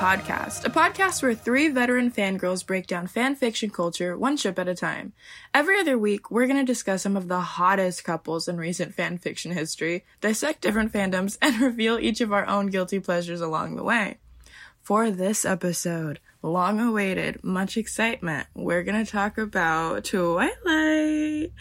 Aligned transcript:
Podcast, 0.00 0.64
a 0.64 0.70
podcast 0.70 1.22
where 1.22 1.34
three 1.34 1.68
veteran 1.68 2.10
fangirls 2.10 2.66
break 2.66 2.86
down 2.86 3.06
fan 3.06 3.36
fiction 3.36 3.68
culture 3.68 4.16
one 4.16 4.38
ship 4.38 4.58
at 4.58 4.66
a 4.66 4.74
time. 4.74 5.12
Every 5.52 5.78
other 5.78 5.98
week, 5.98 6.30
we're 6.30 6.46
going 6.46 6.56
to 6.56 6.64
discuss 6.64 7.02
some 7.02 7.18
of 7.18 7.28
the 7.28 7.40
hottest 7.40 8.02
couples 8.02 8.48
in 8.48 8.56
recent 8.56 8.94
fan 8.94 9.18
fiction 9.18 9.52
history, 9.52 10.06
dissect 10.22 10.62
different 10.62 10.90
fandoms, 10.90 11.36
and 11.42 11.60
reveal 11.60 11.98
each 11.98 12.22
of 12.22 12.32
our 12.32 12.46
own 12.46 12.68
guilty 12.68 12.98
pleasures 12.98 13.42
along 13.42 13.76
the 13.76 13.84
way. 13.84 14.16
For 14.80 15.10
this 15.10 15.44
episode, 15.44 16.18
long 16.40 16.80
awaited, 16.80 17.44
much 17.44 17.76
excitement, 17.76 18.46
we're 18.54 18.84
going 18.84 19.04
to 19.04 19.12
talk 19.12 19.36
about 19.36 20.06
Twilight. 20.06 21.52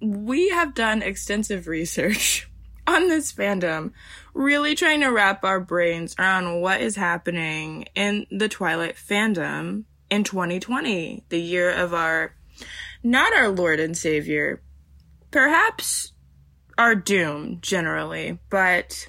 We 0.00 0.48
have 0.48 0.74
done 0.74 1.00
extensive 1.00 1.68
research 1.68 2.50
on 2.88 3.06
this 3.06 3.32
fandom, 3.32 3.92
really 4.34 4.74
trying 4.74 5.00
to 5.00 5.08
wrap 5.08 5.44
our 5.44 5.60
brains 5.60 6.14
around 6.18 6.60
what 6.60 6.80
is 6.80 6.96
happening 6.96 7.86
in 7.94 8.26
the 8.30 8.48
Twilight 8.48 8.96
fandom 8.96 9.84
in 10.10 10.24
2020, 10.24 11.24
the 11.28 11.40
year 11.40 11.70
of 11.70 11.94
our, 11.94 12.34
not 13.02 13.34
our 13.34 13.48
Lord 13.48 13.80
and 13.80 13.96
Savior, 13.96 14.62
perhaps 15.30 16.12
our 16.78 16.94
doom 16.94 17.58
generally, 17.60 18.38
but 18.50 19.08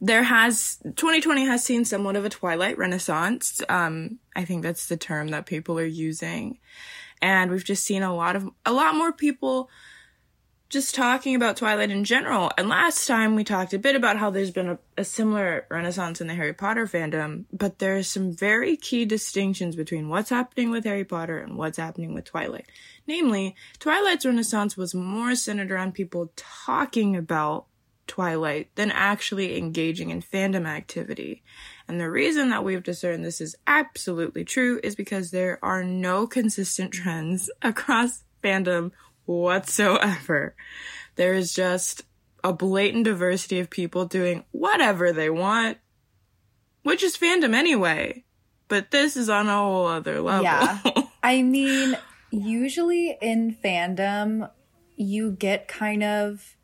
there 0.00 0.24
has 0.24 0.78
2020 0.84 1.44
has 1.46 1.64
seen 1.64 1.84
somewhat 1.84 2.16
of 2.16 2.24
a 2.24 2.28
twilight 2.28 2.76
renaissance. 2.76 3.62
Um 3.68 4.18
i 4.34 4.44
think 4.44 4.62
that's 4.62 4.88
the 4.88 4.96
term 4.96 5.28
that 5.28 5.46
people 5.46 5.78
are 5.78 5.84
using. 5.86 6.58
And 7.22 7.52
we've 7.52 7.64
just 7.64 7.84
seen 7.84 8.02
a 8.02 8.14
lot 8.14 8.34
of 8.34 8.48
a 8.66 8.72
lot 8.72 8.96
more 8.96 9.12
people 9.12 9.70
just 10.72 10.94
talking 10.94 11.34
about 11.34 11.58
Twilight 11.58 11.90
in 11.90 12.02
general. 12.02 12.50
And 12.56 12.66
last 12.66 13.06
time 13.06 13.34
we 13.34 13.44
talked 13.44 13.74
a 13.74 13.78
bit 13.78 13.94
about 13.94 14.16
how 14.16 14.30
there's 14.30 14.50
been 14.50 14.70
a, 14.70 14.78
a, 14.96 15.04
similar 15.04 15.66
renaissance 15.70 16.22
in 16.22 16.28
the 16.28 16.34
Harry 16.34 16.54
Potter 16.54 16.86
fandom, 16.86 17.44
but 17.52 17.78
there 17.78 17.98
are 17.98 18.02
some 18.02 18.32
very 18.32 18.78
key 18.78 19.04
distinctions 19.04 19.76
between 19.76 20.08
what's 20.08 20.30
happening 20.30 20.70
with 20.70 20.84
Harry 20.84 21.04
Potter 21.04 21.38
and 21.38 21.58
what's 21.58 21.76
happening 21.76 22.14
with 22.14 22.24
Twilight. 22.24 22.64
Namely, 23.06 23.54
Twilight's 23.80 24.24
renaissance 24.24 24.74
was 24.74 24.94
more 24.94 25.34
centered 25.34 25.70
around 25.70 25.92
people 25.92 26.32
talking 26.36 27.16
about 27.16 27.66
Twilight 28.06 28.74
than 28.74 28.90
actually 28.90 29.58
engaging 29.58 30.08
in 30.08 30.22
fandom 30.22 30.66
activity. 30.66 31.42
And 31.86 32.00
the 32.00 32.10
reason 32.10 32.48
that 32.48 32.64
we've 32.64 32.82
discerned 32.82 33.26
this 33.26 33.42
is 33.42 33.56
absolutely 33.66 34.46
true 34.46 34.80
is 34.82 34.96
because 34.96 35.30
there 35.32 35.58
are 35.62 35.84
no 35.84 36.26
consistent 36.26 36.92
trends 36.92 37.50
across 37.62 38.24
fandom 38.42 38.90
whatsoever. 39.26 40.54
There 41.16 41.34
is 41.34 41.54
just 41.54 42.02
a 42.44 42.52
blatant 42.52 43.04
diversity 43.04 43.60
of 43.60 43.70
people 43.70 44.06
doing 44.06 44.44
whatever 44.50 45.12
they 45.12 45.30
want, 45.30 45.78
which 46.82 47.02
is 47.02 47.16
fandom 47.16 47.54
anyway. 47.54 48.24
But 48.68 48.90
this 48.90 49.16
is 49.16 49.28
on 49.28 49.48
a 49.48 49.56
whole 49.56 49.86
other 49.86 50.20
level. 50.20 50.44
Yeah. 50.44 50.78
I 51.22 51.42
mean, 51.42 51.96
usually 52.30 53.16
in 53.20 53.56
fandom, 53.62 54.50
you 54.96 55.32
get 55.32 55.68
kind 55.68 56.02
of, 56.02 56.56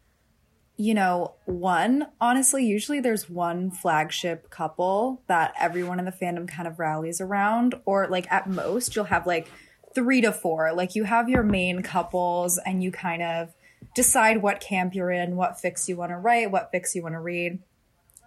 you 0.76 0.94
know, 0.94 1.34
one, 1.44 2.06
honestly, 2.20 2.64
usually 2.64 3.00
there's 3.00 3.28
one 3.28 3.70
flagship 3.70 4.48
couple 4.50 5.22
that 5.26 5.54
everyone 5.60 5.98
in 5.98 6.06
the 6.06 6.12
fandom 6.12 6.48
kind 6.48 6.66
of 6.66 6.78
rallies 6.78 7.20
around, 7.20 7.74
or 7.84 8.08
like 8.08 8.30
at 8.32 8.48
most, 8.48 8.96
you'll 8.96 9.04
have 9.04 9.26
like 9.26 9.48
three 9.94 10.20
to 10.20 10.32
four. 10.32 10.72
Like 10.72 10.94
you 10.94 11.04
have 11.04 11.28
your 11.28 11.42
main 11.42 11.82
couples 11.82 12.58
and 12.58 12.82
you 12.82 12.90
kind 12.90 13.22
of 13.22 13.54
decide 13.94 14.42
what 14.42 14.60
camp 14.60 14.94
you're 14.94 15.10
in, 15.10 15.36
what 15.36 15.58
fics 15.62 15.88
you 15.88 15.96
want 15.96 16.10
to 16.10 16.16
write, 16.16 16.50
what 16.50 16.72
fics 16.72 16.94
you 16.94 17.02
want 17.02 17.14
to 17.14 17.20
read. 17.20 17.58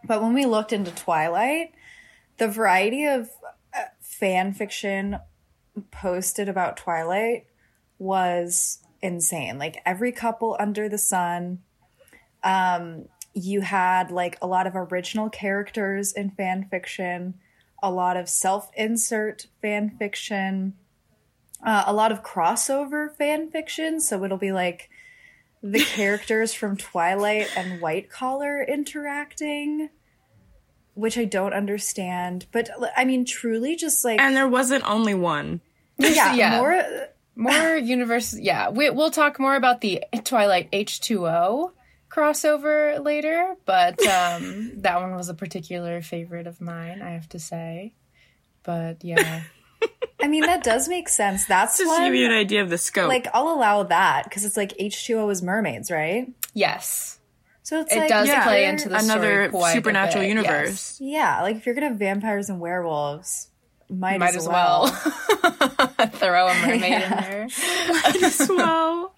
But 0.03 0.21
when 0.21 0.33
we 0.33 0.45
looked 0.45 0.73
into 0.73 0.91
Twilight, 0.91 1.73
the 2.37 2.47
variety 2.47 3.05
of 3.05 3.29
uh, 3.73 3.83
fan 4.01 4.53
fiction 4.53 5.19
posted 5.91 6.49
about 6.49 6.77
Twilight 6.77 7.45
was 7.99 8.79
insane. 9.01 9.57
Like 9.57 9.81
every 9.85 10.11
couple 10.11 10.57
under 10.59 10.89
the 10.89 10.97
sun. 10.97 11.59
Um, 12.43 13.05
you 13.33 13.61
had 13.61 14.11
like 14.11 14.37
a 14.41 14.47
lot 14.47 14.67
of 14.67 14.75
original 14.75 15.29
characters 15.29 16.11
in 16.11 16.31
fan 16.31 16.67
fiction, 16.69 17.35
a 17.81 17.91
lot 17.91 18.17
of 18.17 18.27
self 18.27 18.69
insert 18.75 19.47
fan 19.61 19.95
fiction, 19.97 20.73
uh, 21.63 21.83
a 21.87 21.93
lot 21.93 22.11
of 22.11 22.23
crossover 22.23 23.15
fan 23.15 23.49
fiction. 23.49 23.99
So 23.99 24.23
it'll 24.23 24.37
be 24.37 24.51
like 24.51 24.89
the 25.63 25.79
characters 25.95 26.53
from 26.53 26.77
Twilight 26.77 27.49
and 27.55 27.81
White 27.81 28.09
Collar 28.09 28.63
interacting, 28.63 29.89
which 30.93 31.17
I 31.17 31.25
don't 31.25 31.53
understand. 31.53 32.47
But 32.51 32.69
I 32.95 33.05
mean, 33.05 33.25
truly, 33.25 33.75
just 33.75 34.03
like 34.03 34.19
and 34.19 34.35
there 34.35 34.47
wasn't 34.47 34.83
only 34.89 35.13
one. 35.13 35.61
Yeah, 35.97 36.33
Yeah. 36.33 36.57
more. 36.57 36.83
More 37.35 37.77
universe. 37.77 38.35
Yeah, 38.37 38.69
we, 38.69 38.89
we'll 38.89 39.09
talk 39.11 39.39
more 39.39 39.55
about 39.55 39.79
the 39.81 40.03
Twilight 40.25 40.69
H2O 40.71 41.71
crossover 42.09 43.03
later, 43.03 43.55
but 43.65 43.99
um, 44.07 44.81
that 44.81 44.99
one 44.99 45.15
was 45.15 45.29
a 45.29 45.33
particular 45.33 46.01
favorite 46.01 46.45
of 46.45 46.59
mine, 46.59 47.01
I 47.01 47.11
have 47.11 47.29
to 47.29 47.39
say. 47.39 47.93
But 48.63 49.03
yeah. 49.05 49.43
I 50.21 50.27
mean, 50.27 50.41
that 50.41 50.63
does 50.63 50.87
make 50.87 51.09
sense. 51.09 51.45
That's 51.45 51.77
Just 51.79 51.97
to 51.97 52.03
give 52.03 52.13
you 52.13 52.25
an 52.25 52.31
idea 52.31 52.61
of 52.61 52.69
the 52.69 52.77
scope. 52.77 53.07
Like, 53.09 53.27
I'll 53.33 53.49
allow 53.49 53.83
that 53.83 54.25
because 54.25 54.45
it's 54.45 54.55
like 54.57 54.77
H2O 54.77 55.31
is 55.31 55.41
mermaids, 55.41 55.89
right? 55.91 56.27
yes. 56.53 57.17
So 57.63 57.79
it's 57.79 57.93
It 57.93 57.99
like 57.99 58.09
does 58.09 58.27
yeah, 58.27 58.43
play 58.43 58.65
into 58.65 58.89
the 58.89 58.97
another 58.97 59.47
story 59.49 59.71
supernatural 59.73 60.23
bit, 60.23 60.27
universe. 60.29 60.97
Yeah, 60.99 61.41
like 61.41 61.55
if 61.55 61.65
you're 61.65 61.73
gonna 61.75 61.87
have 61.89 61.97
vampires 61.97 62.49
and 62.49 62.59
werewolves, 62.59 63.47
might, 63.89 64.19
Might 64.19 64.35
as 64.35 64.47
well 64.47 64.87
throw 64.87 66.47
a 66.47 66.53
mermaid 66.65 66.83
in 66.83 67.09
there. 67.09 67.47
might 67.89 68.23
as 68.23 68.49
well. 68.49 69.15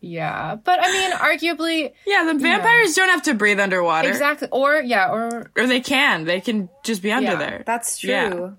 Yeah. 0.00 0.56
But 0.56 0.78
I 0.82 0.90
mean, 0.92 1.12
arguably, 1.12 1.92
Yeah, 2.06 2.24
the 2.24 2.38
vampires 2.38 2.94
don't 2.94 3.08
have 3.10 3.22
to 3.24 3.34
breathe 3.34 3.60
underwater. 3.60 4.08
exactly. 4.08 4.48
Or, 4.50 4.76
yeah, 4.80 5.10
or 5.10 5.50
Or 5.56 5.66
they 5.66 5.80
can. 5.80 6.24
They 6.24 6.40
can 6.40 6.68
just 6.84 7.02
be 7.02 7.12
under 7.12 7.32
Yeah, 7.32 7.36
there. 7.36 7.62
That's 7.66 7.98
true. 7.98 8.56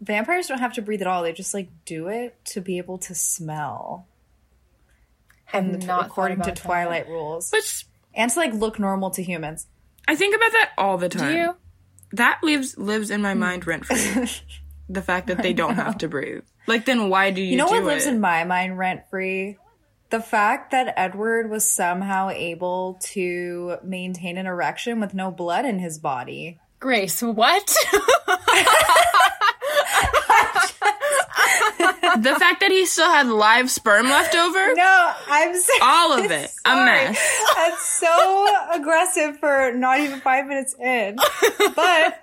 Yeah. 0.00 0.04
Vampires 0.06 0.46
don't 0.46 0.58
have 0.60 0.74
to 0.74 0.82
breathe 0.82 1.00
at 1.00 1.06
all. 1.06 1.22
They 1.22 1.32
just 1.32 1.54
like 1.54 1.68
do 1.84 2.08
it 2.08 2.36
to 2.46 2.60
be 2.60 2.78
able 2.78 2.98
to 2.98 3.14
smell. 3.14 4.06
have 5.46 5.64
And 5.64 5.86
not 5.86 6.06
according 6.06 6.38
to 6.38 6.42
about 6.44 6.56
that. 6.56 6.62
Twilight 6.62 7.08
rules. 7.08 7.50
Which 7.50 7.86
And 8.14 8.30
to 8.30 8.38
like 8.38 8.52
look 8.54 8.78
normal 8.78 9.10
to 9.10 9.22
humans. 9.22 9.66
I 10.06 10.14
think 10.14 10.34
about 10.36 10.52
that 10.52 10.70
all 10.78 10.98
the 10.98 11.08
time. 11.08 11.32
Do 11.32 11.38
you? 11.38 11.56
That 12.12 12.40
lives 12.42 12.78
lives 12.78 13.10
in 13.10 13.20
my 13.22 13.34
mind 13.34 13.66
rent 13.66 13.84
free. 13.84 14.26
the 14.88 15.02
fact 15.02 15.26
that 15.26 15.42
they 15.42 15.52
don't 15.52 15.74
have 15.74 15.98
to 15.98 16.08
breathe. 16.08 16.44
Like 16.66 16.84
then 16.86 17.08
why 17.10 17.30
do 17.30 17.42
you, 17.42 17.52
You 17.52 17.56
know 17.58 17.68
do 17.68 17.74
what 17.74 17.84
lives 17.84 18.06
it? 18.06 18.14
in 18.14 18.20
my 18.20 18.44
mind 18.44 18.78
rent 18.78 19.02
free? 19.10 19.58
The 20.10 20.20
fact 20.20 20.70
that 20.70 20.94
Edward 20.96 21.50
was 21.50 21.70
somehow 21.70 22.30
able 22.30 22.98
to 23.08 23.76
maintain 23.82 24.38
an 24.38 24.46
erection 24.46 25.00
with 25.00 25.12
no 25.12 25.30
blood 25.30 25.66
in 25.66 25.78
his 25.78 25.98
body. 25.98 26.58
Grace, 26.80 27.20
what? 27.20 27.76
the 32.22 32.34
fact 32.38 32.60
that 32.60 32.70
he 32.70 32.86
still 32.86 33.10
had 33.10 33.26
live 33.26 33.70
sperm 33.70 34.06
left 34.06 34.34
over? 34.34 34.58
No, 34.74 35.12
I'm 35.28 35.58
sorry. 35.58 35.78
All 35.82 36.12
of 36.12 36.30
it. 36.30 36.50
A 36.64 36.76
mess. 36.84 37.42
That's 37.56 37.82
so 37.82 38.46
aggressive 38.72 39.38
for 39.38 39.72
not 39.72 40.00
even 40.00 40.20
five 40.20 40.46
minutes 40.46 40.74
in. 40.74 41.16
But, 41.16 41.74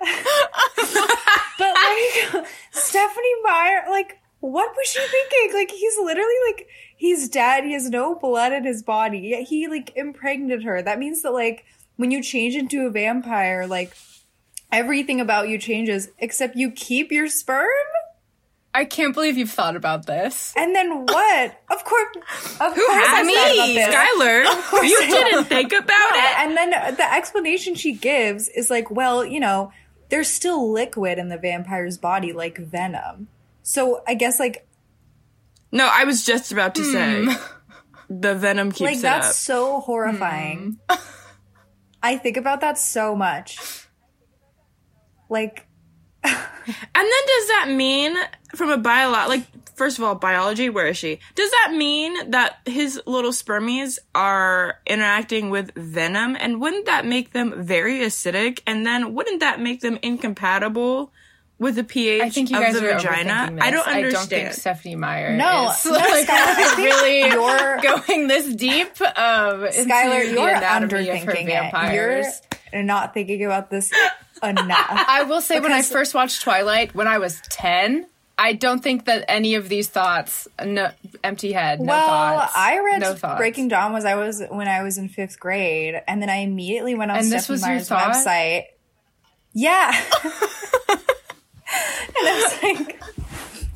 but 1.58 1.74
like, 1.74 2.46
Stephenie 2.70 3.42
Meyer, 3.42 3.84
like, 3.90 4.18
what 4.40 4.70
was 4.74 4.86
she 4.86 5.00
thinking? 5.00 5.58
Like, 5.58 5.70
he's 5.70 5.96
literally 5.98 6.34
like, 6.48 6.68
he's 6.96 7.28
dead. 7.28 7.64
He 7.64 7.72
has 7.74 7.90
no 7.90 8.14
blood 8.14 8.52
in 8.52 8.64
his 8.64 8.82
body. 8.82 9.18
Yet 9.18 9.42
he 9.48 9.68
like 9.68 9.92
impregnated 9.96 10.64
her. 10.64 10.80
That 10.80 10.98
means 10.98 11.22
that 11.22 11.32
like, 11.32 11.64
when 11.96 12.10
you 12.10 12.22
change 12.22 12.54
into 12.54 12.86
a 12.86 12.90
vampire, 12.90 13.66
like, 13.66 13.94
everything 14.72 15.20
about 15.20 15.48
you 15.48 15.58
changes 15.58 16.08
except 16.18 16.56
you 16.56 16.70
keep 16.70 17.12
your 17.12 17.28
sperm? 17.28 17.68
I 18.76 18.84
can't 18.84 19.14
believe 19.14 19.38
you've 19.38 19.50
thought 19.50 19.74
about 19.74 20.04
this. 20.04 20.52
And 20.54 20.74
then 20.76 21.06
what? 21.06 21.62
Of 21.70 21.82
course, 21.82 22.16
of 22.60 22.74
Who 22.74 22.86
course 22.86 23.06
had 23.06 23.20
I 23.20 23.26
me? 23.26 23.78
Skylar, 23.78 24.82
you 24.86 25.00
didn't 25.00 25.44
think 25.44 25.72
about 25.72 26.10
it? 26.12 26.38
And 26.40 26.54
then 26.54 26.70
the 26.94 27.14
explanation 27.14 27.74
she 27.74 27.94
gives 27.94 28.48
is 28.48 28.68
like, 28.68 28.90
well, 28.90 29.24
you 29.24 29.40
know, 29.40 29.72
there's 30.10 30.28
still 30.28 30.70
liquid 30.70 31.18
in 31.18 31.30
the 31.30 31.38
vampire's 31.38 31.96
body, 31.96 32.34
like 32.34 32.58
venom. 32.58 33.28
So 33.62 34.02
I 34.06 34.12
guess 34.12 34.38
like 34.38 34.68
No, 35.72 35.88
I 35.90 36.04
was 36.04 36.22
just 36.26 36.52
about 36.52 36.74
to 36.74 36.84
say 36.84 37.24
hmm. 37.24 38.20
the 38.20 38.34
venom 38.34 38.72
keeps 38.72 38.92
like 38.92 39.00
that's 39.00 39.28
up. 39.28 39.34
so 39.34 39.80
horrifying. 39.80 40.78
Hmm. 40.90 41.02
I 42.02 42.18
think 42.18 42.36
about 42.36 42.60
that 42.60 42.76
so 42.76 43.16
much. 43.16 43.58
Like 45.30 45.65
And 46.66 46.74
then 46.94 47.04
does 47.26 47.48
that 47.48 47.66
mean 47.70 48.16
from 48.56 48.70
a 48.70 48.78
biolog 48.78 49.28
like 49.28 49.44
first 49.76 49.98
of 49.98 50.04
all, 50.04 50.14
biology, 50.16 50.68
where 50.70 50.86
is 50.88 50.96
she? 50.96 51.20
Does 51.34 51.50
that 51.50 51.74
mean 51.76 52.30
that 52.30 52.56
his 52.64 53.00
little 53.06 53.30
spermies 53.30 53.98
are 54.14 54.80
interacting 54.86 55.50
with 55.50 55.70
venom? 55.76 56.34
And 56.40 56.60
wouldn't 56.60 56.86
that 56.86 57.04
make 57.06 57.32
them 57.32 57.52
very 57.64 57.98
acidic? 58.00 58.60
And 58.66 58.84
then 58.86 59.14
wouldn't 59.14 59.40
that 59.40 59.60
make 59.60 59.80
them 59.82 59.98
incompatible 60.02 61.12
with 61.58 61.76
the 61.76 61.84
pH 61.84 62.22
I 62.22 62.30
think 62.30 62.50
you 62.50 62.56
of 62.56 62.62
guys 62.64 62.74
the 62.80 62.90
are 62.90 62.98
vagina? 62.98 63.50
this. 63.52 63.62
I 63.62 63.70
don't 63.70 63.86
I 63.86 63.92
don't 64.00 64.04
understand. 64.06 64.28
think 64.28 64.52
Stephenie 64.54 64.96
Meyer 64.96 65.36
No, 65.36 65.70
is 65.70 65.84
no, 65.84 65.90
like, 65.92 66.26
Skylar, 66.26 66.76
really 66.78 67.18
you're- 67.28 67.82
going 67.82 68.28
this 68.28 68.52
deep. 68.56 69.00
Um, 69.00 69.64
into 69.66 69.78
Skylar, 69.88 70.32
you're 70.32 70.48
anatomy 70.48 71.08
of 71.10 71.18
her 71.18 71.32
underthinking 71.32 71.42
it. 71.44 71.46
vampires. 71.46 72.42
You're 72.72 72.82
not 72.82 73.14
thinking 73.14 73.44
about 73.44 73.70
this 73.70 73.92
enough. 74.42 74.86
I 74.90 75.24
will 75.24 75.40
say, 75.40 75.60
when 75.60 75.72
I 75.72 75.82
first 75.82 76.14
watched 76.14 76.42
Twilight, 76.42 76.94
when 76.94 77.06
I 77.08 77.18
was 77.18 77.40
ten, 77.50 78.06
I 78.38 78.52
don't 78.52 78.82
think 78.82 79.06
that 79.06 79.24
any 79.28 79.54
of 79.54 79.68
these 79.68 79.88
thoughts, 79.88 80.46
no, 80.62 80.90
empty 81.24 81.52
head, 81.52 81.80
no 81.80 81.86
well, 81.86 82.38
thoughts. 82.40 82.52
I 82.56 82.78
read 82.80 83.00
no. 83.00 83.36
Breaking 83.36 83.68
Dawn 83.68 83.92
was 83.92 84.04
I 84.04 84.14
was 84.14 84.42
when 84.50 84.68
I 84.68 84.82
was 84.82 84.98
in 84.98 85.08
fifth 85.08 85.40
grade, 85.40 86.02
and 86.06 86.20
then 86.20 86.28
I 86.28 86.36
immediately 86.36 86.94
went 86.94 87.10
on 87.10 87.18
And 87.18 87.32
this 87.32 87.44
Stephenie 87.44 87.66
Meyer's 87.66 87.88
website. 87.88 88.64
Yeah, 89.54 89.90
and 90.88 91.00
I 92.18 92.58
was 92.62 92.62
like, 92.62 93.00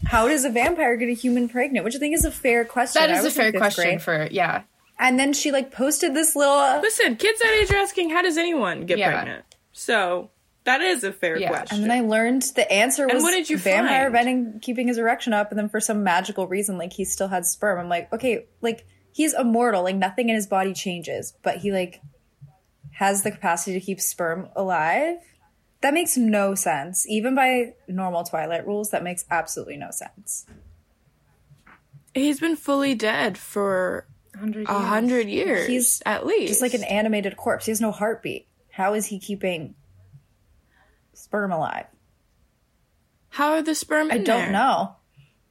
"How 0.04 0.28
does 0.28 0.44
a 0.44 0.50
vampire 0.50 0.96
get 0.96 1.08
a 1.08 1.14
human 1.14 1.48
pregnant?" 1.48 1.84
Which 1.84 1.94
I 1.96 1.98
think 1.98 2.14
is 2.14 2.24
a 2.24 2.30
fair 2.30 2.64
question. 2.64 3.00
That 3.00 3.10
is 3.10 3.24
a 3.24 3.30
fair 3.30 3.52
question 3.52 3.84
grade. 3.84 4.02
for 4.02 4.28
yeah. 4.30 4.62
And 4.98 5.18
then 5.18 5.32
she 5.32 5.50
like 5.50 5.72
posted 5.72 6.12
this 6.14 6.36
little, 6.36 6.80
Listen, 6.82 7.16
kids 7.16 7.40
that 7.40 7.58
age 7.62 7.70
are 7.72 7.78
asking, 7.78 8.10
how 8.10 8.20
does 8.20 8.36
anyone 8.36 8.84
get 8.84 8.98
Yeah. 8.98 9.10
pregnant? 9.10 9.46
So 9.72 10.28
that 10.64 10.80
is 10.80 11.04
a 11.04 11.12
fair 11.12 11.36
Yeah. 11.38 11.48
question. 11.48 11.76
and 11.76 11.84
then 11.84 11.90
I 11.90 12.00
learned 12.00 12.42
the 12.54 12.70
answer 12.70 13.06
was 13.08 13.22
what 13.22 13.30
did 13.32 13.48
you 13.50 13.56
vampire 13.58 14.04
find? 14.04 14.12
venting 14.12 14.60
keeping 14.60 14.88
his 14.88 14.98
erection 14.98 15.32
up, 15.32 15.50
and 15.50 15.58
then 15.58 15.68
for 15.68 15.80
some 15.80 16.02
magical 16.04 16.46
reason, 16.46 16.76
like 16.78 16.92
he 16.92 17.04
still 17.04 17.28
had 17.28 17.46
sperm. 17.46 17.78
I'm 17.78 17.88
like, 17.88 18.12
okay, 18.12 18.46
like 18.60 18.86
he's 19.12 19.32
immortal, 19.34 19.82
like 19.82 19.96
nothing 19.96 20.28
in 20.28 20.34
his 20.34 20.46
body 20.46 20.72
changes, 20.74 21.32
but 21.42 21.58
he 21.58 21.72
like 21.72 22.00
has 22.92 23.22
the 23.22 23.30
capacity 23.30 23.78
to 23.78 23.84
keep 23.84 24.00
sperm 24.00 24.48
alive. 24.54 25.16
That 25.80 25.94
makes 25.94 26.18
no 26.18 26.54
sense. 26.54 27.06
Even 27.08 27.34
by 27.34 27.72
normal 27.88 28.24
Twilight 28.24 28.66
rules, 28.66 28.90
that 28.90 29.02
makes 29.02 29.24
absolutely 29.30 29.78
no 29.78 29.90
sense. 29.90 30.44
He's 32.14 32.40
been 32.40 32.56
fully 32.56 32.94
dead 32.94 33.38
for 33.38 34.06
Hundred 34.38 34.68
a 34.68 34.72
hundred 34.74 35.28
years, 35.28 35.66
He's 35.66 36.02
at 36.06 36.24
least. 36.26 36.48
Just 36.48 36.62
like 36.62 36.74
an 36.74 36.84
animated 36.84 37.36
corpse. 37.36 37.66
He 37.66 37.70
has 37.70 37.80
no 37.80 37.90
heartbeat. 37.92 38.46
How 38.70 38.94
is 38.94 39.06
he 39.06 39.18
keeping 39.18 39.74
sperm 41.20 41.52
alive? 41.52 41.86
How 43.28 43.52
are 43.52 43.62
the 43.62 43.74
sperm? 43.74 44.10
I 44.10 44.18
don't 44.18 44.26
there? 44.26 44.52
know. 44.52 44.96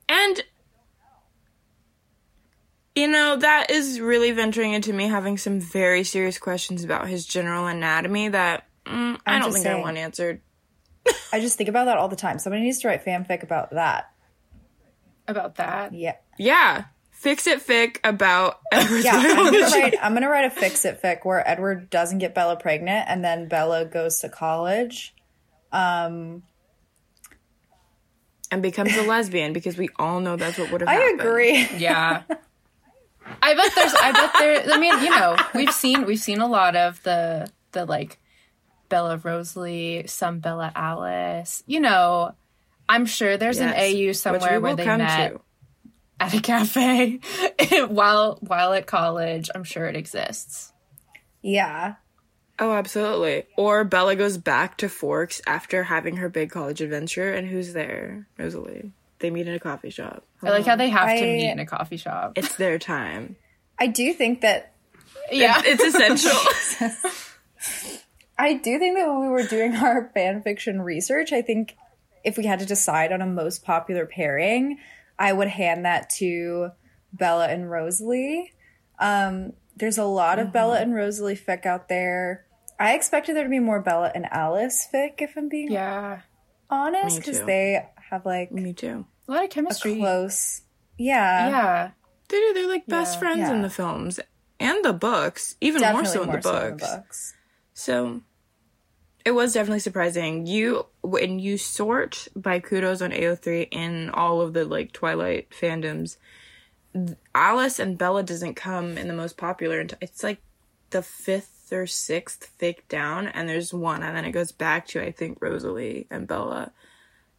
And 0.07 0.43
you 2.95 3.07
know, 3.07 3.37
that 3.37 3.71
is 3.71 4.01
really 4.01 4.31
venturing 4.31 4.73
into 4.73 4.91
me 4.91 5.07
having 5.07 5.37
some 5.37 5.59
very 5.59 6.03
serious 6.03 6.37
questions 6.37 6.83
about 6.83 7.07
his 7.07 7.25
general 7.25 7.67
anatomy 7.67 8.27
that 8.29 8.65
mm, 8.85 9.17
I 9.25 9.39
don't 9.39 9.43
just 9.49 9.57
think 9.57 9.67
I 9.67 9.69
saying. 9.71 9.81
want 9.81 9.97
answered. 9.97 10.41
I 11.31 11.39
just 11.39 11.57
think 11.57 11.69
about 11.69 11.85
that 11.85 11.97
all 11.97 12.09
the 12.09 12.15
time. 12.17 12.39
Somebody 12.39 12.63
needs 12.63 12.79
to 12.79 12.89
write 12.89 13.05
fanfic 13.05 13.43
about 13.43 13.71
that. 13.71 14.11
about 15.27 15.55
that. 15.55 15.93
Yeah. 15.93 16.15
Yeah. 16.37 16.85
Fix 17.11 17.47
it 17.47 17.65
fic 17.65 17.99
about 18.03 18.59
Edward's 18.71 19.05
Yeah, 19.05 19.13
I'm 19.15 19.51
gonna 19.51 19.59
write. 19.67 19.95
I'm 20.01 20.13
gonna 20.13 20.29
write 20.29 20.45
a 20.45 20.49
fix 20.49 20.83
it 20.85 21.01
fic 21.01 21.19
where 21.23 21.47
Edward 21.47 21.89
doesn't 21.89 22.19
get 22.19 22.33
Bella 22.33 22.55
pregnant, 22.57 23.05
and 23.09 23.23
then 23.23 23.47
Bella 23.47 23.85
goes 23.85 24.19
to 24.21 24.29
college. 24.29 25.13
Um, 25.71 26.43
and 28.51 28.61
becomes 28.63 28.95
a 28.97 29.03
lesbian 29.03 29.53
because 29.53 29.77
we 29.77 29.89
all 29.97 30.19
know 30.19 30.35
that's 30.35 30.57
what 30.57 30.71
would 30.71 30.81
have 30.81 30.89
I 30.89 30.95
happened. 30.95 31.19
agree. 31.21 31.67
Yeah. 31.77 32.23
I 33.43 33.53
bet 33.53 33.71
there's 33.75 33.93
I 33.93 34.11
bet 34.11 34.31
there 34.39 34.73
I 34.73 34.79
mean, 34.79 35.03
you 35.03 35.09
know, 35.11 35.35
we've 35.53 35.71
seen 35.73 36.05
we've 36.05 36.19
seen 36.19 36.39
a 36.41 36.47
lot 36.47 36.75
of 36.75 37.01
the 37.03 37.51
the 37.73 37.85
like 37.85 38.17
Bella 38.89 39.17
Rosalie, 39.17 40.05
some 40.07 40.39
Bella 40.39 40.71
Alice. 40.75 41.61
You 41.67 41.79
know, 41.79 42.33
I'm 42.87 43.05
sure 43.05 43.37
there's 43.37 43.59
Yes, 43.59 43.75
an 43.75 43.79
AU 44.09 44.13
somewhere 44.13 44.59
where 44.59 44.75
they 44.75 44.83
come 44.83 44.97
met 44.97 45.33
to. 45.33 45.41
at 46.19 46.33
a 46.33 46.41
cafe 46.41 47.19
while 47.87 48.39
while 48.41 48.73
at 48.73 48.87
college. 48.87 49.51
I'm 49.53 49.63
sure 49.63 49.85
it 49.85 49.95
exists. 49.95 50.73
Yeah, 51.43 51.95
Oh, 52.59 52.73
absolutely. 52.73 53.43
Or 53.55 53.83
Bella 53.85 54.15
goes 54.15 54.37
back 54.37 54.77
to 54.77 54.89
Forks 54.89 55.41
after 55.47 55.83
having 55.83 56.17
her 56.17 56.27
big 56.27 56.51
college 56.51 56.81
adventure, 56.81 57.33
and 57.33 57.47
who's 57.47 57.73
there? 57.73 58.27
Rosalie. 58.37 58.91
They 59.19 59.29
meet 59.29 59.47
in 59.47 59.53
a 59.53 59.59
coffee 59.59 59.89
shop. 59.89 60.23
I 60.43 60.49
like 60.49 60.65
how 60.65 60.75
they 60.75 60.89
have 60.89 61.17
to 61.17 61.21
meet 61.21 61.49
in 61.49 61.59
a 61.59 61.65
coffee 61.65 61.97
shop. 61.97 62.33
It's 62.35 62.55
their 62.55 62.79
time. 62.79 63.35
I 63.79 63.87
do 63.87 64.13
think 64.13 64.41
that. 64.41 64.73
yeah. 65.31 65.61
It's 65.63 65.83
essential. 65.83 66.99
I 68.37 68.53
do 68.53 68.79
think 68.79 68.97
that 68.97 69.07
when 69.07 69.21
we 69.21 69.27
were 69.27 69.43
doing 69.43 69.75
our 69.75 70.09
fan 70.13 70.41
fiction 70.41 70.81
research, 70.81 71.33
I 71.33 71.41
think 71.41 71.75
if 72.23 72.37
we 72.37 72.45
had 72.45 72.59
to 72.59 72.65
decide 72.65 73.11
on 73.11 73.21
a 73.21 73.25
most 73.25 73.63
popular 73.63 74.05
pairing, 74.05 74.79
I 75.17 75.33
would 75.33 75.49
hand 75.49 75.85
that 75.85 76.09
to 76.11 76.71
Bella 77.11 77.47
and 77.47 77.69
Rosalie. 77.69 78.53
Um, 78.97 79.53
there's 79.75 79.97
a 79.97 80.05
lot 80.05 80.39
of 80.39 80.51
Bella 80.51 80.79
and 80.79 80.93
Rosalie 80.93 81.35
fic 81.35 81.65
out 81.65 81.89
there. 81.89 82.45
I 82.79 82.95
expected 82.95 83.35
there 83.35 83.43
to 83.43 83.49
be 83.49 83.59
more 83.59 83.81
Bella 83.81 84.11
and 84.15 84.25
Alice 84.31 84.87
fic, 84.93 85.15
if 85.21 85.35
I'm 85.35 85.49
being 85.49 85.71
yeah. 85.71 86.21
honest, 86.69 87.17
because 87.17 87.43
they 87.43 87.85
have 88.09 88.25
like 88.25 88.51
Me 88.51 88.73
too. 88.73 89.05
A 89.27 89.31
lot 89.31 89.39
of 89.39 89.45
a 89.45 89.47
chemistry. 89.49 89.97
close. 89.97 90.61
Yeah, 90.97 91.49
Yeah. 91.49 91.91
They 92.29 92.37
do. 92.37 92.53
They're 92.53 92.67
like 92.67 92.85
best 92.87 93.15
Yeah. 93.15 93.19
friends 93.19 93.49
in 93.49 93.61
the 93.61 93.69
films 93.69 94.19
and 94.59 94.83
the 94.85 94.93
books, 94.93 95.55
even 95.61 95.81
definitely 95.81 96.03
more 96.03 96.13
so 96.13 96.23
in 96.23 96.31
the 96.31 96.41
so 96.41 96.77
books. 96.77 97.35
So 97.73 98.21
it 99.25 99.31
was 99.31 99.53
definitely 99.53 99.79
surprising. 99.79 100.45
You 100.45 100.85
when 101.01 101.39
you 101.39 101.57
sort 101.57 102.27
by 102.35 102.59
kudos 102.59 103.01
on 103.01 103.11
AO3 103.11 103.67
in 103.71 104.09
all 104.11 104.41
of 104.41 104.53
the 104.53 104.63
like 104.65 104.91
Twilight 104.91 105.49
fandoms, 105.49 106.17
Alice 107.35 107.79
and 107.79 107.97
Bella 107.97 108.23
doesn't 108.23 108.55
come 108.55 108.97
in 108.97 109.07
the 109.07 109.13
most 109.13 109.37
popular. 109.37 109.79
Until, 109.79 109.97
it's 110.01 110.23
like 110.23 110.41
the 110.91 111.01
fifth 111.01 111.58
or 111.71 111.87
sixth 111.87 112.51
fic 112.59 112.87
down, 112.87 113.27
and 113.27 113.47
there's 113.47 113.73
one, 113.73 114.03
and 114.03 114.15
then 114.15 114.25
it 114.25 114.31
goes 114.31 114.51
back 114.51 114.87
to 114.87 115.01
I 115.01 115.11
think 115.11 115.37
Rosalie 115.41 116.07
and 116.09 116.27
Bella. 116.27 116.71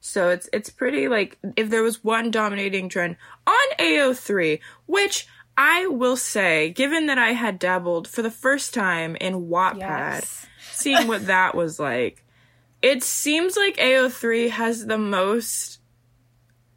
So 0.01 0.31
it's 0.31 0.49
it's 0.53 0.71
pretty 0.71 1.09
like 1.09 1.39
if 1.57 1.69
there 1.71 1.83
was 1.83 2.03
one 2.03 2.31
dominating 2.31 2.89
trend 2.89 3.17
on 3.47 3.77
AO3, 3.79 4.61
which 4.87 5.27
I 5.57 5.87
will 5.89 6.17
say, 6.17 6.71
given 6.71 7.07
that 7.07 7.19
I 7.19 7.33
had 7.33 7.59
dabbled 7.59 8.09
for 8.09 8.23
the 8.23 8.31
first 8.31 8.73
time 8.73 9.17
in 9.17 9.49
Wattpad, 9.49 9.79
Yes. 9.79 10.47
seeing 10.73 11.07
what 11.07 11.27
that 11.27 11.55
was 11.55 11.79
like, 11.79 12.25
it 12.81 13.03
seems 13.03 13.57
like 13.57 13.77
AO3 13.77 14.51
has 14.51 14.87
the 14.87 14.97
most 14.99 15.81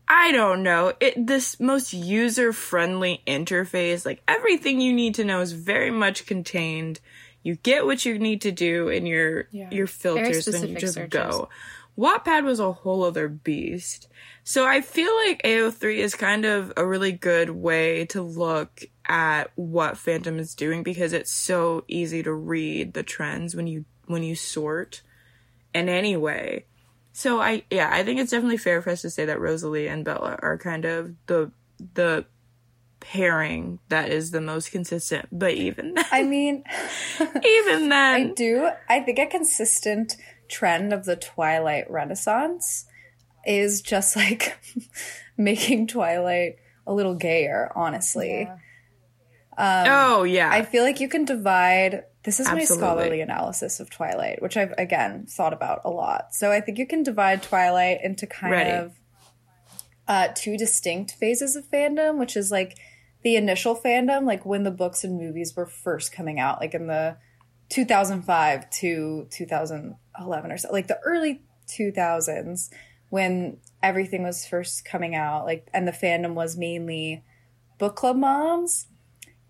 I 0.06 0.34
don't 0.34 0.64
know, 0.64 0.94
it 1.00 1.26
this 1.28 1.60
most 1.62 1.94
user-friendly 1.94 3.22
interface. 3.26 4.06
Like 4.06 4.22
everything 4.28 4.82
you 4.82 4.92
need 4.92 5.16
to 5.16 5.24
know 5.24 5.40
is 5.40 5.54
very 5.54 5.92
much 5.92 6.26
contained. 6.26 7.00
You 7.44 7.56
get 7.56 7.86
what 7.86 8.06
you 8.06 8.18
need 8.18 8.42
to 8.42 8.52
do 8.52 8.88
in 8.90 9.06
your 9.06 9.48
Yeah. 9.52 9.70
your 9.72 9.88
filters, 9.88 10.48
and 10.48 10.70
you 10.70 10.76
just 10.78 10.94
searches. 10.96 11.10
go. 11.10 11.50
Wattpad 11.98 12.44
was 12.44 12.60
a 12.60 12.72
whole 12.72 13.04
other 13.04 13.28
beast. 13.28 14.08
So 14.44 14.66
I 14.66 14.82
feel 14.82 15.14
like 15.28 15.42
AO3 15.44 15.98
is 15.98 16.16
kind 16.16 16.44
of 16.46 16.74
a 16.76 16.86
really 16.86 17.12
good 17.12 17.52
way 17.52 18.06
to 18.08 18.22
look 18.22 18.84
at 19.06 19.52
what 19.56 19.94
fandom 19.96 20.40
is 20.40 20.56
doing 20.56 20.82
because 20.82 21.14
it's 21.14 21.32
so 21.32 21.84
easy 21.88 22.24
to 22.24 22.34
read 22.34 22.94
the 22.94 23.04
trends 23.04 23.56
when 23.56 23.68
you 23.68 23.86
when 24.08 24.24
you 24.24 24.36
sort 24.36 25.02
in 25.74 25.88
any 25.88 26.18
way. 26.18 26.66
So 27.12 27.40
I 27.42 27.64
yeah, 27.70 27.90
I 27.92 28.04
think 28.04 28.20
it's 28.20 28.32
definitely 28.32 28.58
fair 28.58 28.82
for 28.82 28.90
us 28.90 29.02
to 29.04 29.10
say 29.10 29.26
that 29.26 29.40
Rosalie 29.40 29.88
and 29.88 30.04
Bella 30.04 30.40
are 30.42 30.58
kind 30.58 30.86
of 30.86 31.14
the 31.28 31.52
the 31.94 32.26
pairing 33.04 33.80
that 33.90 34.10
is 34.10 34.32
the 34.32 34.42
most 34.42 34.72
consistent. 34.72 35.28
But 35.32 35.54
even 35.54 35.94
then, 35.94 36.06
I 36.12 36.24
mean, 36.24 36.64
even 37.20 37.90
then, 37.90 38.16
I 38.16 38.34
do. 38.34 38.70
I 38.90 39.02
think 39.02 39.20
a 39.20 39.28
consistent 39.28 40.16
trend 40.50 40.94
of 40.94 41.06
the 41.06 41.16
Twilight 41.16 41.90
Renaissance 41.92 42.86
is 43.46 43.82
just 43.82 44.16
like 44.16 44.58
making 45.38 45.88
Twilight 45.88 46.56
a 46.88 46.94
little 46.94 47.16
gayer, 47.16 47.72
honestly. 47.76 48.50
oh 49.58 50.24
yeah, 50.24 50.50
I 50.50 50.64
feel 50.64 50.84
like 50.84 51.00
you 51.00 51.10
can 51.10 51.26
divide. 51.26 52.06
This 52.24 52.40
is 52.40 52.48
my 52.48 52.64
scholarly 52.64 53.20
analysis 53.20 53.82
of 53.82 53.90
Twilight, 53.90 54.42
which 54.42 54.56
I've 54.56 54.74
again 54.78 55.26
thought 55.28 55.52
about 55.52 55.82
a 55.84 55.90
lot. 55.90 56.34
So 56.34 56.54
I 56.54 56.62
think 56.62 56.78
you 56.78 56.88
can 56.88 57.04
divide 57.04 57.44
Twilight 57.44 58.00
into 58.02 58.26
kind 58.26 58.52
Ready. 58.54 58.72
of 58.72 58.94
uh, 60.08 60.30
two 60.34 60.56
distinct 60.58 61.12
phases 61.12 61.58
of 61.58 61.70
fandom, 61.70 62.18
which 62.18 62.38
is 62.38 62.50
like 62.50 62.78
the 63.24 63.36
initial 63.36 63.76
fandom, 63.76 64.26
like 64.26 64.46
when 64.46 64.64
the 64.64 64.72
books 64.72 65.04
and 65.04 65.18
movies 65.18 65.56
were 65.56 65.66
first 65.66 66.12
coming 66.12 66.40
out, 66.40 66.60
like 66.60 66.74
in 66.74 66.88
the 66.88 67.18
2005 67.70 68.70
to 68.70 69.28
2011 69.32 70.52
or 70.52 70.58
so, 70.58 70.72
like 70.72 70.88
the 70.88 71.00
early 71.06 71.42
2000s, 71.68 72.70
when 73.10 73.58
everything 73.82 74.24
was 74.24 74.46
first 74.46 74.86
coming 74.86 75.16
out, 75.16 75.46
like, 75.46 75.68
and 75.74 75.88
the 75.88 75.92
fandom 75.92 76.34
was 76.34 76.58
mainly 76.58 77.24
book 77.78 77.96
club 77.96 78.16
moms 78.16 78.88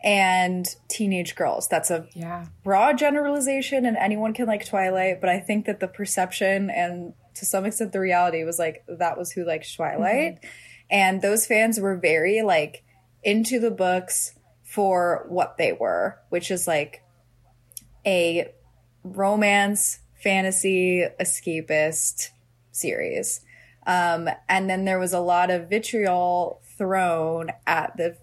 and 0.03 0.67
teenage 0.89 1.35
girls. 1.35 1.67
That's 1.67 1.89
a 1.89 2.07
Yeah. 2.13 2.45
broad 2.63 2.97
generalization, 2.97 3.85
and 3.85 3.95
anyone 3.97 4.33
can 4.33 4.47
like 4.47 4.65
Twilight, 4.65 5.21
but 5.21 5.29
I 5.29 5.39
think 5.39 5.65
that 5.65 5.79
the 5.79 5.87
perception 5.87 6.69
and 6.69 7.13
to 7.35 7.45
some 7.45 7.65
extent 7.65 7.93
the 7.93 7.99
reality 7.99 8.43
was 8.43 8.59
like 8.59 8.83
that 8.87 9.17
was 9.17 9.31
who 9.31 9.45
liked 9.45 9.73
Twilight. 9.75 10.35
Mm-hmm. 10.35 10.47
And 10.91 11.21
those 11.21 11.47
fans 11.47 11.79
were 11.79 11.95
very 11.95 12.41
like 12.41 12.83
into 13.23 13.59
the 13.59 13.71
books 13.71 14.33
for 14.63 15.25
what 15.29 15.57
they 15.57 15.71
were, 15.73 16.19
which 16.29 16.49
is 16.51 16.67
like 16.67 17.03
a 18.05 18.51
romance, 19.03 19.99
fantasy, 20.21 21.05
escapist 21.19 22.29
series. 22.71 23.41
Um, 23.85 24.29
and 24.47 24.69
then 24.69 24.85
there 24.85 24.99
was 24.99 25.13
a 25.13 25.19
lot 25.19 25.51
of 25.51 25.69
vitriol 25.69 26.61
thrown 26.77 27.51
at 27.67 27.95
the 27.97 28.17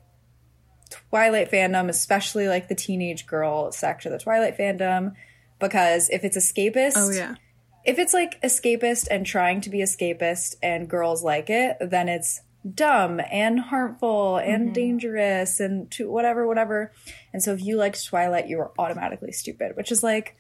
Twilight 1.11 1.51
fandom, 1.51 1.89
especially 1.89 2.49
like 2.49 2.69
the 2.69 2.75
teenage 2.75 3.27
girl 3.27 3.71
section 3.71 4.13
of 4.13 4.19
the 4.19 4.23
Twilight 4.25 4.59
fandom, 4.59 5.15
because 5.61 6.09
if 6.09 6.25
it's 6.25 6.37
escapist, 6.37 6.95
Oh 6.97 7.11
yeah. 7.11 7.37
if 7.85 7.99
it's 7.99 8.13
like 8.15 8.41
escapist 8.43 9.07
and 9.11 9.25
trying 9.25 9.61
to 9.61 9.71
be 9.71 9.79
escapist 9.79 10.57
and 10.63 10.89
girls 10.89 11.23
like 11.23 11.49
it, 11.49 11.77
then 11.81 12.09
it's 12.09 12.41
dumb 12.75 13.21
and 13.31 13.59
harmful 13.59 14.37
and 14.37 14.75
dangerous 14.75 15.61
and 15.61 15.91
to 15.93 16.11
whatever, 16.11 16.47
whatever. 16.47 16.93
And 17.33 17.43
so 17.43 17.53
if 17.53 17.63
you 17.63 17.77
liked 17.77 18.05
Twilight, 18.05 18.49
you 18.49 18.59
were 18.59 18.73
automatically 18.79 19.33
stupid, 19.33 19.77
which 19.77 19.91
is 19.91 20.03
like 20.03 20.37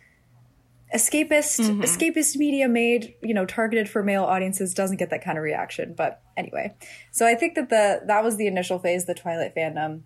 escapist 0.95 1.61
escapist 1.83 2.37
media 2.37 2.67
made 2.67 3.15
you 3.23 3.33
know 3.33 3.47
targeted 3.47 3.89
for 3.89 4.03
male 4.03 4.25
audiences 4.25 4.75
doesn't 4.75 4.97
get 4.97 5.11
that 5.11 5.23
kind 5.23 5.39
of 5.39 5.45
reaction 5.45 5.95
but 5.97 6.21
anyway. 6.37 6.75
So 7.13 7.27
i 7.27 7.35
think 7.35 7.55
that 7.55 7.69
the 7.71 8.03
that 8.07 8.25
was 8.25 8.37
the 8.37 8.49
initial 8.49 8.79
phase 8.79 9.07
the 9.07 9.15
twilight 9.15 9.55
fandom. 9.55 10.03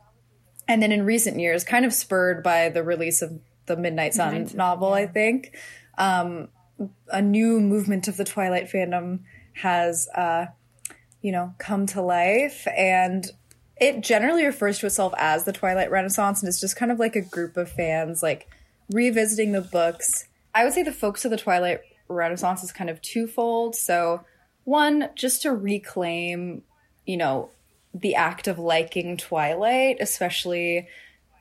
And 0.68 0.82
then 0.82 0.92
in 0.92 1.04
recent 1.04 1.38
years 1.38 1.64
kind 1.64 1.84
of 1.84 1.92
spurred 1.92 2.42
by 2.42 2.68
the 2.68 2.82
release 2.82 3.22
of 3.22 3.40
the 3.66 3.76
midnight 3.78 4.12
sun 4.12 4.50
novel 4.54 4.92
i 4.92 5.06
think 5.06 5.56
um, 5.96 6.48
a 7.08 7.22
new 7.22 7.60
movement 7.60 8.08
of 8.08 8.18
the 8.18 8.24
twilight 8.24 8.68
fandom 8.70 9.20
has 9.54 10.08
uh, 10.14 10.46
you 11.24 11.32
know 11.32 11.54
come 11.58 11.86
to 11.86 12.02
life. 12.02 12.68
And 12.76 13.26
it 13.78 14.02
generally 14.02 14.44
refers 14.44 14.78
to 14.78 14.86
itself 14.86 15.14
as 15.16 15.44
the 15.44 15.52
twilight 15.52 15.90
renaissance 15.90 16.40
and 16.40 16.48
it's 16.48 16.60
just 16.60 16.76
kind 16.76 16.92
of 16.92 17.00
like 17.00 17.16
a 17.16 17.22
group 17.22 17.56
of 17.56 17.72
fans 17.72 18.22
like 18.22 18.46
revisiting 18.90 19.52
the 19.52 19.62
books. 19.62 20.28
I 20.54 20.62
would 20.64 20.74
say 20.74 20.82
the 20.82 20.92
focus 20.92 21.24
of 21.24 21.30
the 21.30 21.38
twilight 21.38 21.80
renaissance 22.06 22.62
is 22.62 22.70
kind 22.70 22.90
of 22.90 23.00
twofold. 23.00 23.74
So 23.74 24.22
one 24.64 25.08
just 25.16 25.42
to 25.42 25.52
reclaim 25.52 26.62
you 27.06 27.16
know 27.16 27.50
the 27.94 28.14
act 28.14 28.46
of 28.46 28.58
liking 28.58 29.16
twilight 29.16 29.96
especially 30.00 30.88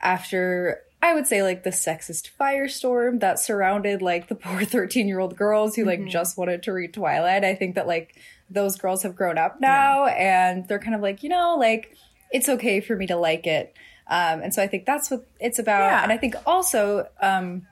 after 0.00 0.80
I 1.02 1.12
would 1.12 1.26
say 1.26 1.42
like 1.42 1.64
the 1.64 1.70
sexist 1.70 2.30
firestorm 2.40 3.20
that 3.20 3.38
surrounded 3.38 4.00
like 4.00 4.28
the 4.28 4.34
poor 4.34 4.64
13 4.64 5.06
year 5.06 5.18
old 5.20 5.36
girls 5.36 5.76
who 5.76 5.84
like 5.84 6.00
mm-hmm. 6.00 6.08
just 6.08 6.38
wanted 6.38 6.62
to 6.62 6.72
read 6.72 6.94
Twilight. 6.94 7.44
I 7.44 7.54
think 7.54 7.74
that 7.74 7.86
like 7.86 8.16
those 8.50 8.76
girls 8.76 9.02
have 9.02 9.16
grown 9.16 9.38
up 9.38 9.60
now 9.60 10.06
and 10.06 10.68
they're 10.68 10.78
kind 10.78 10.94
of 10.94 11.00
like, 11.00 11.22
you 11.22 11.28
know, 11.28 11.56
like 11.58 11.96
it's 12.32 12.48
okay 12.48 12.80
for 12.80 12.96
me 12.96 13.06
to 13.06 13.16
like 13.16 13.46
it. 13.46 13.74
Um, 14.06 14.42
and 14.42 14.52
so 14.54 14.62
I 14.62 14.66
think 14.66 14.84
that's 14.84 15.10
what 15.10 15.26
it's 15.40 15.58
about. 15.58 15.90
Yeah. 15.90 16.02
And 16.02 16.12
I 16.12 16.16
think 16.18 16.34
also 16.46 17.08
um, 17.20 17.66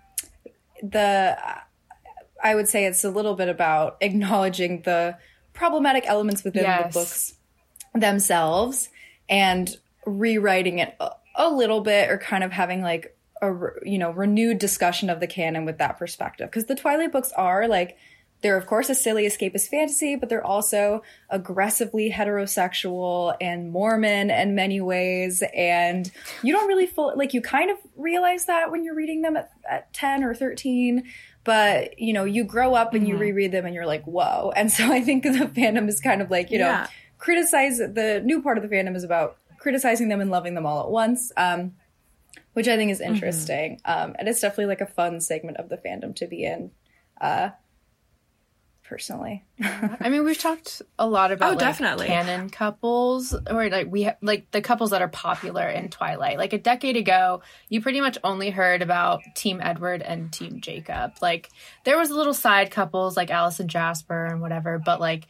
the 0.82 1.36
I 2.42 2.54
would 2.54 2.68
say 2.68 2.86
it's 2.86 3.04
a 3.04 3.10
little 3.10 3.34
bit 3.34 3.48
about 3.48 3.98
acknowledging 4.00 4.82
the 4.82 5.16
problematic 5.52 6.04
elements 6.06 6.42
within 6.42 6.64
Yes. 6.64 6.92
the 6.92 6.98
books 7.00 7.34
themselves 7.94 8.88
and 9.28 9.76
rewriting 10.06 10.78
it 10.78 10.96
a, 10.98 11.10
a 11.36 11.50
little 11.50 11.80
bit 11.80 12.10
or 12.10 12.18
kind 12.18 12.42
of 12.42 12.50
having 12.50 12.82
like 12.82 13.16
a 13.40 13.52
you 13.84 13.98
know 13.98 14.10
renewed 14.10 14.58
discussion 14.58 15.10
of 15.10 15.20
the 15.20 15.26
canon 15.26 15.64
with 15.64 15.78
that 15.78 15.98
perspective 15.98 16.48
because 16.48 16.66
the 16.66 16.74
twilight 16.74 17.12
books 17.12 17.32
are 17.36 17.68
like 17.68 17.96
they're 18.42 18.56
of 18.56 18.66
course 18.66 18.88
a 18.90 18.94
silly 18.94 19.24
escapist 19.24 19.68
fantasy 19.68 20.16
but 20.16 20.28
they're 20.28 20.44
also 20.46 21.02
aggressively 21.30 22.10
heterosexual 22.10 23.36
and 23.40 23.70
mormon 23.70 24.30
in 24.30 24.54
many 24.54 24.80
ways. 24.80 25.42
And 25.54 26.10
you 26.42 26.52
don't 26.52 26.68
really 26.68 26.86
full 26.86 27.12
like 27.16 27.34
you 27.34 27.40
kind 27.40 27.70
of 27.70 27.78
realize 27.96 28.46
that 28.46 28.70
when 28.70 28.84
you're 28.84 28.94
reading 28.94 29.22
them 29.22 29.36
at, 29.36 29.50
at 29.68 29.92
10 29.94 30.24
or 30.24 30.34
13 30.34 31.04
but 31.44 31.98
you 31.98 32.12
know 32.12 32.24
you 32.24 32.44
grow 32.44 32.74
up 32.74 32.94
and 32.94 33.06
you 33.08 33.16
reread 33.16 33.52
them 33.52 33.64
and 33.66 33.74
you're 33.74 33.86
like 33.86 34.04
whoa. 34.04 34.52
And 34.56 34.70
so 34.70 34.92
i 34.92 35.00
think 35.00 35.22
the 35.22 35.30
fandom 35.30 35.88
is 35.88 36.00
kind 36.00 36.20
of 36.22 36.30
like 36.30 36.50
you 36.50 36.58
know 36.58 36.66
Yeah. 36.66 36.86
criticize 37.18 37.78
the 37.78 38.20
new 38.24 38.42
part 38.42 38.58
of 38.58 38.62
the 38.68 38.74
fandom 38.74 38.94
is 38.96 39.04
about 39.04 39.38
criticizing 39.58 40.08
them 40.08 40.20
and 40.20 40.30
loving 40.30 40.54
them 40.54 40.66
all 40.66 40.82
at 40.84 40.90
once 40.90 41.30
um, 41.36 41.72
which 42.54 42.68
i 42.68 42.76
think 42.76 42.90
is 42.90 43.00
interesting. 43.00 43.80
Um, 43.84 44.14
and 44.18 44.28
it's 44.28 44.40
definitely 44.40 44.66
like 44.66 44.80
a 44.80 44.86
fun 44.86 45.20
segment 45.20 45.56
of 45.56 45.68
the 45.68 45.76
fandom 45.78 46.14
to 46.16 46.26
be 46.26 46.44
in. 46.44 46.70
Uh, 47.20 47.50
personally 48.84 49.44
I 49.60 50.08
mean, 50.08 50.24
we've 50.24 50.38
talked 50.38 50.82
a 50.98 51.06
lot 51.08 51.30
about 51.30 51.46
Oh, 51.46 51.50
like, 51.50 51.58
definitely. 51.60 52.06
canon 52.08 52.50
couples, 52.50 53.32
or 53.48 53.68
like 53.68 53.86
we 53.90 54.04
ha- 54.04 54.16
like 54.20 54.50
the 54.50 54.60
couples 54.60 54.90
that 54.90 55.00
are 55.02 55.08
popular 55.08 55.68
in 55.68 55.88
Twilight. 55.88 56.36
Like 56.36 56.52
a 56.52 56.58
decade 56.58 56.96
ago, 56.96 57.42
you 57.68 57.80
pretty 57.80 58.00
much 58.00 58.18
only 58.24 58.50
heard 58.50 58.82
about 58.82 59.20
Team 59.36 59.60
Edward 59.62 60.02
and 60.02 60.32
Team 60.32 60.60
Jacob. 60.60 61.12
Like 61.22 61.48
there 61.84 61.96
was 61.96 62.10
little 62.10 62.34
side 62.34 62.70
couples 62.72 63.16
like 63.16 63.30
Alice 63.30 63.60
and 63.60 63.70
Jasper 63.70 64.26
and 64.26 64.40
whatever, 64.40 64.78
but 64.84 65.00
like 65.00 65.26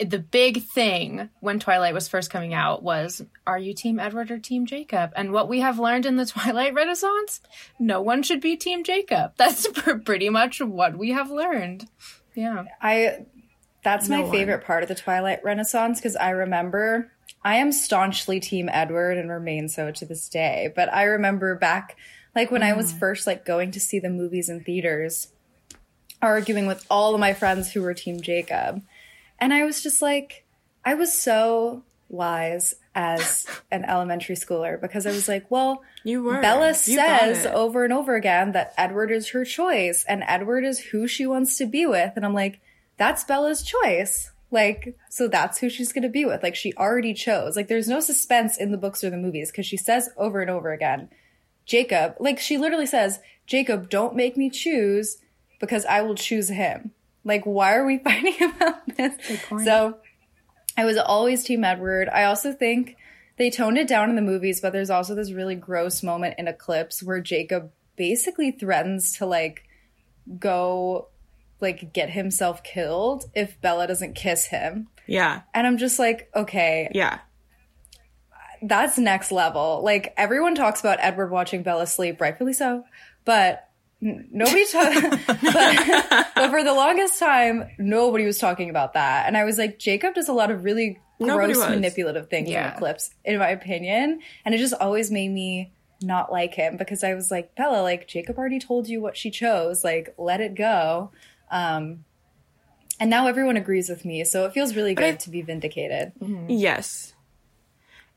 the 0.00 0.18
big 0.18 0.62
thing 0.64 1.30
when 1.40 1.58
Twilight 1.60 1.94
was 1.94 2.08
first 2.08 2.28
coming 2.28 2.52
out 2.52 2.82
was 2.82 3.22
are 3.46 3.58
you 3.58 3.72
Team 3.72 3.98
Edward 4.00 4.30
or 4.30 4.38
Team 4.38 4.66
Jacob? 4.66 5.12
And 5.16 5.32
what 5.32 5.48
we 5.48 5.60
have 5.60 5.78
learned 5.78 6.06
in 6.06 6.16
the 6.16 6.26
Twilight 6.34 6.74
Renaissance, 6.74 7.40
no 7.78 8.00
one 8.02 8.22
should 8.24 8.40
be 8.40 8.56
Team 8.56 8.82
Jacob. 8.84 9.32
That's 9.36 9.66
pretty 10.04 10.28
much 10.28 10.60
what 10.60 10.98
we 10.98 11.12
have 11.12 11.30
learned. 11.30 11.88
Yeah. 12.36 12.64
I 12.80 13.26
that's 13.82 14.08
my 14.08 14.20
one. 14.20 14.30
favorite 14.30 14.64
part 14.64 14.82
of 14.82 14.88
the 14.88 14.94
Twilight 14.94 15.44
Renaissance 15.44 15.98
because 15.98 16.16
I 16.16 16.30
remember 16.30 17.10
I 17.42 17.56
am 17.56 17.72
staunchly 17.72 18.40
Team 18.40 18.68
Edward 18.70 19.16
and 19.16 19.30
remain 19.30 19.68
so 19.68 19.90
to 19.90 20.04
this 20.04 20.28
day. 20.28 20.72
But 20.74 20.92
I 20.92 21.04
remember 21.04 21.54
back 21.56 21.96
like 22.34 22.50
when 22.50 22.62
I 22.62 22.74
was 22.74 22.92
mm. 22.92 22.98
first 22.98 23.26
like 23.26 23.44
going 23.44 23.70
to 23.72 23.80
see 23.80 23.98
the 23.98 24.10
movies 24.10 24.48
in 24.48 24.62
theaters, 24.62 25.28
arguing 26.20 26.66
with 26.66 26.84
all 26.90 27.14
of 27.14 27.20
my 27.20 27.32
friends 27.32 27.72
who 27.72 27.82
were 27.82 27.94
Team 27.94 28.20
Jacob. 28.20 28.82
And 29.38 29.54
I 29.54 29.64
was 29.64 29.82
just 29.82 30.02
like, 30.02 30.44
I 30.84 30.94
was 30.94 31.12
so 31.12 31.82
wise 32.08 32.74
as 32.94 33.46
an 33.70 33.84
elementary 33.84 34.36
schooler 34.36 34.80
because 34.80 35.06
I 35.06 35.10
was 35.10 35.28
like, 35.28 35.50
well, 35.50 35.82
You 36.04 36.22
were. 36.22 36.40
Bella 36.40 36.68
You 36.68 36.74
says 36.74 37.46
over 37.46 37.84
and 37.84 37.92
over 37.92 38.14
again 38.14 38.52
that 38.52 38.74
Edward 38.76 39.10
is 39.10 39.30
her 39.30 39.44
choice 39.44 40.04
and 40.08 40.24
Edward 40.26 40.64
is 40.64 40.78
who 40.78 41.06
she 41.06 41.26
wants 41.26 41.58
to 41.58 41.66
be 41.66 41.86
with. 41.86 42.12
And 42.16 42.24
I'm 42.24 42.34
like, 42.34 42.60
that's 42.96 43.24
Bella's 43.24 43.62
choice. 43.62 44.30
Like, 44.50 44.96
so 45.10 45.28
that's 45.28 45.58
who 45.58 45.68
she's 45.68 45.92
going 45.92 46.04
to 46.04 46.08
be 46.08 46.24
with. 46.24 46.42
Like, 46.42 46.54
she 46.54 46.72
already 46.74 47.14
chose. 47.14 47.56
Like, 47.56 47.68
there's 47.68 47.88
no 47.88 48.00
suspense 48.00 48.56
in 48.56 48.70
the 48.70 48.78
books 48.78 49.02
or 49.02 49.10
the 49.10 49.16
movies 49.16 49.50
because 49.50 49.66
she 49.66 49.76
says 49.76 50.08
over 50.16 50.40
and 50.40 50.50
over 50.50 50.72
again, 50.72 51.08
Jacob, 51.64 52.14
like, 52.20 52.38
she 52.38 52.56
literally 52.56 52.86
says, 52.86 53.18
Jacob, 53.46 53.90
don't 53.90 54.14
make 54.14 54.36
me 54.36 54.48
choose 54.48 55.18
because 55.58 55.84
I 55.84 56.02
will 56.02 56.14
choose 56.14 56.48
him. 56.48 56.92
Like, 57.24 57.44
why 57.44 57.74
are 57.74 57.84
we 57.84 57.98
fighting 58.04 58.36
about 58.40 58.96
this? 58.96 59.14
So, 59.64 59.98
I 60.76 60.84
was 60.84 60.96
always 60.96 61.44
Team 61.44 61.64
Edward. 61.64 62.08
I 62.08 62.24
also 62.24 62.52
think 62.52 62.96
they 63.38 63.50
toned 63.50 63.78
it 63.78 63.88
down 63.88 64.10
in 64.10 64.16
the 64.16 64.22
movies, 64.22 64.60
but 64.60 64.72
there's 64.72 64.90
also 64.90 65.14
this 65.14 65.32
really 65.32 65.54
gross 65.54 66.02
moment 66.02 66.34
in 66.38 66.48
Eclipse 66.48 67.02
where 67.02 67.20
Jacob 67.20 67.70
basically 67.96 68.50
threatens 68.50 69.16
to 69.18 69.26
like 69.26 69.64
go 70.38 71.08
like 71.60 71.92
get 71.92 72.10
himself 72.10 72.62
killed 72.62 73.24
if 73.34 73.58
Bella 73.60 73.86
doesn't 73.86 74.14
kiss 74.14 74.46
him. 74.46 74.88
Yeah. 75.06 75.42
And 75.54 75.66
I'm 75.66 75.78
just 75.78 75.98
like, 75.98 76.28
okay, 76.34 76.90
Yeah. 76.92 77.20
that's 78.62 78.98
next 78.98 79.32
level. 79.32 79.80
Like 79.82 80.12
everyone 80.16 80.54
talks 80.54 80.80
about 80.80 80.98
Edward 81.00 81.30
watching 81.30 81.62
Bella 81.62 81.86
sleep, 81.86 82.20
rightfully 82.20 82.52
so, 82.52 82.84
but 83.24 83.65
nobody 84.00 84.66
talk. 84.66 84.94
but, 85.26 86.26
but 86.34 86.50
for 86.50 86.62
the 86.62 86.74
longest 86.74 87.18
time, 87.18 87.68
nobody 87.78 88.24
was 88.26 88.38
talking 88.38 88.70
about 88.70 88.92
that, 88.94 89.26
and 89.26 89.36
I 89.36 89.44
was 89.44 89.58
like, 89.58 89.78
Jacob 89.78 90.14
does 90.14 90.28
a 90.28 90.32
lot 90.32 90.50
of 90.50 90.64
really 90.64 90.98
gross, 91.20 91.56
manipulative 91.58 92.28
things 92.28 92.48
Yeah. 92.50 92.68
in 92.70 92.74
Eclipse, 92.74 93.10
in 93.24 93.38
my 93.38 93.48
opinion, 93.48 94.20
and 94.44 94.54
it 94.54 94.58
just 94.58 94.74
always 94.74 95.10
made 95.10 95.30
me 95.30 95.72
not 96.02 96.30
like 96.30 96.52
him 96.54 96.76
because 96.76 97.02
I 97.02 97.14
was 97.14 97.30
like, 97.30 97.54
Bella, 97.54 97.82
like 97.82 98.06
Jacob 98.06 98.36
already 98.36 98.58
told 98.58 98.86
you 98.88 99.00
what 99.00 99.16
she 99.16 99.30
chose, 99.30 99.82
like 99.82 100.14
let 100.18 100.40
it 100.42 100.54
go. 100.54 101.10
Um, 101.50 102.04
and 103.00 103.08
now 103.10 103.26
everyone 103.28 103.56
agrees 103.56 103.88
with 103.88 104.04
me, 104.04 104.24
so 104.24 104.44
it 104.44 104.52
feels 104.52 104.76
really 104.76 104.94
good 104.94 105.14
I- 105.14 105.16
to 105.16 105.30
be 105.30 105.40
vindicated. 105.42 106.12
Yes. 106.48 107.14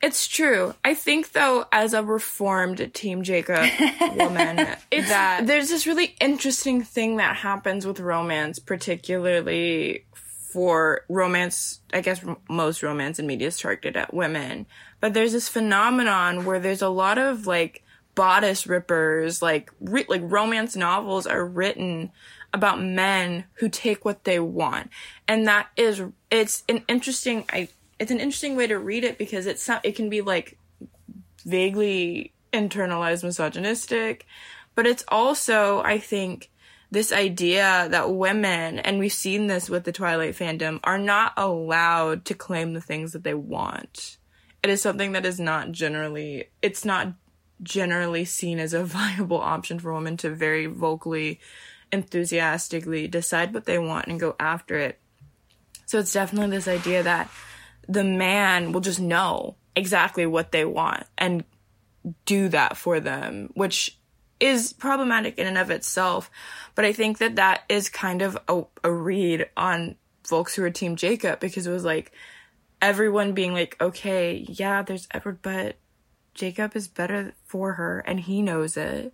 It's 0.02 0.28
true. 0.28 0.74
I 0.84 0.94
think 0.94 1.34
though, 1.34 1.66
as 1.72 1.94
a 1.94 2.04
reformed 2.04 2.94
Team 2.94 3.24
Jacob 3.24 3.70
woman, 4.16 4.66
it's 4.92 5.10
that 5.10 5.46
there's 5.46 5.70
this 5.70 5.86
really 5.86 6.16
interesting 6.22 6.84
thing 6.84 7.18
that 7.18 7.36
happens 7.36 7.86
with 7.86 8.00
romance, 8.00 8.60
particularly 8.60 10.06
for 10.14 11.02
romance, 11.10 11.82
I 11.94 12.02
guess 12.02 12.24
most 12.50 12.82
romance 12.82 13.20
in 13.20 13.28
media 13.28 13.50
is 13.50 13.60
targeted 13.60 13.98
at 13.98 14.14
women, 14.14 14.66
but 15.00 15.14
there's 15.14 15.34
this 15.34 15.50
phenomenon 15.50 16.46
where 16.46 16.60
there's 16.60 16.82
a 16.82 16.90
lot 16.90 17.18
of 17.18 17.46
like 17.46 17.84
bodice 18.16 18.66
rippers, 18.66 19.42
like 19.42 19.70
re- 19.80 20.06
like 20.08 20.22
romance 20.24 20.76
novels 20.76 21.28
are 21.28 21.46
written 21.46 22.12
about 22.54 22.82
men 22.82 23.44
who 23.56 23.70
take 23.70 24.06
what 24.06 24.24
they 24.24 24.40
want, 24.40 24.90
and 25.28 25.48
that 25.48 25.68
is 25.76 26.02
it's 26.32 26.64
an 26.68 26.84
interesting 26.88 27.46
I 27.52 27.68
it's 28.00 28.12
an 28.12 28.20
interesting 28.20 28.56
way 28.56 28.68
to 28.68 28.80
read 28.80 29.04
it 29.04 29.18
because 29.18 29.46
it's 29.46 29.68
not 29.68 29.86
it 29.86 29.96
can 29.96 30.10
be 30.10 30.22
like 30.22 30.58
vaguely 31.46 32.34
internalized 32.54 33.24
misogynistic, 33.24 34.26
but 34.76 34.88
it's 34.88 35.04
also 35.10 35.82
I 35.82 36.00
think 36.00 36.50
this 36.92 37.12
idea 37.12 37.88
that 37.92 38.14
women, 38.14 38.80
and 38.80 38.98
we've 38.98 39.14
seen 39.14 39.48
this 39.48 39.70
with 39.70 39.84
the 39.84 39.92
Twilight 39.92 40.36
fandom, 40.36 40.80
are 40.84 40.98
not 40.98 41.34
allowed 41.38 42.26
to 42.26 42.34
claim 42.34 42.74
the 42.74 42.82
things 42.82 43.14
that 43.14 43.24
they 43.24 43.36
want. 43.36 44.18
It 44.64 44.70
is 44.70 44.82
something 44.82 45.12
that 45.12 45.26
is 45.26 45.40
not 45.40 45.72
generally, 45.72 46.50
it's 46.62 46.84
not 46.84 47.14
generally 47.62 48.26
seen 48.26 48.60
as 48.60 48.74
a 48.74 48.84
viable 48.86 49.40
option 49.40 49.80
for 49.80 49.94
women 49.94 50.18
to 50.18 50.32
very 50.32 50.66
vocally, 50.66 51.40
enthusiastically 51.92 53.08
decide 53.08 53.54
what 53.54 53.66
they 53.66 53.78
want 53.78 54.08
and 54.08 54.20
go 54.20 54.36
after 54.40 54.78
it. 54.78 55.00
So 55.86 56.00
it's 56.00 56.14
definitely 56.14 56.56
this 56.56 56.68
idea 56.68 57.04
that 57.04 57.30
the 57.90 58.04
man 58.04 58.72
will 58.72 58.82
just 58.82 59.00
know 59.00 59.56
exactly 59.76 60.26
what 60.26 60.52
they 60.52 60.64
want 60.64 61.04
and 61.18 61.44
do 62.26 62.48
that 62.50 62.78
for 62.78 63.00
them, 63.00 63.50
which 63.56 63.98
is 64.40 64.72
problematic 64.72 65.38
in 65.38 65.48
and 65.48 65.58
of 65.58 65.72
itself. 65.72 66.30
But 66.76 66.86
I 66.86 66.94
think 66.94 67.18
that 67.18 67.36
that 67.36 67.64
is 67.68 67.90
kind 67.90 68.22
of 68.22 68.38
a, 68.48 68.64
a 68.84 68.92
read 68.92 69.50
on 69.58 69.96
folks 70.24 70.56
who 70.56 70.64
are 70.64 70.70
Team 70.70 70.96
Jacob 70.96 71.40
because 71.40 71.66
it 71.66 71.72
was 71.72 71.84
like 71.84 72.12
everyone 72.82 73.34
being 73.34 73.54
like, 73.54 73.76
okay, 73.82 74.46
yeah, 74.48 74.84
there's 74.84 75.08
Edward, 75.12 75.42
but 75.42 75.76
Jacob 76.36 76.76
is 76.76 76.88
better 76.88 77.34
for 77.44 77.74
her 77.74 78.00
and 78.00 78.20
he 78.20 78.42
knows 78.42 78.78
it. 78.78 79.14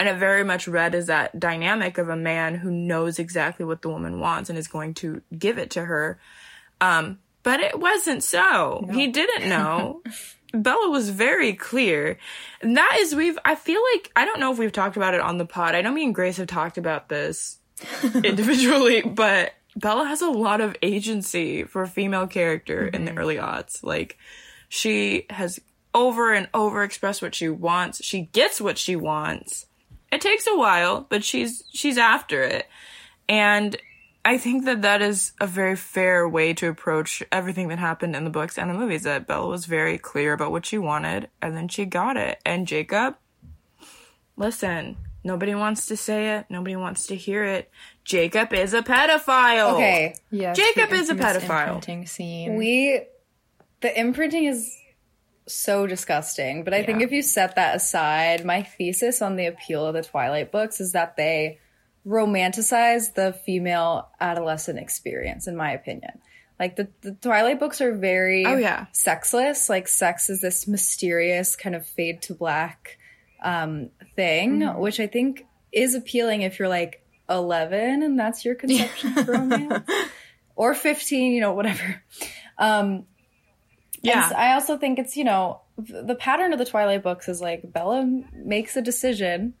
And 0.00 0.08
it 0.08 0.16
very 0.16 0.42
much 0.42 0.66
read 0.66 0.94
as 0.94 1.06
that 1.06 1.38
dynamic 1.38 1.98
of 1.98 2.08
a 2.08 2.16
man 2.16 2.56
who 2.56 2.70
knows 2.70 3.18
exactly 3.18 3.64
what 3.64 3.82
the 3.82 3.90
woman 3.90 4.20
wants 4.20 4.48
and 4.48 4.58
is 4.58 4.68
going 4.68 4.94
to 4.94 5.20
give 5.38 5.58
it 5.58 5.70
to 5.72 5.84
her. 5.84 6.18
Um, 6.80 7.18
but 7.46 7.60
it 7.60 7.78
wasn't 7.78 8.24
so. 8.24 8.84
No. 8.88 8.92
He 8.92 9.06
didn't 9.06 9.48
know. 9.48 10.02
Bella 10.52 10.90
was 10.90 11.10
very 11.10 11.52
clear. 11.52 12.18
And 12.60 12.76
that 12.76 12.96
is 12.98 13.14
we've 13.14 13.38
I 13.44 13.54
feel 13.54 13.80
like 13.94 14.10
I 14.16 14.24
don't 14.24 14.40
know 14.40 14.50
if 14.50 14.58
we've 14.58 14.72
talked 14.72 14.96
about 14.96 15.14
it 15.14 15.20
on 15.20 15.38
the 15.38 15.46
pod. 15.46 15.76
I 15.76 15.80
know 15.80 15.92
me 15.92 16.02
and 16.02 16.12
Grace 16.12 16.38
have 16.38 16.48
talked 16.48 16.76
about 16.76 17.08
this 17.08 17.58
individually, 18.24 19.02
but 19.02 19.52
Bella 19.76 20.06
has 20.06 20.22
a 20.22 20.28
lot 20.28 20.60
of 20.60 20.74
agency 20.82 21.62
for 21.62 21.82
a 21.82 21.88
female 21.88 22.26
character 22.26 22.86
mm-hmm. 22.86 22.96
in 22.96 23.04
the 23.04 23.12
mm-hmm. 23.12 23.20
early 23.20 23.36
aughts. 23.36 23.80
Like 23.84 24.18
she 24.68 25.26
has 25.30 25.60
over 25.94 26.32
and 26.32 26.48
over 26.52 26.82
expressed 26.82 27.22
what 27.22 27.36
she 27.36 27.48
wants. 27.48 28.02
She 28.02 28.22
gets 28.22 28.60
what 28.60 28.76
she 28.76 28.96
wants. 28.96 29.66
It 30.10 30.20
takes 30.20 30.48
a 30.48 30.56
while, 30.56 31.06
but 31.08 31.22
she's 31.22 31.62
she's 31.72 31.96
after 31.96 32.42
it. 32.42 32.66
And 33.28 33.76
I 34.26 34.38
think 34.38 34.64
that 34.64 34.82
that 34.82 35.02
is 35.02 35.30
a 35.40 35.46
very 35.46 35.76
fair 35.76 36.28
way 36.28 36.52
to 36.54 36.66
approach 36.66 37.22
everything 37.30 37.68
that 37.68 37.78
happened 37.78 38.16
in 38.16 38.24
the 38.24 38.30
books 38.30 38.58
and 38.58 38.68
the 38.68 38.74
movies. 38.74 39.04
That 39.04 39.28
Bella 39.28 39.46
was 39.46 39.66
very 39.66 39.98
clear 39.98 40.32
about 40.32 40.50
what 40.50 40.66
she 40.66 40.78
wanted, 40.78 41.28
and 41.40 41.56
then 41.56 41.68
she 41.68 41.84
got 41.84 42.16
it. 42.16 42.40
And 42.44 42.66
Jacob, 42.66 43.14
listen, 44.36 44.96
nobody 45.22 45.54
wants 45.54 45.86
to 45.86 45.96
say 45.96 46.38
it, 46.38 46.46
nobody 46.50 46.74
wants 46.74 47.06
to 47.06 47.14
hear 47.14 47.44
it. 47.44 47.70
Jacob 48.02 48.52
is 48.52 48.74
a 48.74 48.82
pedophile. 48.82 49.74
Okay, 49.74 50.16
yeah, 50.32 50.54
Jacob 50.54 50.92
is 50.92 51.08
a 51.08 51.14
pedophile. 51.14 51.76
Imprinting 51.76 52.06
scene. 52.06 52.56
We, 52.56 53.02
the 53.80 53.96
imprinting 53.96 54.46
is 54.46 54.76
so 55.46 55.86
disgusting. 55.86 56.64
But 56.64 56.74
I 56.74 56.78
yeah. 56.78 56.86
think 56.86 57.02
if 57.02 57.12
you 57.12 57.22
set 57.22 57.54
that 57.54 57.76
aside, 57.76 58.44
my 58.44 58.64
thesis 58.64 59.22
on 59.22 59.36
the 59.36 59.46
appeal 59.46 59.86
of 59.86 59.94
the 59.94 60.02
Twilight 60.02 60.50
books 60.50 60.80
is 60.80 60.90
that 60.92 61.16
they 61.16 61.60
romanticize 62.06 63.14
the 63.14 63.32
female 63.32 64.08
adolescent 64.20 64.78
experience, 64.78 65.46
in 65.46 65.56
my 65.56 65.72
opinion. 65.72 66.20
Like 66.58 66.76
the, 66.76 66.88
the 67.02 67.12
Twilight 67.12 67.58
books 67.58 67.80
are 67.80 67.92
very 67.92 68.46
oh, 68.46 68.56
yeah. 68.56 68.86
sexless. 68.92 69.68
Like 69.68 69.88
sex 69.88 70.30
is 70.30 70.40
this 70.40 70.66
mysterious 70.66 71.56
kind 71.56 71.74
of 71.74 71.84
fade 71.84 72.22
to 72.22 72.34
black 72.34 72.98
um, 73.42 73.90
thing, 74.14 74.60
mm-hmm. 74.60 74.78
which 74.80 75.00
I 75.00 75.06
think 75.06 75.46
is 75.72 75.94
appealing 75.94 76.42
if 76.42 76.58
you're 76.58 76.68
like 76.68 77.04
11 77.28 78.02
and 78.02 78.18
that's 78.18 78.44
your 78.44 78.54
conception 78.54 79.18
of 79.18 79.28
romance, 79.28 79.90
or 80.54 80.74
15, 80.74 81.32
you 81.32 81.40
know, 81.40 81.52
whatever. 81.52 82.02
Um, 82.56 83.04
yeah. 84.00 84.30
I 84.34 84.52
also 84.52 84.78
think 84.78 84.98
it's, 84.98 85.16
you 85.16 85.24
know, 85.24 85.60
the 85.76 86.14
pattern 86.14 86.52
of 86.52 86.58
the 86.58 86.64
Twilight 86.64 87.02
books 87.02 87.28
is 87.28 87.40
like 87.40 87.70
Bella 87.70 88.08
makes 88.32 88.76
a 88.76 88.82
decision 88.82 89.54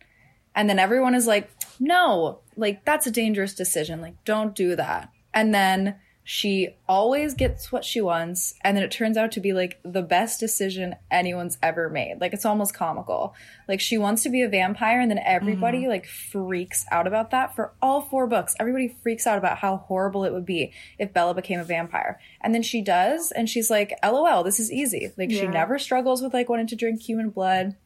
and 0.54 0.70
then 0.70 0.78
everyone 0.78 1.14
is 1.14 1.26
like, 1.26 1.50
no, 1.80 2.40
like 2.56 2.84
that's 2.84 3.06
a 3.06 3.10
dangerous 3.10 3.54
decision. 3.54 4.00
Like, 4.00 4.24
don't 4.24 4.54
do 4.54 4.76
that. 4.76 5.10
And 5.34 5.54
then 5.54 5.96
she 6.28 6.70
always 6.88 7.34
gets 7.34 7.70
what 7.70 7.84
she 7.84 8.00
wants. 8.00 8.54
And 8.64 8.76
then 8.76 8.82
it 8.82 8.90
turns 8.90 9.16
out 9.16 9.30
to 9.32 9.40
be 9.40 9.52
like 9.52 9.78
the 9.84 10.02
best 10.02 10.40
decision 10.40 10.96
anyone's 11.08 11.56
ever 11.62 11.88
made. 11.88 12.20
Like, 12.20 12.32
it's 12.32 12.44
almost 12.44 12.74
comical. 12.74 13.32
Like, 13.68 13.80
she 13.80 13.96
wants 13.96 14.24
to 14.24 14.28
be 14.28 14.42
a 14.42 14.48
vampire. 14.48 14.98
And 15.00 15.08
then 15.08 15.20
everybody 15.24 15.82
mm-hmm. 15.82 15.90
like 15.90 16.06
freaks 16.06 16.84
out 16.90 17.06
about 17.06 17.30
that 17.30 17.54
for 17.54 17.74
all 17.80 18.00
four 18.00 18.26
books. 18.26 18.56
Everybody 18.58 18.96
freaks 19.04 19.24
out 19.24 19.38
about 19.38 19.58
how 19.58 19.76
horrible 19.76 20.24
it 20.24 20.32
would 20.32 20.44
be 20.44 20.72
if 20.98 21.12
Bella 21.12 21.32
became 21.32 21.60
a 21.60 21.64
vampire. 21.64 22.18
And 22.40 22.52
then 22.52 22.62
she 22.62 22.82
does. 22.82 23.30
And 23.30 23.48
she's 23.48 23.70
like, 23.70 23.96
lol, 24.02 24.42
this 24.42 24.58
is 24.58 24.72
easy. 24.72 25.12
Like, 25.16 25.30
yeah. 25.30 25.42
she 25.42 25.46
never 25.46 25.78
struggles 25.78 26.22
with 26.22 26.34
like 26.34 26.48
wanting 26.48 26.66
to 26.66 26.76
drink 26.76 27.02
human 27.02 27.30
blood 27.30 27.76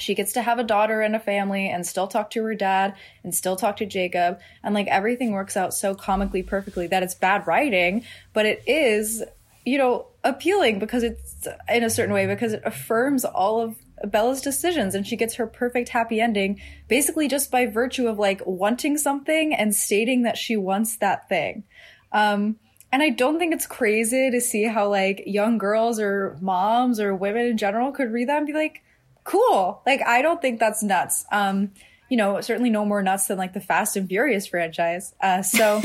she 0.00 0.14
gets 0.14 0.32
to 0.32 0.42
have 0.42 0.58
a 0.58 0.64
daughter 0.64 1.00
and 1.00 1.14
a 1.14 1.20
family 1.20 1.68
and 1.68 1.86
still 1.86 2.06
talk 2.06 2.30
to 2.30 2.42
her 2.44 2.54
dad 2.54 2.94
and 3.22 3.34
still 3.34 3.56
talk 3.56 3.76
to 3.78 3.86
Jacob. 3.86 4.40
And 4.62 4.74
like 4.74 4.86
everything 4.88 5.32
works 5.32 5.56
out 5.56 5.74
so 5.74 5.94
comically 5.94 6.42
perfectly 6.42 6.86
that 6.88 7.02
it's 7.02 7.14
bad 7.14 7.46
writing, 7.46 8.04
but 8.32 8.46
it 8.46 8.62
is, 8.66 9.22
you 9.64 9.78
know, 9.78 10.06
appealing 10.24 10.78
because 10.78 11.02
it's 11.02 11.46
in 11.68 11.84
a 11.84 11.90
certain 11.90 12.14
way 12.14 12.26
because 12.26 12.52
it 12.52 12.62
affirms 12.64 13.24
all 13.24 13.60
of 13.60 13.76
Bella's 14.04 14.40
decisions 14.40 14.94
and 14.94 15.06
she 15.06 15.16
gets 15.16 15.34
her 15.34 15.46
perfect 15.46 15.90
happy 15.90 16.20
ending 16.20 16.60
basically 16.88 17.28
just 17.28 17.50
by 17.50 17.66
virtue 17.66 18.08
of 18.08 18.18
like 18.18 18.40
wanting 18.46 18.96
something 18.96 19.54
and 19.54 19.74
stating 19.74 20.22
that 20.22 20.38
she 20.38 20.56
wants 20.56 20.96
that 20.96 21.28
thing. 21.28 21.64
Um, 22.12 22.56
and 22.92 23.02
I 23.02 23.10
don't 23.10 23.38
think 23.38 23.54
it's 23.54 23.66
crazy 23.66 24.30
to 24.30 24.40
see 24.40 24.64
how 24.64 24.88
like 24.88 25.22
young 25.26 25.58
girls 25.58 26.00
or 26.00 26.36
moms 26.40 26.98
or 26.98 27.14
women 27.14 27.46
in 27.46 27.56
general 27.56 27.92
could 27.92 28.12
read 28.12 28.28
that 28.28 28.38
and 28.38 28.46
be 28.46 28.52
like, 28.52 28.82
cool. 29.24 29.82
Like, 29.86 30.02
I 30.06 30.22
don't 30.22 30.40
think 30.40 30.60
that's 30.60 30.82
nuts. 30.82 31.24
Um, 31.30 31.72
you 32.08 32.16
know, 32.16 32.40
certainly 32.40 32.70
no 32.70 32.84
more 32.84 33.02
nuts 33.02 33.26
than 33.28 33.38
like 33.38 33.52
the 33.52 33.60
Fast 33.60 33.96
and 33.96 34.08
Furious 34.08 34.46
franchise. 34.46 35.14
Uh, 35.20 35.42
so, 35.42 35.80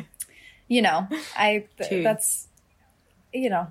you 0.68 0.82
know, 0.82 1.08
I, 1.36 1.64
th- 1.78 2.04
that's, 2.04 2.48
you 3.32 3.48
know, 3.48 3.68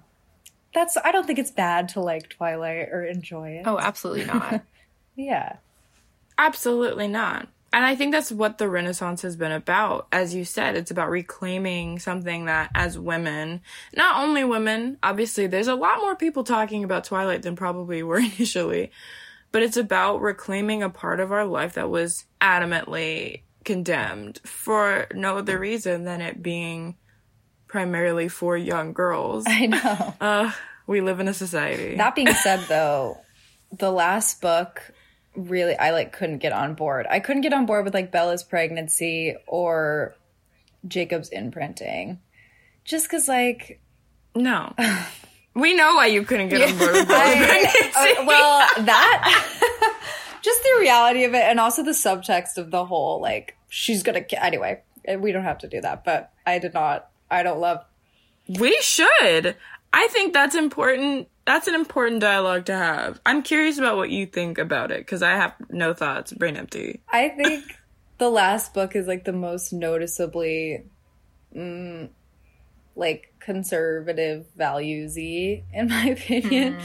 that's, 0.73 0.97
I 1.03 1.11
don't 1.11 1.27
think 1.27 1.37
it's 1.39 1.51
bad 1.51 1.89
to 1.89 1.99
like 2.01 2.29
Twilight 2.29 2.89
or 2.89 3.05
enjoy 3.05 3.49
it. 3.51 3.67
Oh, 3.67 3.77
absolutely 3.77 4.25
not. 4.25 4.63
yeah. 5.15 5.57
Absolutely 6.37 7.07
not. 7.07 7.47
And 7.73 7.83
I 7.83 7.95
think 7.95 8.11
that's 8.11 8.31
what 8.31 8.59
the 8.59 8.69
Renaissance 8.69 9.23
has 9.23 9.35
been 9.35 9.51
about. 9.51 10.07
As 10.11 10.35
you 10.35 10.45
said, 10.45 10.75
it's 10.75 10.91
about 10.91 11.09
reclaiming 11.09 11.97
something 11.97 12.45
that, 12.45 12.69
as 12.75 12.99
women, 12.99 13.61
not 13.97 14.23
only 14.23 14.43
women, 14.43 14.99
obviously, 15.01 15.47
there's 15.47 15.67
a 15.67 15.73
lot 15.73 15.97
more 15.97 16.15
people 16.15 16.43
talking 16.43 16.83
about 16.83 17.03
Twilight 17.03 17.41
than 17.41 17.55
probably 17.55 18.03
were 18.03 18.17
initially, 18.37 18.91
but 19.51 19.63
it's 19.63 19.75
about 19.75 20.21
reclaiming 20.21 20.83
a 20.83 20.89
part 20.91 21.19
of 21.19 21.31
our 21.31 21.45
life 21.45 21.73
that 21.73 21.89
was 21.89 22.25
adamantly 22.39 23.41
condemned 23.65 24.39
for 24.45 25.07
no 25.15 25.39
other 25.39 25.57
reason 25.57 26.03
than 26.03 26.21
it 26.21 26.43
being 26.43 26.95
primarily 27.67 28.27
for 28.27 28.55
young 28.55 28.93
girls. 28.93 29.45
I 29.47 29.65
know. 29.65 30.13
Uh, 30.21 30.51
we 30.85 31.01
live 31.01 31.19
in 31.19 31.27
a 31.27 31.33
society. 31.33 31.95
That 31.95 32.13
being 32.13 32.31
said, 32.33 32.59
though, 32.69 33.17
the 33.71 33.91
last 33.91 34.41
book 34.41 34.93
really 35.35 35.75
I 35.77 35.91
like 35.91 36.13
couldn't 36.13 36.39
get 36.39 36.53
on 36.53 36.73
board. 36.73 37.05
I 37.09 37.19
couldn't 37.19 37.41
get 37.41 37.53
on 37.53 37.65
board 37.65 37.85
with 37.85 37.93
like 37.93 38.11
Bella's 38.11 38.43
pregnancy 38.43 39.35
or 39.47 40.15
Jacob's 40.87 41.29
imprinting. 41.29 42.19
Just 42.83 43.09
cuz 43.09 43.27
like 43.27 43.79
no. 44.35 44.73
we 45.53 45.73
know 45.75 45.95
why 45.95 46.07
you 46.07 46.23
couldn't 46.23 46.49
get 46.49 46.69
on 46.69 46.77
board 46.77 46.93
with 46.93 47.07
Bella's 47.07 47.37
pregnancy. 47.47 47.89
Uh, 47.95 48.25
well, 48.25 48.67
that 48.79 49.97
just 50.41 50.63
the 50.63 50.77
reality 50.79 51.23
of 51.23 51.33
it 51.33 51.43
and 51.43 51.59
also 51.59 51.83
the 51.83 51.91
subtext 51.91 52.57
of 52.57 52.71
the 52.71 52.85
whole 52.85 53.21
like 53.21 53.55
she's 53.69 54.03
going 54.03 54.23
to 54.23 54.43
anyway, 54.43 54.81
we 55.17 55.31
don't 55.31 55.43
have 55.43 55.59
to 55.59 55.67
do 55.67 55.81
that, 55.81 56.03
but 56.03 56.31
I 56.45 56.59
did 56.59 56.73
not 56.73 57.09
I 57.29 57.43
don't 57.43 57.59
love 57.59 57.83
We 58.47 58.77
should. 58.81 59.55
I 59.93 60.07
think 60.07 60.33
that's 60.33 60.55
important 60.55 61.27
that's 61.45 61.67
an 61.67 61.75
important 61.75 62.21
dialogue 62.21 62.65
to 62.65 62.73
have. 62.75 63.19
I'm 63.25 63.43
curious 63.43 63.77
about 63.77 63.97
what 63.97 64.09
you 64.09 64.25
think 64.25 64.57
about 64.57 64.91
it 64.91 64.99
because 64.99 65.21
I 65.21 65.31
have 65.31 65.53
no 65.69 65.93
thoughts, 65.93 66.31
brain 66.31 66.55
empty. 66.55 67.01
I 67.11 67.29
think 67.29 67.63
the 68.17 68.29
last 68.29 68.73
book 68.73 68.95
is 68.95 69.07
like 69.07 69.25
the 69.25 69.33
most 69.33 69.73
noticeably 69.73 70.85
mm, 71.55 72.09
like 72.95 73.33
conservative 73.39 74.45
valuesy 74.57 75.63
in 75.73 75.89
my 75.89 76.05
opinion. 76.17 76.77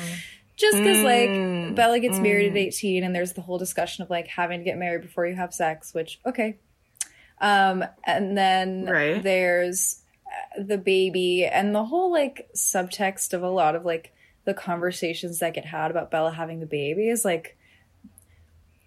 Just 0.57 0.79
because 0.79 1.05
like 1.05 1.31
Mm, 1.31 1.75
Bella 1.77 2.01
gets 2.01 2.21
married 2.21 2.51
at 2.51 2.55
mm. 2.55 2.66
18 2.66 3.05
and 3.05 3.14
there's 3.14 3.35
the 3.35 3.42
whole 3.42 3.59
discussion 3.59 4.03
of 4.03 4.11
like 4.11 4.27
having 4.27 4.59
to 4.59 4.64
get 4.64 4.77
married 4.79 5.03
before 5.03 5.27
you 5.27 5.35
have 5.37 5.55
sex, 5.55 5.94
which 5.94 6.18
okay. 6.27 6.57
Um 7.40 7.85
and 8.05 8.37
then 8.37 8.87
Right. 8.87 9.23
there's 9.23 10.03
uh, 10.27 10.62
the 10.64 10.79
baby 10.79 11.44
and 11.44 11.75
the 11.75 11.85
whole 11.85 12.11
like 12.11 12.49
subtext 12.57 13.33
of 13.35 13.42
a 13.42 13.51
lot 13.51 13.77
of 13.77 13.85
like 13.85 14.12
the 14.44 14.55
conversations 14.55 15.38
that 15.40 15.55
get 15.55 15.64
had 15.66 15.90
about 15.90 16.11
Bella 16.11 16.33
having 16.33 16.61
the 16.61 16.66
baby 16.66 17.09
is 17.09 17.24
like 17.24 17.57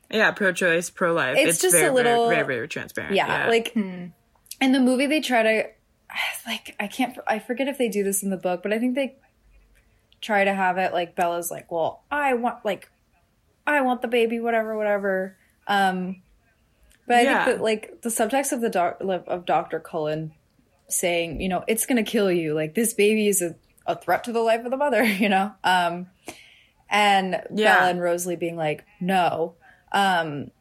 Yeah, 0.09 0.31
pro-choice, 0.31 0.89
pro-life. 0.89 1.37
It's 1.37 1.51
It's, 1.51 1.61
just 1.61 1.75
a 1.75 1.79
very, 1.79 1.91
little- 1.93 2.27
very, 2.29 2.43
very, 2.43 2.55
very 2.57 2.67
transparent. 2.67 3.15
yeah, 3.15 3.47
like 3.47 3.71
Hmm. 3.73 4.07
in 4.59 4.71
the 4.71 4.79
movie 4.79 5.07
they 5.07 5.21
try 5.21 5.43
to 5.43 5.63
like 6.45 6.75
I 6.79 6.87
can't 6.87 7.17
I 7.27 7.39
forget 7.39 7.67
if 7.67 7.77
they 7.77 7.87
do 7.89 8.03
this 8.03 8.23
in 8.23 8.29
the 8.29 8.37
book, 8.37 8.61
but 8.63 8.73
I 8.73 8.79
think 8.79 8.95
they 8.95 9.15
try 10.19 10.43
to 10.43 10.53
have 10.53 10.77
it 10.77 10.93
like 10.93 11.15
Bella's 11.15 11.49
like, 11.49 11.71
"Well, 11.71 12.03
I 12.11 12.33
want 12.33 12.65
like 12.65 12.89
I 13.65 13.81
want 13.81 14.01
the 14.01 14.07
baby 14.07 14.39
whatever 14.39 14.75
whatever." 14.75 15.37
Um 15.67 16.21
but 17.07 17.15
I 17.17 17.21
Yeah. 17.21 17.45
think 17.45 17.57
that 17.57 17.63
like 17.63 18.01
the 18.01 18.09
subtext 18.09 18.51
of 18.51 18.61
the 18.61 18.69
doc 18.69 18.97
of 19.01 19.45
Dr. 19.45 19.79
Cullen 19.79 20.33
saying, 20.87 21.39
you 21.41 21.47
know, 21.49 21.63
it's 21.67 21.85
going 21.85 22.03
to 22.03 22.09
kill 22.09 22.29
you. 22.31 22.53
Like 22.53 22.75
this 22.75 22.93
baby 22.93 23.27
is 23.27 23.41
a, 23.41 23.55
a 23.85 23.95
threat 23.95 24.23
to 24.25 24.31
the 24.31 24.39
life 24.39 24.63
of 24.65 24.71
the 24.71 24.77
mother, 24.77 25.03
you 25.23 25.29
know. 25.29 25.51
Um 25.63 26.07
and 26.89 27.41
Yeah. 27.53 27.77
Bella 27.77 27.89
and 27.91 28.01
Rosalie 28.01 28.35
being 28.35 28.55
like, 28.57 28.85
"No." 28.99 29.55
Um 29.91 30.51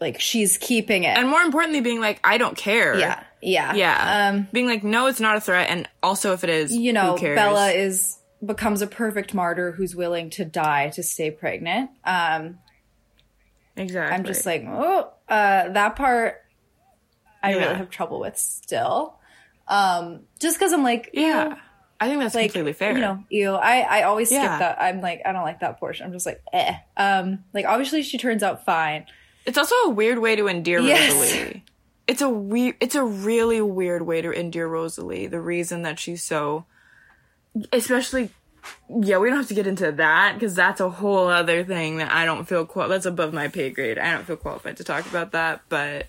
like 0.00 0.20
she's 0.20 0.58
keeping 0.58 1.02
it. 1.04 1.16
and 1.18 1.28
more 1.28 1.40
importantly, 1.40 1.80
being 1.80 2.00
like, 2.00 2.20
I 2.22 2.38
don't 2.38 2.56
care. 2.56 2.96
yeah. 2.98 3.22
Yeah. 3.42 3.74
Yeah. 3.74 4.28
Um 4.30 4.48
being 4.52 4.66
like, 4.66 4.84
no, 4.84 5.06
it's 5.06 5.20
not 5.20 5.36
a 5.36 5.40
threat. 5.40 5.70
And 5.70 5.88
also, 6.02 6.32
if 6.34 6.44
it 6.44 6.50
is, 6.50 6.72
you 6.72 6.92
know? 6.92 7.16
Bella 7.18 7.70
is 7.72 8.16
becomes 8.44 8.82
a 8.82 8.86
perfect 8.86 9.34
martyr 9.34 9.72
who's 9.72 9.96
willing 9.96 10.30
to 10.30 10.44
die 10.44 10.90
to 10.90 11.02
stay 11.02 11.30
pregnant. 11.30 11.90
Um, 12.04 12.58
exactly. 13.76 14.14
I'm 14.14 14.24
just 14.24 14.46
like, 14.46 14.64
oh, 14.66 15.10
uh, 15.28 15.68
that 15.70 15.96
part 15.96 16.36
I 17.42 17.50
Yeah. 17.54 17.56
really 17.64 17.74
have 17.76 17.90
trouble 17.90 18.20
with 18.20 18.36
still. 18.38 19.18
Um, 19.66 20.20
just 20.40 20.56
because 20.58 20.72
I'm 20.72 20.82
like, 20.84 21.10
yeah. 21.12 21.56
I 22.00 22.08
think 22.08 22.20
that's 22.20 22.34
like 22.34 22.44
completely 22.52 22.72
fair. 22.74 22.92
you 22.92 23.00
know, 23.00 23.24
ew. 23.30 23.54
I 23.54 23.80
I 23.80 24.02
always 24.02 24.28
skip 24.28 24.42
Yeah. 24.42 24.58
that. 24.58 24.80
I'm 24.80 25.00
like, 25.00 25.22
I 25.26 25.32
don't 25.32 25.42
like 25.42 25.60
that 25.60 25.78
portion. 25.80 26.06
I'm 26.06 26.12
just 26.12 26.26
like, 26.26 26.40
eh. 26.52 26.74
Um, 26.96 27.44
like 27.52 27.64
obviously 27.66 28.02
she 28.02 28.18
turns 28.18 28.42
out 28.42 28.64
fine. 28.64 29.06
It's 29.46 29.58
also 29.58 29.74
a 29.86 29.90
weird 29.90 30.18
way 30.18 30.36
to 30.36 30.46
endear 30.46 30.78
Yes. 30.80 31.12
Rosalie. 31.14 31.64
It's 32.06 32.22
a 32.22 32.28
weird. 32.28 32.76
It's 32.80 32.94
a 32.94 33.04
really 33.04 33.60
weird 33.60 34.02
way 34.02 34.22
to 34.22 34.30
endear 34.32 34.66
Rosalie. 34.68 35.26
The 35.26 35.40
reason 35.40 35.82
that 35.82 35.98
she's 35.98 36.22
so, 36.24 36.64
especially, 37.72 38.30
yeah, 38.88 39.18
we 39.18 39.28
don't 39.28 39.38
have 39.38 39.48
to 39.48 39.54
get 39.54 39.66
into 39.66 39.92
that 39.92 40.34
because 40.34 40.54
that's 40.54 40.80
a 40.80 40.88
whole 40.90 41.26
other 41.28 41.64
thing 41.64 41.98
that 41.98 42.10
I 42.12 42.24
don't 42.24 42.44
feel 42.46 42.64
qual. 42.66 42.88
That's 42.88 43.06
above 43.06 43.32
my 43.32 43.48
pay 43.48 43.70
grade. 43.70 43.98
I 43.98 44.12
don't 44.12 44.24
feel 44.26 44.36
qualified 44.36 44.76
to 44.78 44.84
talk 44.84 45.06
about 45.06 45.32
that. 45.32 45.62
But 45.68 46.06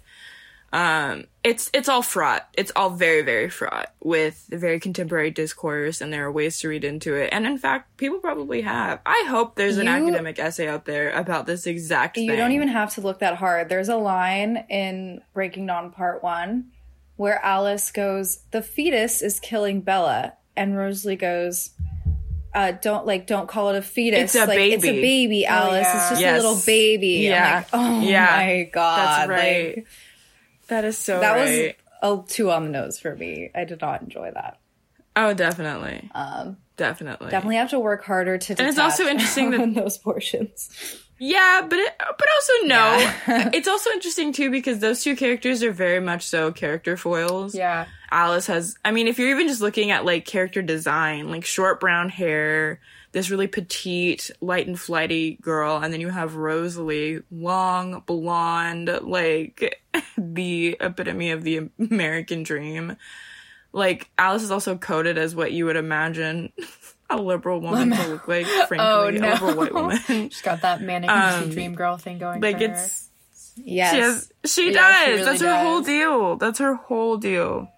um, 0.72 1.26
it's 1.44 1.70
it's 1.74 1.90
all 1.90 2.02
fraught. 2.02 2.48
It's 2.54 2.72
all 2.76 2.90
very 2.92 3.22
very 3.22 3.50
fraught 3.50 3.92
with 4.04 4.46
the 4.48 4.58
very 4.58 4.80
contemporary 4.80 5.32
discourse, 5.32 6.02
and 6.02 6.12
there 6.14 6.26
are 6.26 6.32
ways 6.32 6.60
to 6.60 6.68
read 6.70 6.84
into 6.84 7.16
it. 7.16 7.30
And 7.32 7.46
in 7.46 7.58
fact, 7.58 7.98
people 7.98 8.20
probably 8.20 8.62
have. 8.62 9.00
I 9.06 9.26
hope 9.28 9.56
there's 9.56 9.78
an 9.78 9.88
academic 9.88 10.38
essay 10.40 10.68
out 10.68 10.86
there 10.86 11.12
about 11.12 11.46
this 11.46 11.66
exact. 11.66 12.18
You 12.18 12.28
thing. 12.28 12.38
don't 12.38 12.52
even 12.52 12.68
have 12.68 12.94
to 12.96 13.02
look 13.02 13.20
that 13.20 13.36
hard. 13.38 13.70
There's 13.70 13.90
a 13.90 13.96
line 13.96 14.66
in 14.70 15.22
Breaking 15.34 15.66
Dawn 15.66 15.92
Part 15.92 16.22
One 16.24 16.72
where 17.16 17.44
Alice 17.44 17.90
goes, 17.92 18.40
"The 18.52 18.62
fetus 18.62 19.22
is 19.22 19.40
killing 19.40 19.82
Bella," 19.82 20.34
and 20.56 20.78
Rosalie 20.78 21.16
goes, 21.16 21.72
uh, 22.54 22.74
"Don't 22.82 23.06
like, 23.06 23.26
don't 23.28 23.48
call 23.48 23.70
it 23.70 23.76
a 23.78 23.82
fetus. 23.82 24.20
It's 24.20 24.36
a 24.36 24.46
like, 24.46 24.60
It's 24.60 24.84
a 24.84 24.88
baby." 24.92 25.02
baby, 25.02 25.46
Alice. 25.46 25.82
yeah. 25.88 25.98
It's 26.00 26.10
just 26.10 26.22
Yes. 26.22 26.40
a 26.40 26.48
little 26.48 26.62
baby." 26.66 27.08
Yeah. 27.26 27.56
like, 27.58 27.68
oh 27.74 28.02
Yeah. 28.02 28.26
my 28.36 28.70
god, 28.72 28.98
That's 29.00 29.30
Like, 29.30 29.40
right. 29.40 29.86
That 30.70 30.86
is 30.86 30.98
so 30.98 31.20
that 31.20 31.34
right. 31.34 31.76
was 32.02 32.22
a 32.28 32.32
two 32.34 32.50
on 32.52 32.64
the 32.64 32.70
nose 32.70 33.00
for 33.00 33.16
me. 33.16 33.52
I 33.54 33.66
did 33.66 33.82
not 33.82 34.02
enjoy 34.02 34.32
that. 34.34 34.60
oh, 35.16 35.34
definitely, 35.34 36.10
Um, 36.16 36.58
definitely, 36.78 37.30
definitely 37.30 37.58
have 37.58 37.72
to 37.72 37.80
work 37.80 38.04
harder 38.06 38.38
to. 38.38 38.54
And 38.58 38.68
it's 38.68 38.80
also 38.80 39.06
interesting 39.06 39.52
that- 39.52 39.74
those 39.76 39.98
portions. 39.98 40.70
Yeah, 41.22 41.68
but 41.70 41.78
it, 41.78 41.94
but 42.00 42.28
also 42.36 42.54
no. 42.64 42.98
Yeah. 43.28 43.50
it's 43.54 43.68
also 43.68 43.90
interesting 43.92 44.32
too 44.32 44.50
because 44.50 44.80
those 44.80 45.04
two 45.04 45.18
characters 45.18 45.62
are 45.64 45.72
very 45.74 46.00
much 46.00 46.24
so 46.26 46.54
character 46.54 46.96
foils. 46.96 47.54
Yeah. 47.54 47.88
Alice 48.10 48.48
has. 48.48 48.76
I 48.86 48.92
mean, 48.92 49.10
if 49.10 49.20
you're 49.20 49.30
even 49.32 49.50
just 49.50 49.60
looking 49.60 49.92
at 49.92 50.06
like 50.06 50.24
character 50.26 50.62
design, 50.62 51.30
like 51.30 51.44
short 51.44 51.82
brown 51.82 52.08
hair, 52.08 52.80
this 53.12 53.30
really 53.30 53.48
petite, 53.48 54.30
light 54.42 54.68
and 54.68 54.80
flighty 54.80 55.36
girl, 55.42 55.78
and 55.78 55.92
then 55.94 56.02
you 56.02 56.10
have 56.10 56.36
Rosalie, 56.36 57.22
long, 57.32 58.04
blonde, 58.06 59.00
like 59.02 59.82
the 60.18 60.78
epitome 60.80 61.32
of 61.32 61.44
the 61.44 61.70
American 61.80 62.44
dream. 62.44 62.96
Like 63.72 64.10
Alice 64.18 64.44
is 64.44 64.52
also 64.52 64.78
coded 64.78 65.18
as 65.18 65.36
what 65.36 65.52
you 65.52 65.66
would 65.66 65.76
imagine 65.76 66.52
a 67.10 67.18
liberal 67.18 67.62
woman 67.62 67.92
to 67.92 68.08
look 68.08 68.28
like. 68.28 68.46
Frankly, 68.68 68.78
Oh, 68.80 69.10
no. 69.12 69.30
a 69.30 69.34
liberal 69.34 69.56
white 69.56 69.74
woman. 69.74 69.98
She's 70.30 70.42
got 70.42 70.62
that 70.62 70.82
manic 70.82 71.10
Um, 71.10 71.50
dream 71.50 71.76
girl 71.76 71.98
thing 71.98 72.18
going. 72.18 72.42
like 72.42 72.60
for 72.60 72.68
her. 72.68 72.74
it's 72.74 73.06
Yes. 73.62 73.94
she 73.94 74.00
has, 74.00 74.32
she 74.46 74.72
Yeah, 74.72 74.74
does. 74.74 75.06
she 75.06 75.12
really 75.12 75.24
That's 75.26 75.42
her 75.42 75.64
whole 75.64 75.82
deal. 75.82 76.36
That's 76.38 76.60
her 76.60 76.76
whole 76.76 77.18
deal. 77.18 77.70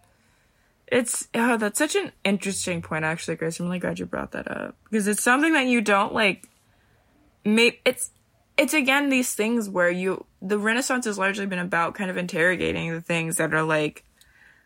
It's 0.92 1.28
oh, 1.34 1.56
that's 1.56 1.80
such 1.80 1.96
an 1.96 2.12
interesting 2.26 2.82
point, 2.82 3.06
actually, 3.06 3.38
Grace. 3.38 3.60
I'm 3.60 3.68
really 3.68 3.80
glad 3.80 3.98
you 3.98 4.06
brought 4.06 4.32
that 4.34 4.52
up 4.52 4.76
because 4.90 5.08
it's 5.08 5.24
something 5.24 5.54
that 5.54 5.66
you 5.66 5.80
don't 5.82 6.14
like. 6.14 6.50
Maybe 7.46 7.80
it's 7.86 8.12
it's 8.58 8.74
again 8.74 9.08
these 9.10 9.34
things 9.34 9.70
where 9.70 9.90
you 9.90 10.26
the 10.42 10.58
Renaissance 10.60 11.06
has 11.06 11.18
largely 11.18 11.46
been 11.46 11.60
about 11.60 11.96
kind 11.96 12.12
of 12.12 12.18
interrogating 12.18 12.92
the 12.92 13.00
things 13.00 13.38
that 13.38 13.54
are 13.54 13.64
like 13.64 14.04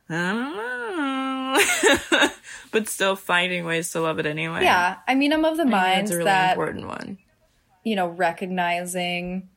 I 0.09 0.13
don't 0.33 2.11
know, 2.11 2.29
but 2.71 2.89
still 2.89 3.15
finding 3.15 3.63
ways 3.65 3.91
to 3.91 4.01
love 4.01 4.17
it 4.19 4.25
anyway. 4.25 4.63
Yeah, 4.63 4.97
I 5.07 5.13
mean, 5.13 5.31
I'm 5.31 5.45
of 5.45 5.57
the 5.57 5.65
mind 5.65 6.07
that's 6.07 6.11
a 6.11 6.17
really 6.17 6.25
that 6.25 6.51
important 6.53 6.87
one. 6.87 7.19
you 7.83 7.95
know, 7.95 8.07
recognizing 8.07 9.47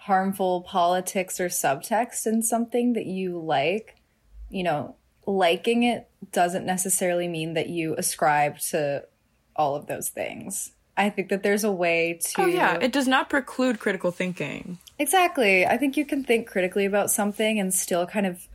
harmful 0.00 0.60
politics 0.60 1.40
or 1.40 1.48
subtext 1.48 2.26
in 2.26 2.42
something 2.42 2.92
that 2.92 3.06
you 3.06 3.38
like, 3.40 3.96
you 4.50 4.62
know, 4.62 4.96
liking 5.26 5.82
it 5.82 6.08
doesn't 6.32 6.64
necessarily 6.64 7.28
mean 7.28 7.54
that 7.54 7.68
you 7.68 7.94
ascribe 7.98 8.58
to 8.58 9.04
all 9.54 9.74
of 9.74 9.86
those 9.86 10.08
things. 10.08 10.72
I 10.96 11.10
think 11.10 11.28
that 11.28 11.42
there's 11.42 11.64
a 11.64 11.72
way 11.72 12.20
to 12.22 12.42
Oh 12.42 12.46
yeah, 12.46 12.78
it 12.80 12.92
does 12.92 13.06
not 13.08 13.28
preclude 13.28 13.78
critical 13.78 14.10
thinking. 14.10 14.78
Exactly. 14.98 15.66
I 15.66 15.76
think 15.76 15.96
you 15.96 16.06
can 16.06 16.24
think 16.24 16.48
critically 16.48 16.86
about 16.86 17.10
something 17.10 17.60
and 17.60 17.74
still 17.74 18.06
kind 18.06 18.24
of 18.26 18.46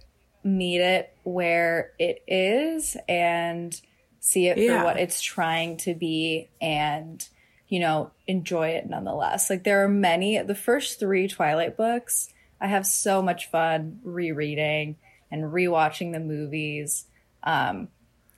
meet 0.44 0.80
it 0.82 1.14
where 1.24 1.92
it 2.00 2.24
is 2.28 2.98
and 3.08 3.80
see 4.20 4.48
it 4.48 4.58
Yeah. 4.58 4.80
for 4.80 4.86
what 4.86 4.98
it's 4.98 5.22
trying 5.22 5.78
to 5.78 5.94
be 5.94 6.50
and, 6.60 7.28
you 7.68 7.80
know, 7.80 8.10
enjoy 8.26 8.70
it 8.70 8.90
nonetheless. 8.90 9.50
Like 9.52 9.64
there 9.64 9.84
are 9.84 9.88
many, 9.90 10.42
the 10.42 10.56
first 10.56 11.00
three 11.00 11.28
Twilight 11.28 11.78
books, 11.78 12.30
I 12.60 12.68
have 12.68 12.88
so 12.88 13.22
much 13.22 13.52
fun 13.52 14.00
rereading 14.04 14.96
and 15.32 15.44
rewatching 15.46 16.12
the 16.13 16.20
movies. 16.20 17.06
Um, 17.44 17.88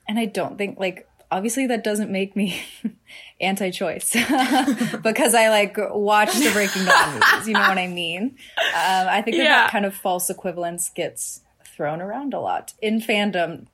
and 0.08 0.20
I 0.20 0.26
don't 0.26 0.58
think 0.58 0.80
like 0.80 1.08
obviously 1.32 1.66
that 1.68 1.84
doesn't 1.84 2.12
make 2.12 2.36
me 2.36 2.62
anti-choice 3.42 4.12
because 5.02 5.34
I 5.34 5.50
like 5.50 5.76
watch 5.80 6.34
the 6.34 6.52
Breaking 6.54 6.86
Dawn 6.86 7.14
movies. 7.16 7.48
You 7.48 7.54
know 7.54 7.68
what 7.68 7.78
I 7.78 7.88
mean? 7.88 8.38
Um, 8.58 9.08
I 9.10 9.22
think 9.22 9.38
that, 9.38 9.44
Yeah. 9.44 9.50
that 9.64 9.72
kind 9.72 9.86
of 9.86 9.96
false 9.96 10.30
equivalence 10.30 10.90
gets 10.90 11.42
thrown 11.66 12.02
around 12.02 12.34
a 12.34 12.40
lot 12.40 12.74
in 12.82 13.02
fandom, 13.02 13.66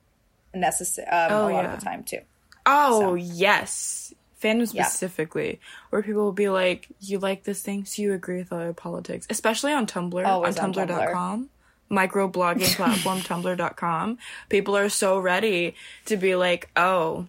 necessary 0.54 1.06
um, 1.08 1.32
Oh, 1.32 1.48
a 1.48 1.52
lot 1.52 1.64
yeah. 1.64 1.74
of 1.74 1.78
the 1.80 1.84
time 1.84 2.02
too. 2.02 2.20
Oh 2.66 3.14
yes, 3.14 4.12
fandom 4.42 4.72
Yeah. 4.72 4.84
specifically, 4.84 5.60
where 5.90 6.02
people 6.02 6.22
will 6.24 6.32
be 6.32 6.48
like, 6.48 6.88
"You 7.00 7.18
like 7.18 7.44
this 7.44 7.62
thing, 7.62 7.84
so 7.84 8.00
you 8.02 8.12
agree 8.12 8.38
with 8.38 8.52
all 8.52 8.62
your 8.62 8.72
politics," 8.74 9.26
especially 9.30 9.72
on 9.72 9.86
Tumblr, 9.86 10.24
Always 10.26 10.58
on 10.58 10.66
on 10.66 10.74
Tumblr. 10.88 11.48
Microblogging 11.90 12.76
platform 12.76 13.18
Tumblr.com. 13.20 14.18
People 14.48 14.76
are 14.76 14.88
so 14.88 15.18
ready 15.18 15.74
to 16.06 16.16
be 16.16 16.36
like, 16.36 16.70
"Oh, 16.76 17.26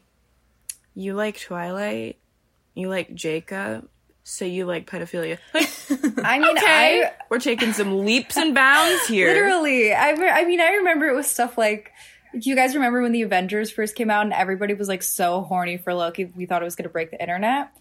you 0.94 1.14
like 1.14 1.40
Twilight, 1.40 2.18
you 2.74 2.90
like 2.90 3.14
Jacob." 3.14 3.88
So 4.24 4.46
you 4.46 4.66
like 4.66 4.86
pedophilia? 4.90 5.40
Like, 5.54 5.68
I 6.24 6.40
mean, 6.40 6.58
okay, 6.58 7.04
I 7.06 7.12
we're 7.30 7.40
taking 7.40 7.74
some 7.74 8.06
leaps 8.06 8.38
and 8.38 8.54
bounds 8.54 9.08
here. 9.08 9.28
literally, 9.28 9.94
I, 9.94 10.12
re- 10.12 10.30
I 10.30 10.46
mean, 10.46 10.62
I 10.62 10.74
remember 10.76 11.08
it 11.08 11.16
was 11.16 11.28
stuff 11.28 11.58
like. 11.58 11.92
Do 12.34 12.50
you 12.50 12.56
guys 12.56 12.76
remember 12.76 13.02
when 13.02 13.12
the 13.12 13.24
Avengers 13.24 13.72
first 13.72 13.94
came 13.94 14.10
out 14.10 14.22
and 14.22 14.32
everybody 14.32 14.74
was 14.74 14.88
like 14.88 15.04
so 15.04 15.42
horny 15.42 15.76
for 15.76 15.94
Loki? 15.94 16.24
We 16.24 16.46
thought 16.46 16.62
it 16.62 16.66
was 16.66 16.76
going 16.76 16.84
to 16.84 16.90
break 16.90 17.12
the 17.12 17.20
internet. 17.20 17.76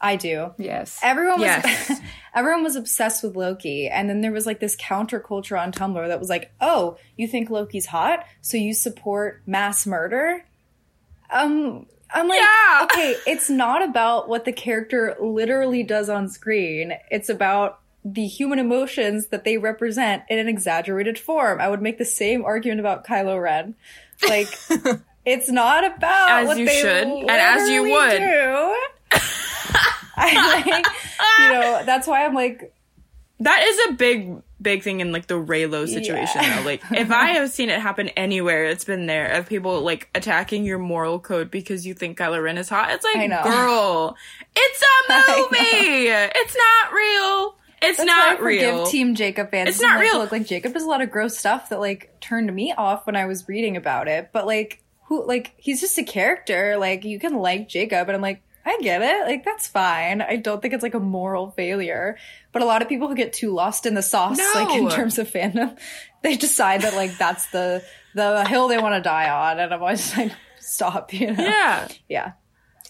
I 0.00 0.16
do. 0.16 0.52
yes. 0.58 1.00
Everyone 1.02 1.40
was 1.40 1.46
Yes. 1.48 2.00
everyone 2.34 2.62
was 2.62 2.76
obsessed 2.76 3.22
with 3.24 3.34
Loki, 3.36 3.88
and 3.88 4.08
then 4.08 4.20
there 4.20 4.30
was 4.32 4.46
like 4.46 4.60
this 4.60 4.76
counterculture 4.76 5.60
on 5.60 5.72
Tumblr 5.72 6.06
that 6.06 6.20
was 6.20 6.28
like, 6.28 6.52
"Oh, 6.60 6.96
you 7.16 7.26
think 7.26 7.50
Loki's 7.50 7.86
hot, 7.86 8.24
so 8.40 8.56
you 8.56 8.74
support 8.74 9.42
mass 9.46 9.86
murder?" 9.86 10.44
Um, 11.30 11.86
I'm 12.10 12.28
like, 12.28 12.38
Yeah. 12.40 12.80
okay, 12.84 13.16
it's 13.26 13.50
not 13.50 13.82
about 13.86 14.28
what 14.28 14.44
the 14.44 14.52
character 14.52 15.16
literally 15.20 15.82
does 15.82 16.08
on 16.08 16.28
screen. 16.28 16.92
It's 17.10 17.28
about 17.28 17.80
the 18.04 18.26
human 18.26 18.58
emotions 18.58 19.26
that 19.26 19.44
they 19.44 19.58
represent 19.58 20.22
in 20.30 20.38
an 20.38 20.48
exaggerated 20.48 21.18
form. 21.18 21.60
I 21.60 21.68
would 21.68 21.82
make 21.82 21.98
the 21.98 22.04
same 22.06 22.44
argument 22.44 22.80
about 22.80 23.04
Kylo 23.06 23.42
Ren. 23.42 23.74
Like, 24.26 24.48
it's 25.26 25.50
not 25.50 25.84
about 25.84 26.30
As 26.30 26.46
what 26.46 26.56
you 26.56 26.66
they 26.66 26.80
should, 26.80 27.06
and 27.08 27.28
as 27.30 27.68
you 27.68 27.82
would. 27.82 28.76
I 30.16 30.62
like, 30.64 30.86
you 31.38 31.52
know, 31.60 31.82
that's 31.84 32.06
why 32.06 32.24
I'm 32.24 32.34
like, 32.34 32.74
That 33.40 33.62
is 33.62 33.90
a 33.90 33.92
big, 33.94 34.42
big 34.60 34.82
thing 34.82 35.00
in 35.00 35.12
like 35.12 35.26
the 35.28 35.34
Reylo 35.34 35.86
situation 35.88 36.42
Yeah. 36.42 36.58
though. 36.60 36.66
Like 36.66 36.82
if 36.90 37.10
I 37.10 37.26
have 37.28 37.50
seen 37.50 37.70
it 37.70 37.80
happen 37.80 38.08
anywhere, 38.10 38.64
it's 38.66 38.84
been 38.84 39.06
there 39.06 39.28
of 39.28 39.48
people 39.48 39.80
like 39.82 40.08
attacking 40.14 40.64
your 40.64 40.78
moral 40.78 41.20
code 41.20 41.50
because 41.50 41.86
you 41.86 41.94
think 41.94 42.18
Kylo 42.18 42.42
Ren 42.42 42.58
is 42.58 42.68
hot. 42.68 42.90
It's 42.90 43.04
like, 43.04 43.30
girl, 43.44 44.16
it's 44.56 44.82
a 44.82 45.12
movie. 45.12 46.08
It's 46.08 46.56
not 46.56 46.92
real. 46.92 47.54
It's 47.80 47.98
That's 47.98 48.06
not 48.08 48.26
why 48.26 48.34
I 48.34 48.36
forgive 48.38 48.74
real. 48.74 48.86
Team 48.86 49.14
Jacob 49.14 49.52
fans. 49.52 49.68
It's 49.68 49.80
not 49.80 49.98
like, 49.98 50.10
real. 50.10 50.18
Look, 50.18 50.32
like 50.32 50.46
Jacob 50.46 50.72
does 50.74 50.82
a 50.82 50.88
lot 50.88 51.00
of 51.00 51.12
gross 51.12 51.38
stuff 51.38 51.68
that 51.68 51.78
like 51.78 52.12
turned 52.20 52.52
me 52.52 52.74
off 52.76 53.06
when 53.06 53.14
I 53.14 53.26
was 53.26 53.48
reading 53.48 53.76
about 53.76 54.08
it. 54.08 54.30
But 54.32 54.46
like, 54.46 54.82
who? 55.04 55.24
Like, 55.24 55.54
he's 55.56 55.80
just 55.80 55.96
a 55.96 56.02
character. 56.02 56.76
Like, 56.76 57.04
you 57.04 57.20
can 57.20 57.36
like 57.36 57.68
Jacob, 57.68 58.08
and 58.08 58.16
I'm 58.16 58.20
like, 58.20 58.42
I 58.68 58.78
get 58.82 59.02
it. 59.02 59.26
Like, 59.26 59.44
that's 59.44 59.66
fine. 59.66 60.20
I 60.20 60.36
don't 60.36 60.60
think 60.60 60.74
it's 60.74 60.82
like 60.82 60.94
a 60.94 61.00
moral 61.00 61.50
failure. 61.50 62.16
But 62.52 62.62
a 62.62 62.64
lot 62.66 62.82
of 62.82 62.88
people 62.88 63.08
who 63.08 63.14
get 63.14 63.32
too 63.32 63.52
lost 63.52 63.86
in 63.86 63.94
the 63.94 64.02
sauce, 64.02 64.38
like 64.54 64.70
in 64.76 64.88
terms 64.90 65.18
of 65.18 65.30
fandom, 65.30 65.78
they 66.22 66.36
decide 66.36 66.82
that 66.82 66.94
like 66.94 67.16
that's 67.18 67.46
the 67.50 67.82
the 68.14 68.44
hill 68.46 68.68
they 68.68 68.78
want 68.78 68.94
to 68.94 69.00
die 69.00 69.30
on, 69.30 69.58
and 69.60 69.72
I'm 69.72 69.80
always 69.80 70.16
like, 70.16 70.32
stop. 70.60 71.12
You 71.12 71.32
know? 71.32 71.42
yeah, 71.42 71.88
Yeah. 72.08 72.32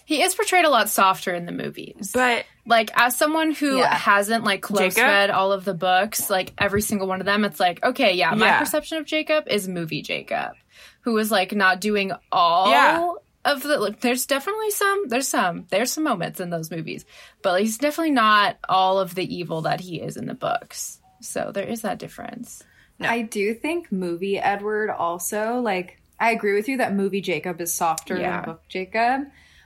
He 0.05 0.23
is 0.23 0.33
portrayed 0.33 0.65
a 0.65 0.69
lot 0.69 0.89
softer 0.89 1.35
in 1.35 1.45
the 1.45 1.51
movies. 1.51 2.09
but 2.15 2.45
like 2.65 2.89
as 2.95 3.15
someone 3.15 3.51
who 3.51 3.77
Yeah. 3.77 3.93
hasn't 3.93 4.43
like 4.43 4.61
close 4.63 4.95
Jacob? 4.95 5.03
read 5.07 5.29
all 5.29 5.51
of 5.51 5.65
the 5.65 5.75
books, 5.75 6.29
like 6.31 6.51
every 6.57 6.81
single 6.81 7.07
one 7.07 7.19
of 7.19 7.25
them, 7.27 7.45
it's 7.45 7.59
like, 7.59 7.83
okay, 7.83 8.13
yeah, 8.13 8.33
my 8.33 8.47
Yeah. 8.47 8.59
perception 8.59 8.97
of 8.97 9.05
Jacob 9.05 9.43
is 9.47 9.67
movie 9.67 10.01
Jacob, 10.01 10.53
who 11.01 11.15
is 11.19 11.29
like 11.29 11.53
not 11.53 11.79
doing 11.79 12.11
all 12.31 12.71
Yeah. 12.71 13.11
Of 13.45 13.63
the 13.63 13.77
like 13.77 14.01
there's 14.01 14.25
definitely 14.25 14.71
some 14.71 15.07
there's 15.07 15.27
some 15.27 15.65
there's 15.69 15.91
some 15.91 16.03
moments 16.03 16.39
in 16.39 16.49
those 16.49 16.71
movies. 16.71 17.05
But 17.41 17.61
he's 17.61 17.77
definitely 17.77 18.11
not 18.11 18.57
all 18.67 18.99
of 18.99 19.15
the 19.15 19.33
evil 19.35 19.61
that 19.61 19.79
he 19.79 20.01
is 20.01 20.17
in 20.17 20.25
the 20.25 20.33
books. 20.33 20.99
So 21.21 21.51
there 21.53 21.67
is 21.67 21.81
that 21.81 21.99
difference. 21.99 22.63
I 23.01 23.21
do 23.21 23.53
think 23.53 23.91
movie 23.91 24.37
Edward 24.37 24.89
also 24.89 25.59
like 25.61 26.01
I 26.19 26.31
agree 26.31 26.53
with 26.53 26.67
you 26.67 26.77
that 26.77 26.93
movie 26.93 27.21
Jacob 27.21 27.61
is 27.61 27.73
softer 27.73 28.17
Yeah. 28.17 28.41
than 28.41 28.45
book 28.45 28.61
Jacob. 28.67 29.21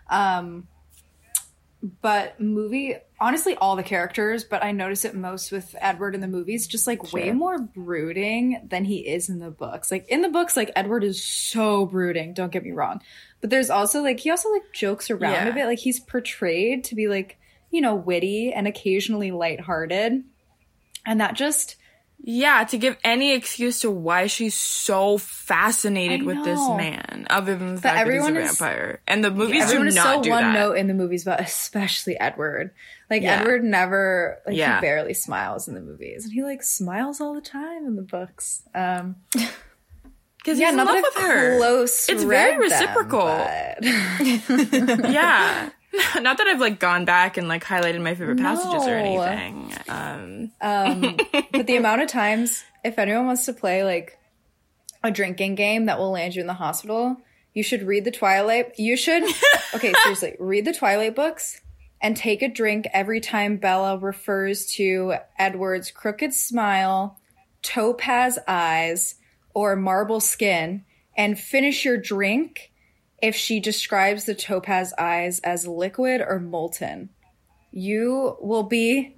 Um 0.10 0.68
but 2.02 2.40
movie 2.40 2.96
honestly 3.20 3.56
all 3.56 3.76
the 3.76 3.84
characters, 3.84 4.44
but 4.44 4.64
I 4.64 4.72
notice 4.72 5.04
it 5.04 5.16
most 5.16 5.52
with 5.52 5.76
Edward 5.80 6.16
in 6.16 6.22
the 6.22 6.28
movies 6.28 6.68
just 6.68 6.88
like 6.88 7.12
way 7.12 7.32
more 7.32 7.60
brooding 7.60 8.68
than 8.70 8.86
he 8.86 9.00
is 9.00 9.30
in 9.30 9.40
the 9.40 9.52
books. 9.52 9.92
Like 9.92 10.08
in 10.08 10.22
the 10.22 10.30
books 10.30 10.56
like 10.56 10.72
Edward 10.76 11.04
is 11.04 11.24
so 11.24 11.86
brooding, 11.86 12.34
don't 12.34 12.52
get 12.52 12.64
me 12.64 12.72
wrong. 12.72 13.02
But 13.44 13.50
there's 13.50 13.70
also 13.70 14.02
like 14.02 14.22
he 14.22 14.30
also 14.32 14.50
like 14.54 14.72
jokes 14.72 15.12
around 15.12 15.34
Yeah. 15.34 15.48
a 15.50 15.54
bit. 15.54 15.66
Like 15.66 15.80
he's 15.80 16.00
portrayed 16.00 16.86
to 16.86 16.96
be 16.96 17.10
like, 17.10 17.38
you 17.72 17.82
know, 17.82 17.94
witty 17.94 18.54
and 18.54 18.70
occasionally 18.70 19.32
lighthearted. 19.32 20.24
And 21.06 21.20
that 21.20 21.34
just 21.34 21.76
yeah, 22.26 22.64
to 22.64 22.78
give 22.78 22.96
any 23.04 23.34
excuse 23.34 23.82
to 23.82 23.92
why 23.92 24.28
she's 24.28 24.56
so 24.56 25.18
fascinated 25.18 26.24
with 26.24 26.42
this 26.46 26.58
man, 26.70 27.28
other 27.30 27.58
than 27.58 27.76
the 27.76 27.82
But 27.82 27.96
fact 27.96 28.08
that 28.08 28.14
he's 28.14 28.24
a 28.26 28.40
is- 28.40 28.58
vampire, 28.60 29.02
and 29.06 29.22
the 29.26 29.30
movies 29.30 29.64
Everyone 29.64 29.88
do 29.88 29.90
is 29.90 29.96
not 29.96 30.16
so 30.16 30.24
do 30.24 30.30
one 30.30 30.44
that. 30.44 30.54
note 30.54 30.78
in 30.78 30.88
the 30.88 30.94
movies, 30.94 31.26
but 31.26 31.42
especially 31.42 32.18
Edward. 32.18 32.72
Like 33.10 33.24
Yeah. 33.24 33.42
Edward 33.42 33.66
never, 33.66 34.40
like 34.48 34.56
Yeah. 34.56 34.78
he 34.78 34.82
barely 34.82 35.14
smiles 35.14 35.68
in 35.68 35.74
the 35.76 35.82
movies, 35.82 36.24
and 36.24 36.32
he 36.34 36.44
like 36.44 36.64
smiles 36.64 37.20
all 37.20 37.34
the 37.34 37.42
time 37.42 37.86
in 37.86 37.98
the 37.98 38.04
books. 38.04 38.64
Um, 38.74 39.18
Because 40.44 40.60
yeah, 40.60 40.68
he's 40.68 40.74
in 40.74 40.78
not 40.78 40.88
love 40.88 41.04
with 41.04 41.24
her. 41.24 41.58
close. 41.58 42.10
It's 42.10 42.24
very 42.24 42.58
read 42.58 42.72
them, 42.72 42.80
reciprocal. 42.80 43.28
yeah. 45.12 45.70
Not 46.20 46.38
that 46.38 46.48
I've 46.48 46.60
like 46.60 46.80
gone 46.80 47.06
back 47.06 47.38
and 47.38 47.48
like 47.48 47.64
highlighted 47.64 48.02
my 48.02 48.16
favorite 48.16 48.40
passages 48.40 48.88
or 48.88 48.96
anything. 48.96 49.74
Um, 49.88 50.52
um, 50.60 51.18
but 51.52 51.68
the 51.68 51.76
amount 51.76 52.02
of 52.02 52.08
times, 52.08 52.64
if 52.84 52.98
anyone 52.98 53.28
wants 53.28 53.46
to 53.46 53.54
play 53.54 53.84
like 53.84 54.18
a 55.04 55.12
drinking 55.12 55.56
game 55.56 55.86
that 55.86 56.00
will 56.00 56.12
land 56.12 56.36
you 56.36 56.42
in 56.42 56.48
the 56.48 56.54
hospital, 56.54 57.18
you 57.54 57.62
should 57.62 57.84
read 57.84 58.06
the 58.06 58.12
Twilight. 58.12 58.80
You 58.80 58.98
should, 58.98 59.24
okay, 59.76 59.94
seriously, 60.02 60.36
read 60.40 60.66
the 60.66 60.74
Twilight 60.74 61.16
books 61.16 61.62
and 62.02 62.18
take 62.18 62.42
a 62.42 62.50
drink 62.50 62.88
every 62.92 63.20
time 63.20 63.58
Bella 63.58 63.98
refers 63.98 64.66
to 64.74 65.16
Edward's 65.38 65.92
crooked 65.92 66.34
smile, 66.34 67.20
topaz 67.62 68.40
eyes, 68.48 69.16
or 69.54 69.76
marble 69.76 70.20
skin, 70.20 70.84
and 71.16 71.38
finish 71.40 71.86
your 71.86 71.98
drink 71.98 72.72
if 73.22 73.36
she 73.36 73.60
describes 73.60 74.26
the 74.26 74.36
topaz 74.36 74.94
eyes 74.98 75.40
as 75.40 75.68
liquid 75.68 76.22
or 76.22 76.40
molten. 76.40 77.10
You 77.72 78.38
will 78.42 78.64
be 78.64 79.14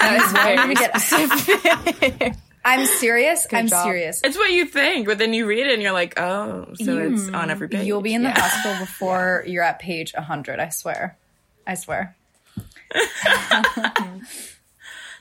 I'm 0.00 0.32
very 0.34 0.56
gonna 0.56 0.74
get- 0.74 2.36
I'm 2.64 2.84
serious. 2.84 3.46
I'm 3.52 3.68
job. 3.68 3.84
serious. 3.84 4.20
it's 4.24 4.36
what 4.36 4.50
you 4.50 4.66
think, 4.66 5.06
but 5.06 5.18
then 5.18 5.32
you 5.32 5.46
read 5.46 5.66
it 5.68 5.72
and 5.74 5.80
you're 5.82 5.92
like, 5.92 6.18
oh, 6.18 6.66
so 6.74 6.98
it's 6.98 7.28
on 7.28 7.48
every 7.50 7.68
page. 7.68 7.86
You'll 7.86 8.02
be 8.02 8.12
in 8.12 8.22
the 8.24 8.28
Yeah. 8.30 8.40
hospital 8.40 8.76
before 8.84 9.44
you're 9.46 9.62
at 9.62 9.78
page 9.78 10.12
100. 10.14 10.58
I 10.58 10.68
swear. 10.70 11.16
I 11.64 11.74
swear. 11.74 12.16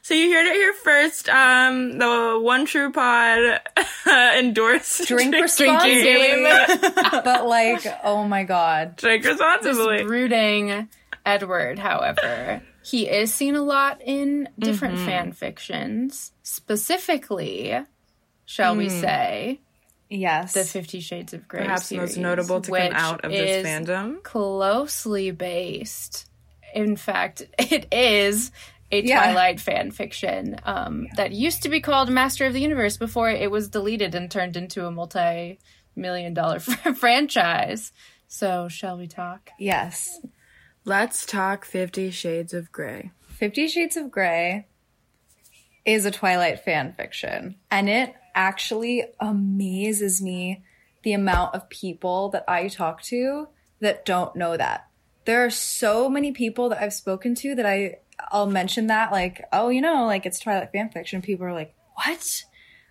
So 0.05 0.13
you 0.13 0.31
heard 0.31 0.45
it 0.45 0.53
here 0.53 0.73
first. 0.73 1.27
Um, 1.29 1.97
the 1.97 2.37
One 2.39 2.67
True 2.67 2.91
Pod 2.91 3.59
endorsed 4.37 5.07
Drink 5.07 5.31
drinking 5.31 5.41
responsibly. 5.41 6.03
game. 6.03 6.43
but 7.23 7.47
like, 7.47 7.87
oh 8.03 8.23
my 8.23 8.43
god. 8.43 8.97
Drink 8.97 9.23
this 9.23 9.31
responsibly. 9.31 10.03
brooding 10.03 10.89
Edward, 11.25 11.79
however, 11.79 12.61
he 12.83 13.09
is 13.09 13.33
seen 13.33 13.55
a 13.55 13.63
lot 13.63 13.99
in 14.05 14.47
different 14.59 14.97
Mm-hmm. 14.97 15.05
fan 15.07 15.31
fictions. 15.31 16.33
Specifically, 16.43 17.75
shall 18.45 18.75
Mm. 18.75 18.77
we 18.77 18.89
say, 18.89 19.61
Yes. 20.07 20.53
the 20.53 20.65
Fifty 20.65 20.99
Shades 20.99 21.33
of 21.33 21.47
Grey 21.47 21.63
Perhaps 21.63 21.89
the 21.89 21.97
most 21.97 22.15
notable 22.17 22.61
to 22.61 22.69
come 22.71 22.93
out 22.93 23.25
of 23.25 23.31
this 23.31 23.65
fandom. 23.65 24.21
Closely 24.21 25.31
based. 25.31 26.29
In 26.75 26.95
fact, 26.95 27.41
it 27.57 27.87
is 27.91 28.51
a 28.91 29.01
Yeah. 29.03 29.21
Twilight 29.23 29.59
fan 29.59 29.91
fiction 29.91 30.57
um, 30.63 31.07
that 31.17 31.31
used 31.31 31.63
to 31.63 31.69
be 31.69 31.81
called 31.81 32.09
Master 32.09 32.45
of 32.45 32.53
the 32.53 32.61
Universe 32.61 32.97
before 32.97 33.29
it 33.29 33.49
was 33.51 33.69
deleted 33.69 34.15
and 34.15 34.29
turned 34.29 34.55
into 34.55 34.85
a 34.85 34.91
multi 34.91 35.59
million 35.95 36.33
dollar 36.33 36.59
franchise. 36.99 37.91
So, 38.27 38.67
shall 38.69 38.97
we 38.97 39.07
talk? 39.07 39.49
yes. 39.59 40.19
Let's 40.87 41.25
talk 41.25 41.65
Fifty 41.65 42.11
Shades 42.11 42.53
of 42.53 42.71
Grey. 42.71 43.11
Fifty 43.27 43.67
Shades 43.67 43.97
of 43.97 44.11
Grey 44.11 44.67
is 45.83 46.05
a 46.05 46.11
Twilight 46.11 46.59
fan 46.59 46.93
fiction. 46.93 47.55
And 47.71 47.89
it 47.89 48.13
actually 48.35 49.03
amazes 49.19 50.21
me 50.21 50.63
the 51.03 51.13
amount 51.13 51.55
of 51.55 51.69
people 51.69 52.29
that 52.29 52.43
I 52.47 52.67
talk 52.67 53.01
to 53.03 53.47
that 53.79 54.05
don't 54.05 54.35
know 54.35 54.57
that. 54.57 54.87
There 55.25 55.43
are 55.45 55.49
so 55.49 56.07
many 56.09 56.31
people 56.31 56.69
that 56.69 56.81
I've 56.81 56.93
spoken 56.93 57.33
to 57.35 57.55
that 57.55 57.65
I 57.65 57.97
I'll 58.31 58.47
mention 58.47 58.87
that 58.87 59.11
like, 59.11 59.43
oh, 59.51 59.69
you 59.69 59.81
know, 59.81 60.05
like 60.05 60.25
it's 60.25 60.39
Twilight 60.39 60.71
fan 60.71 60.89
fiction. 60.89 61.21
People 61.21 61.45
are 61.45 61.53
like, 61.53 61.75
what? 61.95 62.43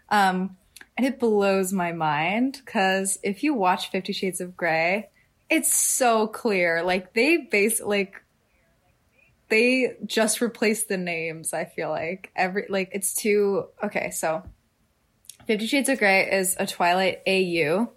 Um, 0.09 0.57
and 0.97 1.07
it 1.07 1.19
blows 1.19 1.73
my 1.73 1.93
mind 1.93 2.61
because 2.65 3.19
if 3.23 3.43
you 3.43 3.55
watch 3.55 3.91
Fifty 3.91 4.13
Shades 4.13 4.41
of 4.41 4.57
Grey, 4.57 5.09
it's 5.51 5.75
so 5.75 6.27
clear. 6.27 6.83
Like 6.83 7.15
they 7.15 7.37
base 7.37 7.81
like 7.81 8.25
they 9.49 9.97
just 10.07 10.41
replaced 10.41 10.89
the 10.89 10.97
names 10.97 11.53
i 11.53 11.65
feel 11.65 11.89
like 11.91 12.31
every 12.35 12.67
like 12.69 12.91
it's 12.93 13.15
too 13.15 13.67
okay 13.83 14.11
so 14.11 14.43
50 15.47 15.67
shades 15.67 15.89
of 15.89 15.99
gray 15.99 16.29
is 16.31 16.57
a 16.59 16.67
twilight 16.67 17.21
au 17.27 17.89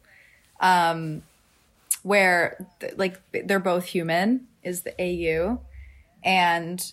um 0.59 1.23
where 2.03 2.65
like 2.95 3.19
they're 3.31 3.59
both 3.59 3.85
human 3.85 4.47
is 4.63 4.81
the 4.81 4.93
au 5.01 5.61
and 6.23 6.91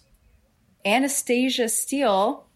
anastasia 0.85 1.69
steele 1.69 2.47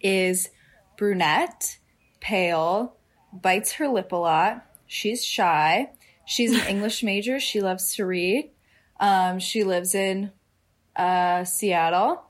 is 0.00 0.50
brunette 0.96 1.78
pale 2.20 2.96
bites 3.32 3.72
her 3.72 3.88
lip 3.88 4.12
a 4.12 4.16
lot 4.16 4.66
she's 4.86 5.24
shy 5.24 5.90
she's 6.24 6.52
an 6.52 6.66
english 6.68 7.02
major 7.02 7.38
she 7.38 7.60
loves 7.60 7.94
to 7.94 8.04
read 8.04 8.50
um, 9.00 9.38
she 9.38 9.64
lives 9.64 9.94
in 9.94 10.30
uh, 10.94 11.44
Seattle. 11.44 12.22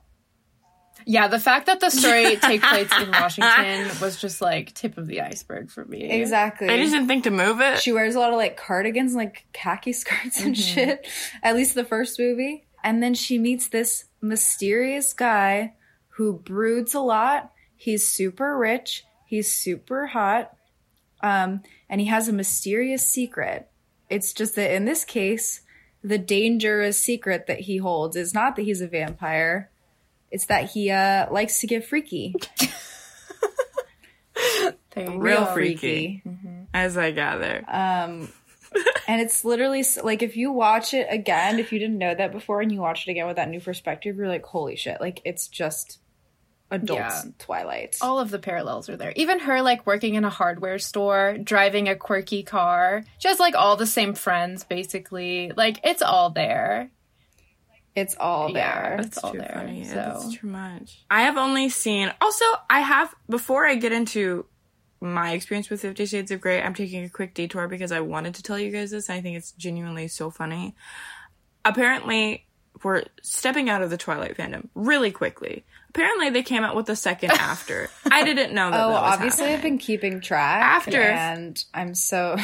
Yeah, 1.07 1.29
the 1.29 1.41
fact 1.41 1.67
that 1.67 1.81
the 1.81 1.91
story 1.91 2.37
takes 2.43 2.67
place 2.67 2.91
in 3.01 3.11
Washington 3.11 3.91
was 4.01 4.21
just 4.21 4.41
like 4.41 4.75
tip 4.75 4.97
of 4.97 5.07
the 5.07 5.23
iceberg 5.23 5.71
for 5.71 5.85
me. 5.85 6.05
Exactly. 6.05 6.69
I 6.69 6.77
just 6.77 6.93
didn't 6.93 7.09
think 7.09 7.25
to 7.25 7.31
move 7.31 7.61
it. 7.61 7.81
She 7.81 7.93
wears 7.93 8.15
a 8.15 8.21
lot 8.21 8.31
of 8.31 8.37
like 8.37 8.57
cardigans, 8.57 9.13
and, 9.13 9.19
like 9.19 9.47
khaki 9.53 9.93
skirts 9.95 10.41
and 10.41 10.57
shit. 10.57 11.07
At 11.43 11.57
least 11.57 11.75
the 11.75 11.85
first 11.85 12.19
movie. 12.19 12.67
And 12.85 13.03
then 13.03 13.15
she 13.15 13.39
meets 13.39 13.69
this 13.69 14.05
mysterious 14.21 15.13
guy 15.13 15.75
who 16.11 16.33
broods 16.35 16.95
a 16.95 17.01
lot. 17.01 17.53
He's 17.77 18.07
super 18.07 18.57
rich. 18.57 19.05
He's 19.27 19.53
super 19.53 20.07
hot. 20.07 20.55
Um, 21.23 21.63
and 21.89 22.01
he 22.01 22.07
has 22.09 22.29
a 22.29 22.33
mysterious 22.33 23.07
secret. 23.09 23.69
It's 24.09 24.33
just 24.33 24.57
that 24.57 24.75
in 24.75 24.85
this 24.85 25.05
case, 25.05 25.61
the 26.03 26.19
dangerous 26.19 26.99
secret 26.99 27.47
that 27.47 27.61
he 27.61 27.77
holds 27.77 28.17
is 28.17 28.35
not 28.35 28.57
that 28.57 28.63
he's 28.63 28.81
a 28.81 28.89
vampire. 28.89 29.71
It's 30.31 30.47
that 30.47 30.71
he 30.71 30.91
uh, 30.91 31.31
likes 31.33 31.61
to 31.61 31.67
get 31.67 31.85
freaky. 31.85 32.35
There 34.95 35.09
you 35.09 35.21
Real 35.21 35.45
go. 35.45 35.55
freaky, 35.55 36.23
as 36.75 36.97
I 36.99 37.13
gather. 37.13 37.65
Um, 37.69 38.29
and 39.09 39.21
it's 39.21 39.45
literally 39.45 39.85
like 40.03 40.23
if 40.23 40.37
you 40.37 40.53
watch 40.53 40.95
it 40.95 41.07
again, 41.11 41.59
if 41.59 41.73
you 41.73 41.79
didn't 41.79 41.99
know 41.99 42.15
that 42.15 42.33
before 42.33 42.61
and 42.61 42.71
you 42.71 42.81
watch 42.81 43.07
it 43.07 43.11
again 43.11 43.27
with 43.27 43.37
that 43.37 43.49
new 43.49 43.61
perspective, 43.61 44.17
you're 44.17 44.29
like, 44.29 44.45
holy 44.45 44.77
shit! 44.77 45.01
Like 45.01 45.21
it's 45.25 45.49
just 45.49 45.99
adults 46.71 47.25
Yeah. 47.25 47.31
Twilight. 47.39 47.97
All 48.01 48.21
of 48.21 48.31
the 48.31 48.39
parallels 48.39 48.89
are 48.89 48.97
there. 48.97 49.13
Even 49.17 49.41
her 49.41 49.61
like 49.63 49.87
working 49.87 50.15
in 50.15 50.25
a 50.25 50.31
hardware 50.31 50.79
store, 50.79 51.37
driving 51.43 51.89
a 51.89 51.97
quirky 51.97 52.43
car, 52.45 53.03
just 53.19 53.41
like 53.41 53.55
all 53.57 53.75
the 53.77 53.87
same 53.87 54.15
friends 54.15 54.63
basically. 54.65 55.51
Like 55.57 55.81
it's 55.83 56.03
all 56.03 56.31
there. 56.31 56.91
It's 57.97 58.15
all 58.15 58.51
Yeah. 58.51 58.83
there. 58.91 59.01
It's 59.01 59.19
all 59.19 59.33
there, 59.33 59.51
funny. 59.53 59.85
so. 59.85 59.95
That's 59.95 60.37
too 60.37 60.47
much. 60.47 61.05
I 61.11 61.23
have 61.23 61.37
only 61.37 61.69
seen. 61.71 62.13
Also, 62.21 62.45
I 62.71 62.81
have 62.81 63.13
before 63.29 63.67
I 63.67 63.75
get 63.75 63.91
into 63.93 64.47
my 65.01 65.33
experience 65.33 65.71
with 65.71 65.81
Fifty 65.83 66.07
Shades 66.07 66.31
of 66.31 66.41
Grey. 66.41 66.61
I'm 66.63 66.75
taking 66.75 67.05
a 67.05 67.09
quick 67.09 67.35
detour 67.35 67.69
because 67.69 67.93
I 67.93 68.01
wanted 68.01 68.35
to 68.35 68.43
tell 68.43 68.59
you 68.59 68.71
guys 68.71 68.91
this. 68.91 69.09
I 69.11 69.21
think 69.21 69.37
it's 69.37 69.53
genuinely 69.53 70.09
so 70.09 70.31
funny. 70.31 70.75
Apparently, 71.65 72.47
we're 72.83 73.05
stepping 73.23 73.69
out 73.69 73.83
of 73.83 73.91
the 73.91 73.97
Twilight 73.97 74.37
fandom 74.37 74.69
really 74.75 75.11
quickly. 75.11 75.65
Apparently, 75.91 76.31
they 76.31 76.43
came 76.43 76.63
out 76.65 76.77
with 76.77 76.87
the 76.87 76.97
second 76.97 77.31
after. 77.33 77.91
I 78.11 78.25
didn't 78.25 78.55
know 78.55 78.71
that. 78.71 78.81
Oh, 78.85 78.91
that 78.91 78.97
obviously 78.97 79.47
happening. 79.47 79.57
I've 79.57 79.63
been 79.63 79.79
keeping 79.79 80.21
track 80.21 80.63
After- 80.63 81.01
and 81.03 81.63
I'm 81.75 81.95
so 81.95 82.37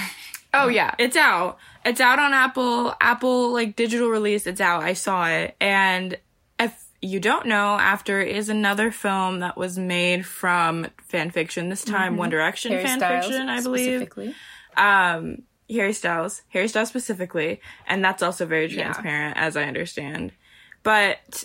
Oh 0.55 0.69
yeah, 0.69 0.95
it's 0.99 1.17
out. 1.17 1.59
It's 1.85 2.01
out 2.01 2.19
on 2.19 2.33
Apple. 2.33 2.95
Apple 3.01 3.53
like 3.53 3.77
digital 3.77 4.09
release. 4.09 4.47
It's 4.47 4.61
out. 4.61 4.83
I 4.83 4.95
saw 4.95 5.29
it. 5.29 5.55
And 5.61 6.17
you 7.03 7.21
don't 7.21 7.47
know, 7.47 7.77
After 7.77 8.21
is 8.21 8.49
another 8.49 8.91
film 8.91 9.41
that 9.41 9.57
was 9.57 9.79
made 9.79 10.27
from 10.27 10.87
fan 11.03 11.31
fiction. 11.31 11.69
This 11.69 11.85
time, 11.85 12.17
One 12.17 12.31
Direction 12.31 12.73
Harry 12.73 12.85
fan 12.85 12.99
Styles 12.99 13.27
fiction, 13.27 13.49
I 13.49 13.63
believe. 13.63 14.01
specifically. 14.01 14.35
Um, 14.77 15.43
Harry 15.71 15.93
Styles, 15.93 16.43
Harry 16.49 16.69
Styles 16.69 16.89
specifically, 16.89 17.61
and 17.87 18.05
that's 18.05 18.23
also 18.23 18.47
very 18.47 18.69
transparent, 18.69 19.37
as 19.37 19.57
I 19.57 19.65
understand. 19.65 20.33
But 20.83 21.45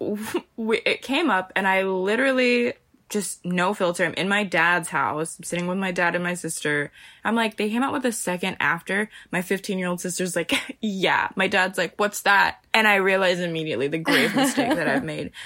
we, 0.56 0.78
it 0.78 1.02
came 1.02 1.30
up, 1.30 1.52
and 1.54 1.66
I 1.68 1.82
literally 1.82 2.74
just 3.08 3.44
no 3.44 3.74
filter. 3.74 4.04
I'm 4.04 4.14
in 4.14 4.28
my 4.28 4.44
dad's 4.44 4.88
house, 4.88 5.38
I'm 5.38 5.44
sitting 5.44 5.66
with 5.66 5.78
my 5.78 5.92
dad 5.92 6.14
and 6.14 6.24
my 6.24 6.34
sister. 6.34 6.90
I'm 7.24 7.34
like, 7.34 7.56
they 7.56 7.70
came 7.70 7.82
out 7.82 7.92
with 7.92 8.04
a 8.04 8.12
second 8.12 8.56
after. 8.60 9.08
My 9.30 9.42
15 9.42 9.78
year 9.78 9.88
old 9.88 10.00
sister's 10.00 10.36
like, 10.36 10.52
yeah. 10.80 11.28
My 11.36 11.48
dad's 11.48 11.78
like, 11.78 11.94
what's 11.96 12.22
that? 12.22 12.64
And 12.74 12.86
I 12.86 12.96
realize 12.96 13.40
immediately 13.40 13.88
the 13.88 13.98
grave 13.98 14.34
mistake 14.34 14.74
that 14.74 14.88
I've 14.88 15.04
made. 15.04 15.32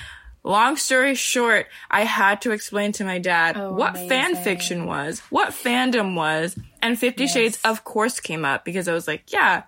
Long 0.44 0.76
story 0.76 1.14
short, 1.14 1.68
I 1.88 2.02
had 2.02 2.42
to 2.42 2.50
explain 2.50 2.90
to 2.92 3.04
my 3.04 3.20
dad 3.20 3.56
Oh, 3.56 3.74
what 3.74 3.96
fan 3.96 4.34
fiction 4.34 4.86
was, 4.86 5.20
what 5.30 5.50
fandom 5.50 6.16
was, 6.16 6.58
and 6.80 6.98
Fifty 6.98 7.28
Shades, 7.28 7.60
of 7.64 7.84
course, 7.84 8.18
came 8.18 8.44
up 8.44 8.64
because 8.64 8.88
I 8.88 8.92
was 8.92 9.06
like, 9.06 9.32
yeah, 9.32 9.62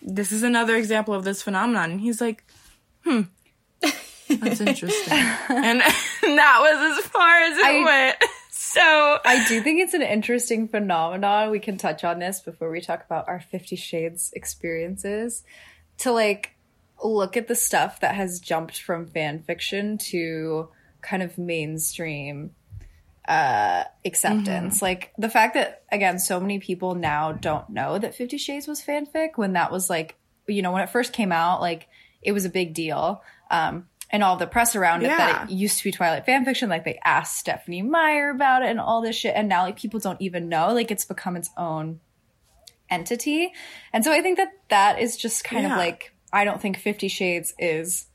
this 0.00 0.30
is 0.30 0.44
another 0.44 0.76
example 0.76 1.14
of 1.14 1.24
this 1.24 1.42
phenomenon. 1.42 1.90
And 1.90 2.00
he's 2.00 2.20
like, 2.20 2.44
hmm, 3.04 3.22
that's 4.38 4.60
interesting. 4.60 5.12
and 5.48 5.80
that 6.22 6.58
was 6.60 6.98
as 6.98 7.04
far 7.06 7.40
as 7.40 7.58
it 7.58 7.64
I- 7.64 7.84
went. 7.84 8.16
So, 8.52 8.80
I 9.24 9.44
do 9.48 9.60
think 9.62 9.80
it's 9.80 9.94
an 9.94 10.02
interesting 10.02 10.68
phenomenon. 10.68 11.50
We 11.50 11.58
can 11.58 11.76
touch 11.76 12.04
on 12.04 12.20
this 12.20 12.40
before 12.40 12.70
we 12.70 12.80
talk 12.80 13.04
about 13.04 13.26
our 13.26 13.40
50 13.40 13.74
shades 13.74 14.30
experiences 14.34 15.42
to 15.98 16.12
like 16.12 16.52
look 17.02 17.36
at 17.36 17.48
the 17.48 17.56
stuff 17.56 17.98
that 18.00 18.14
has 18.14 18.38
jumped 18.38 18.80
from 18.80 19.06
fan 19.06 19.42
fiction 19.42 19.98
to 19.98 20.68
kind 21.00 21.22
of 21.22 21.36
mainstream 21.36 22.50
uh 23.26 23.84
acceptance. 24.04 24.80
Like 24.82 25.12
the 25.18 25.30
fact 25.30 25.54
that 25.54 25.82
again 25.90 26.18
so 26.18 26.38
many 26.38 26.58
people 26.60 26.94
now 26.94 27.32
don't 27.32 27.70
know 27.70 27.98
that 27.98 28.14
50 28.14 28.38
shades 28.38 28.68
was 28.68 28.82
fanfic 28.82 29.30
when 29.36 29.54
that 29.54 29.72
was 29.72 29.90
like 29.90 30.16
you 30.46 30.62
know 30.62 30.70
when 30.70 30.82
it 30.82 30.90
first 30.90 31.12
came 31.12 31.32
out 31.32 31.60
like 31.60 31.88
it 32.22 32.32
was 32.32 32.44
a 32.44 32.50
big 32.50 32.74
deal. 32.74 33.22
Um 33.50 33.86
and 34.12 34.24
all 34.24 34.36
the 34.36 34.46
press 34.46 34.74
around 34.74 35.02
it 35.02 35.08
that 35.08 35.50
it 35.50 35.54
used 35.54 35.78
to 35.78 35.84
be 35.84 35.92
Twilight 35.92 36.26
fan 36.26 36.44
fiction. 36.44 36.68
Like 36.68 36.84
they 36.84 36.98
asked 37.04 37.38
Stephenie 37.38 37.82
Meyer 37.82 38.30
about 38.30 38.62
it 38.62 38.68
and 38.68 38.80
all 38.80 39.02
this 39.02 39.16
shit. 39.16 39.34
And 39.36 39.48
now 39.48 39.62
like 39.62 39.78
people 39.78 40.00
don't 40.00 40.20
even 40.20 40.48
know. 40.48 40.72
Like 40.72 40.90
it's 40.90 41.04
become 41.04 41.36
its 41.36 41.50
own 41.56 42.00
entity. 42.88 43.52
And 43.92 44.04
so 44.04 44.12
I 44.12 44.20
think 44.20 44.38
that 44.38 44.48
that 44.68 44.98
is 44.98 45.16
just 45.16 45.44
kind 45.44 45.64
of 45.64 45.72
like, 45.72 46.12
I 46.32 46.44
don't 46.44 46.60
think 46.60 46.78
Fifty 46.78 47.08
Shades 47.08 47.54
is 47.58 48.06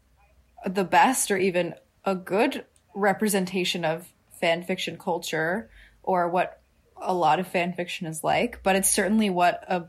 the 0.66 0.84
best 0.84 1.32
or 1.32 1.38
even 1.38 1.76
a 2.04 2.16
good 2.16 2.66
representation 2.94 3.86
of 3.86 4.08
fan 4.42 4.64
fiction 4.64 4.98
culture 4.98 5.70
or 6.04 6.28
what 6.30 6.62
a 7.02 7.14
lot 7.14 7.40
of 7.40 7.48
fan 7.48 7.74
fiction 7.74 8.08
is 8.08 8.24
like, 8.24 8.64
but 8.64 8.76
it's 8.76 8.90
certainly 8.90 9.30
what 9.30 9.64
a 9.68 9.86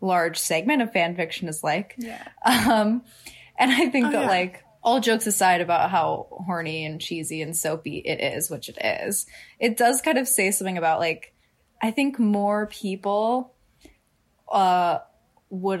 large 0.00 0.36
segment 0.36 0.82
of 0.82 0.92
fan 0.92 1.14
fiction 1.14 1.48
is 1.48 1.62
like. 1.62 1.94
Yeah. 1.96 2.26
Um, 2.44 3.02
and 3.56 3.70
I 3.70 3.88
think 3.90 4.10
that 4.12 4.22
yeah. 4.22 4.28
like 4.28 4.63
all 4.84 5.00
jokes 5.00 5.26
aside 5.26 5.60
about 5.62 5.90
how 5.90 6.26
horny 6.46 6.84
and 6.84 7.00
cheesy 7.00 7.40
and 7.40 7.56
soapy 7.56 7.98
it 7.98 8.20
is, 8.20 8.50
which 8.50 8.68
it 8.68 8.78
is, 8.84 9.26
it 9.58 9.76
does 9.76 10.02
kind 10.02 10.18
of 10.18 10.28
say 10.28 10.50
something 10.50 10.78
about 10.78 11.00
like 11.00 11.32
I 11.82 11.90
think 11.90 12.18
more 12.18 12.66
people 12.66 13.54
uh 14.48 14.98
would 15.50 15.80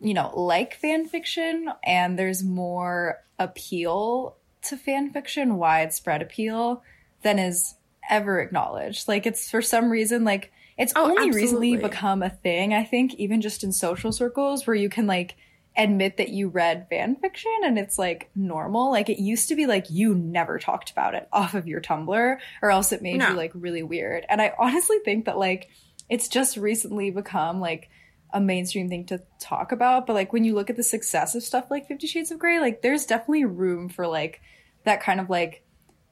you 0.00 0.14
know 0.14 0.32
like 0.38 0.74
fan 0.74 1.06
fiction 1.06 1.70
and 1.82 2.18
there's 2.18 2.44
more 2.44 3.24
appeal 3.38 4.36
to 4.62 4.76
fan 4.76 5.10
fiction, 5.10 5.56
widespread 5.56 6.22
appeal 6.22 6.82
than 7.22 7.38
is 7.38 7.74
ever 8.10 8.40
acknowledged. 8.40 9.08
Like 9.08 9.26
it's 9.26 9.50
for 9.50 9.62
some 9.62 9.90
reason 9.90 10.24
like 10.24 10.52
it's 10.76 10.92
Oh, 10.96 11.10
only 11.10 11.30
recently 11.30 11.76
become 11.76 12.22
a 12.22 12.30
thing, 12.30 12.74
I 12.74 12.84
think, 12.84 13.14
even 13.14 13.40
just 13.40 13.62
in 13.62 13.72
social 13.72 14.12
circles 14.12 14.66
where 14.66 14.76
you 14.76 14.88
can 14.88 15.06
like 15.06 15.36
admit 15.76 16.18
that 16.18 16.28
you 16.28 16.48
read 16.48 16.86
fan 16.88 17.16
fiction 17.16 17.52
and 17.64 17.78
it's 17.78 17.98
like 17.98 18.30
normal. 18.34 18.90
Like 18.90 19.08
it 19.08 19.20
used 19.20 19.48
to 19.48 19.56
be 19.56 19.66
like 19.66 19.90
you 19.90 20.14
never 20.14 20.58
talked 20.58 20.90
about 20.90 21.14
it 21.14 21.28
off 21.32 21.54
of 21.54 21.66
your 21.66 21.80
Tumblr 21.80 22.38
or 22.62 22.70
else 22.70 22.92
it 22.92 23.02
made 23.02 23.18
No. 23.18 23.30
you 23.30 23.34
like 23.34 23.52
really 23.54 23.82
weird. 23.82 24.24
And 24.28 24.40
I 24.40 24.52
honestly 24.58 24.98
think 25.04 25.24
that 25.24 25.38
like 25.38 25.68
it's 26.08 26.28
just 26.28 26.56
recently 26.56 27.10
become 27.10 27.60
like 27.60 27.90
a 28.32 28.40
mainstream 28.40 28.88
thing 28.88 29.06
to 29.06 29.22
talk 29.40 29.72
about. 29.72 30.06
But 30.06 30.14
like 30.14 30.32
when 30.32 30.44
you 30.44 30.54
look 30.54 30.70
at 30.70 30.76
the 30.76 30.82
success 30.82 31.34
of 31.34 31.42
stuff 31.42 31.66
like 31.70 31.88
Fifty 31.88 32.06
Shades 32.06 32.30
of 32.30 32.38
Grey, 32.38 32.60
like 32.60 32.82
there's 32.82 33.06
definitely 33.06 33.44
room 33.44 33.88
for 33.88 34.06
like 34.06 34.40
that 34.84 35.02
kind 35.02 35.20
of 35.20 35.30
like 35.30 35.64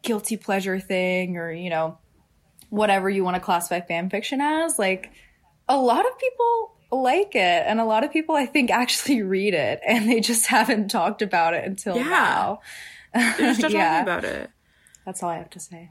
guilty 0.03 0.37
pleasure 0.37 0.81
thing 0.81 1.37
or, 1.37 1.53
you 1.53 1.71
know, 1.71 1.99
whatever 2.71 3.09
you 3.09 3.23
want 3.23 3.37
to 3.37 3.41
classify 3.41 3.81
fan 3.81 4.11
fiction 4.11 4.41
as. 4.41 4.79
Like 4.79 5.13
a 5.69 5.77
lot 5.77 6.05
of 6.07 6.19
people 6.19 6.72
like 6.93 7.35
it 7.35 7.65
and 7.67 7.81
a 7.81 7.85
lot 7.85 8.05
of 8.05 8.13
people 8.13 8.35
I 8.37 8.47
think 8.47 8.71
actually 8.83 9.23
read 9.23 9.55
it 9.55 9.81
and 9.87 10.09
they 10.09 10.21
just 10.21 10.47
haven't 10.47 10.89
talked 10.91 11.23
about 11.23 11.55
it 11.55 11.65
until 11.65 11.97
Yeah. 11.97 12.05
now. 12.05 12.61
they're 13.15 13.33
just 13.55 13.63
not 13.63 13.71
Yeah. 13.73 13.89
talking 13.91 14.03
about 14.03 14.25
it. 14.25 14.51
That's 15.07 15.23
all 15.23 15.31
I 15.31 15.39
have 15.39 15.51
to 15.51 15.61
say. 15.61 15.91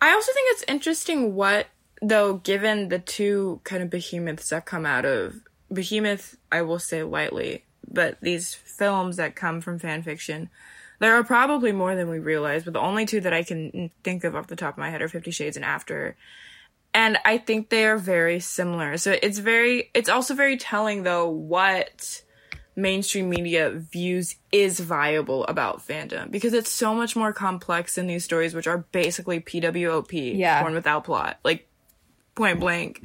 I 0.00 0.12
also 0.12 0.32
think 0.32 0.46
it's 0.52 0.64
interesting 0.68 1.34
what, 1.34 1.66
though, 2.02 2.34
given 2.34 2.88
the 2.88 2.98
two 2.98 3.60
kind 3.64 3.82
of 3.82 3.90
behemoths 3.90 4.50
that 4.50 4.66
come 4.66 4.84
out 4.86 5.04
of 5.04 5.40
behemoth, 5.72 6.36
I 6.52 6.62
will 6.62 6.78
say 6.78 7.02
lightly, 7.02 7.64
but 7.90 8.18
these 8.20 8.54
films 8.54 9.16
that 9.16 9.34
come 9.34 9.60
from 9.60 9.78
fan 9.78 10.02
fiction, 10.02 10.50
there 11.00 11.14
are 11.14 11.24
probably 11.24 11.72
more 11.72 11.94
than 11.96 12.08
we 12.10 12.18
realize, 12.18 12.64
but 12.64 12.74
the 12.74 12.80
only 12.80 13.06
two 13.06 13.20
that 13.20 13.32
I 13.32 13.42
can 13.42 13.90
think 14.04 14.24
of 14.24 14.36
off 14.36 14.46
the 14.48 14.56
top 14.56 14.74
of 14.74 14.78
my 14.78 14.90
head 14.90 15.00
are 15.02 15.08
Fifty 15.08 15.30
Shades 15.30 15.56
and 15.56 15.64
After. 15.64 16.16
And 16.98 17.16
I 17.24 17.38
think 17.38 17.68
they 17.68 17.84
are 17.86 17.96
very 17.96 18.40
similar. 18.40 18.96
So 18.96 19.14
it's 19.22 19.38
very, 19.38 19.88
it's 19.94 20.08
also 20.08 20.34
very 20.34 20.56
telling 20.56 21.04
though 21.04 21.28
what 21.28 22.24
mainstream 22.74 23.30
media 23.30 23.70
views 23.70 24.34
is 24.50 24.80
viable 24.80 25.44
about 25.46 25.86
fandom 25.86 26.28
because 26.28 26.54
it's 26.54 26.72
so 26.72 26.96
much 26.96 27.14
more 27.14 27.32
complex 27.32 27.94
than 27.94 28.08
these 28.08 28.24
stories, 28.24 28.52
which 28.52 28.66
are 28.66 28.78
basically 28.90 29.38
PWOP, 29.38 30.36
Yeah. 30.36 30.60
porn 30.60 30.74
without 30.74 31.04
plot, 31.04 31.38
like 31.44 31.68
point 32.34 32.58
blank. 32.58 33.04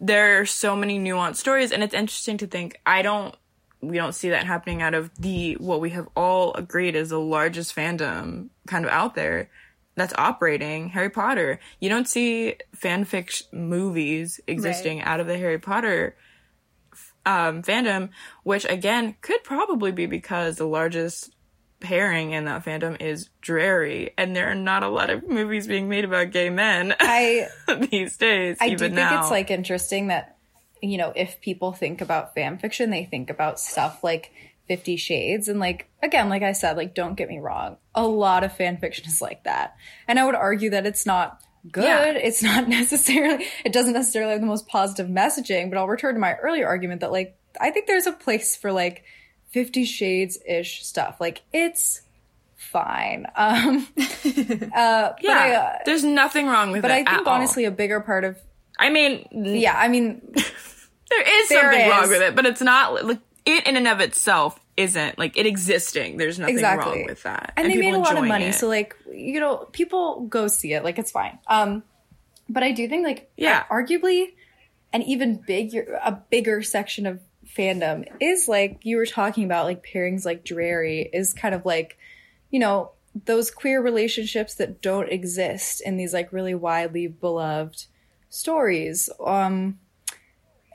There 0.00 0.40
are 0.40 0.46
so 0.46 0.76
many 0.76 1.00
nuanced 1.00 1.36
stories, 1.38 1.72
and 1.72 1.82
it's 1.82 1.94
interesting 1.94 2.38
to 2.38 2.46
think. 2.46 2.80
I 2.86 3.02
don't 3.02 3.34
we 3.80 3.96
don't 3.96 4.14
see 4.14 4.30
that 4.30 4.46
happening 4.46 4.82
out 4.82 4.94
of 4.94 5.10
the 5.16 5.54
what 5.54 5.80
we 5.80 5.90
have 5.90 6.08
all 6.16 6.54
agreed 6.54 6.94
is 6.94 7.08
the 7.10 7.20
largest 7.20 7.74
fandom 7.74 8.50
kind 8.68 8.84
of 8.84 8.90
out 8.92 9.16
there 9.16 9.50
that's 9.96 10.14
operating 10.16 10.90
Harry 10.90 11.10
Potter. 11.10 11.58
You 11.80 11.88
don't 11.88 12.08
see 12.08 12.56
fanfic 12.76 13.42
movies 13.52 14.40
existing 14.46 14.98
right. 14.98 15.06
out 15.06 15.20
of 15.20 15.26
the 15.26 15.36
Harry 15.38 15.58
Potter 15.58 16.16
um, 17.24 17.62
fandom, 17.62 18.10
which 18.44 18.64
again 18.66 19.16
could 19.20 19.42
probably 19.42 19.90
be 19.90 20.06
because 20.06 20.56
the 20.56 20.66
largest 20.66 21.34
pairing 21.80 22.32
in 22.32 22.44
that 22.44 22.64
fandom 22.64 23.00
is 23.00 23.28
Drarry, 23.40 24.10
and 24.16 24.36
there 24.36 24.50
are 24.50 24.54
not 24.54 24.82
a 24.82 24.88
lot 24.88 25.10
of 25.10 25.28
movies 25.28 25.66
being 25.66 25.88
made 25.88 26.04
about 26.04 26.30
gay 26.30 26.50
men. 26.50 26.94
I 27.00 27.48
these 27.90 28.16
days. 28.16 28.58
I 28.60 28.70
do 28.70 28.78
think 28.78 28.94
now. 28.94 29.20
it's 29.20 29.30
like 29.30 29.50
interesting 29.50 30.08
that 30.08 30.36
you 30.82 30.98
know 30.98 31.12
if 31.16 31.40
people 31.40 31.72
think 31.72 32.00
about 32.00 32.34
fan 32.34 32.58
fiction, 32.58 32.90
they 32.90 33.04
think 33.04 33.30
about 33.30 33.58
stuff 33.58 34.04
like 34.04 34.30
Fifty 34.68 34.96
Shades, 34.96 35.48
and 35.48 35.60
like 35.60 35.88
again, 36.02 36.28
like 36.28 36.42
I 36.42 36.52
said, 36.52 36.76
like 36.76 36.94
don't 36.94 37.16
get 37.16 37.28
me 37.28 37.38
wrong, 37.38 37.76
a 37.94 38.06
lot 38.06 38.44
of 38.44 38.56
fan 38.56 38.78
fiction 38.78 39.06
is 39.06 39.20
like 39.20 39.44
that, 39.44 39.76
and 40.08 40.18
I 40.18 40.24
would 40.24 40.34
argue 40.34 40.70
that 40.70 40.86
it's 40.86 41.06
not 41.06 41.40
good. 41.70 41.84
Yeah. 41.84 42.12
It's 42.12 42.42
not 42.42 42.68
necessarily, 42.68 43.46
it 43.64 43.72
doesn't 43.72 43.94
necessarily 43.94 44.32
have 44.32 44.40
the 44.40 44.46
most 44.46 44.66
positive 44.66 45.08
messaging, 45.08 45.70
but 45.70 45.78
I'll 45.78 45.88
return 45.88 46.14
to 46.14 46.20
my 46.20 46.34
earlier 46.34 46.66
argument 46.66 47.00
that 47.00 47.12
like, 47.12 47.36
I 47.60 47.70
think 47.70 47.86
there's 47.86 48.06
a 48.06 48.12
place 48.12 48.56
for 48.56 48.72
like 48.72 49.04
Fifty 49.50 49.84
Shades 49.84 50.38
ish 50.46 50.84
stuff. 50.84 51.16
Like, 51.20 51.42
it's 51.52 52.02
fine. 52.56 53.26
Um, 53.36 53.86
uh, 53.96 55.12
yeah, 55.20 55.30
I, 55.30 55.52
uh, 55.52 55.78
there's 55.84 56.04
nothing 56.04 56.46
wrong 56.46 56.72
with 56.72 56.82
but 56.82 56.90
it. 56.90 57.04
But 57.04 57.12
I 57.12 57.16
think 57.16 57.28
honestly, 57.28 57.64
a 57.64 57.70
bigger 57.70 58.00
part 58.00 58.24
of, 58.24 58.36
I 58.78 58.90
mean, 58.90 59.26
yeah, 59.30 59.74
I 59.76 59.88
mean, 59.88 60.20
there 60.34 61.40
is 61.42 61.48
there 61.48 61.62
something 61.62 61.80
is. 61.80 61.90
wrong 61.90 62.08
with 62.08 62.22
it, 62.22 62.34
but 62.34 62.44
it's 62.44 62.60
not 62.60 63.04
like 63.04 63.20
it 63.46 63.66
in 63.66 63.76
and 63.76 63.88
of 63.88 64.00
itself 64.00 64.60
isn't 64.76 65.18
like 65.18 65.38
it 65.38 65.46
existing. 65.46 66.16
There's 66.18 66.38
nothing 66.38 66.56
exactly. 66.56 66.98
wrong 66.98 67.06
with 67.06 67.22
that. 67.22 67.52
And, 67.56 67.66
and 67.66 67.74
they 67.74 67.80
made 67.80 67.94
a 67.94 67.98
lot 67.98 68.18
of 68.18 68.24
money, 68.24 68.46
it. 68.46 68.54
so 68.54 68.68
like 68.68 68.94
you 69.10 69.40
know, 69.40 69.68
people 69.72 70.26
go 70.26 70.48
see 70.48 70.74
it. 70.74 70.84
Like 70.84 70.98
it's 70.98 71.12
fine. 71.12 71.38
Um, 71.46 71.82
but 72.48 72.62
I 72.62 72.72
do 72.72 72.88
think 72.88 73.04
like 73.04 73.30
yeah, 73.36 73.64
arguably, 73.70 74.32
an 74.92 75.02
even 75.02 75.36
bigger 75.36 75.98
a 76.04 76.12
bigger 76.12 76.62
section 76.62 77.06
of 77.06 77.20
fandom 77.56 78.06
is 78.20 78.48
like 78.48 78.80
you 78.82 78.96
were 78.96 79.06
talking 79.06 79.44
about 79.44 79.64
like 79.64 79.86
pairings 79.86 80.24
like 80.24 80.44
Drarry 80.44 81.08
is 81.12 81.32
kind 81.32 81.54
of 81.54 81.64
like 81.64 81.96
you 82.50 82.58
know 82.58 82.90
those 83.24 83.50
queer 83.50 83.80
relationships 83.80 84.54
that 84.56 84.82
don't 84.82 85.08
exist 85.08 85.80
in 85.80 85.96
these 85.96 86.12
like 86.12 86.32
really 86.32 86.54
widely 86.54 87.06
beloved 87.06 87.86
stories 88.28 89.08
um 89.24 89.78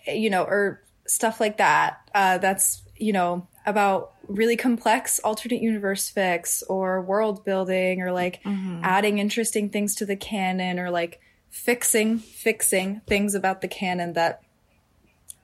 you 0.07 0.29
know 0.29 0.43
or 0.43 0.81
stuff 1.05 1.39
like 1.39 1.57
that 1.57 2.00
uh 2.13 2.37
that's 2.37 2.83
you 2.97 3.13
know 3.13 3.47
about 3.65 4.13
really 4.27 4.55
complex 4.55 5.19
alternate 5.19 5.61
universe 5.61 6.11
fics 6.11 6.63
or 6.69 7.01
world 7.01 7.43
building 7.43 8.01
or 8.01 8.11
like 8.11 8.41
mm-hmm. 8.43 8.79
adding 8.83 9.19
interesting 9.19 9.69
things 9.69 9.95
to 9.95 10.05
the 10.05 10.15
canon 10.15 10.79
or 10.79 10.89
like 10.89 11.19
fixing 11.49 12.17
fixing 12.17 13.01
things 13.07 13.35
about 13.35 13.61
the 13.61 13.67
canon 13.67 14.13
that 14.13 14.41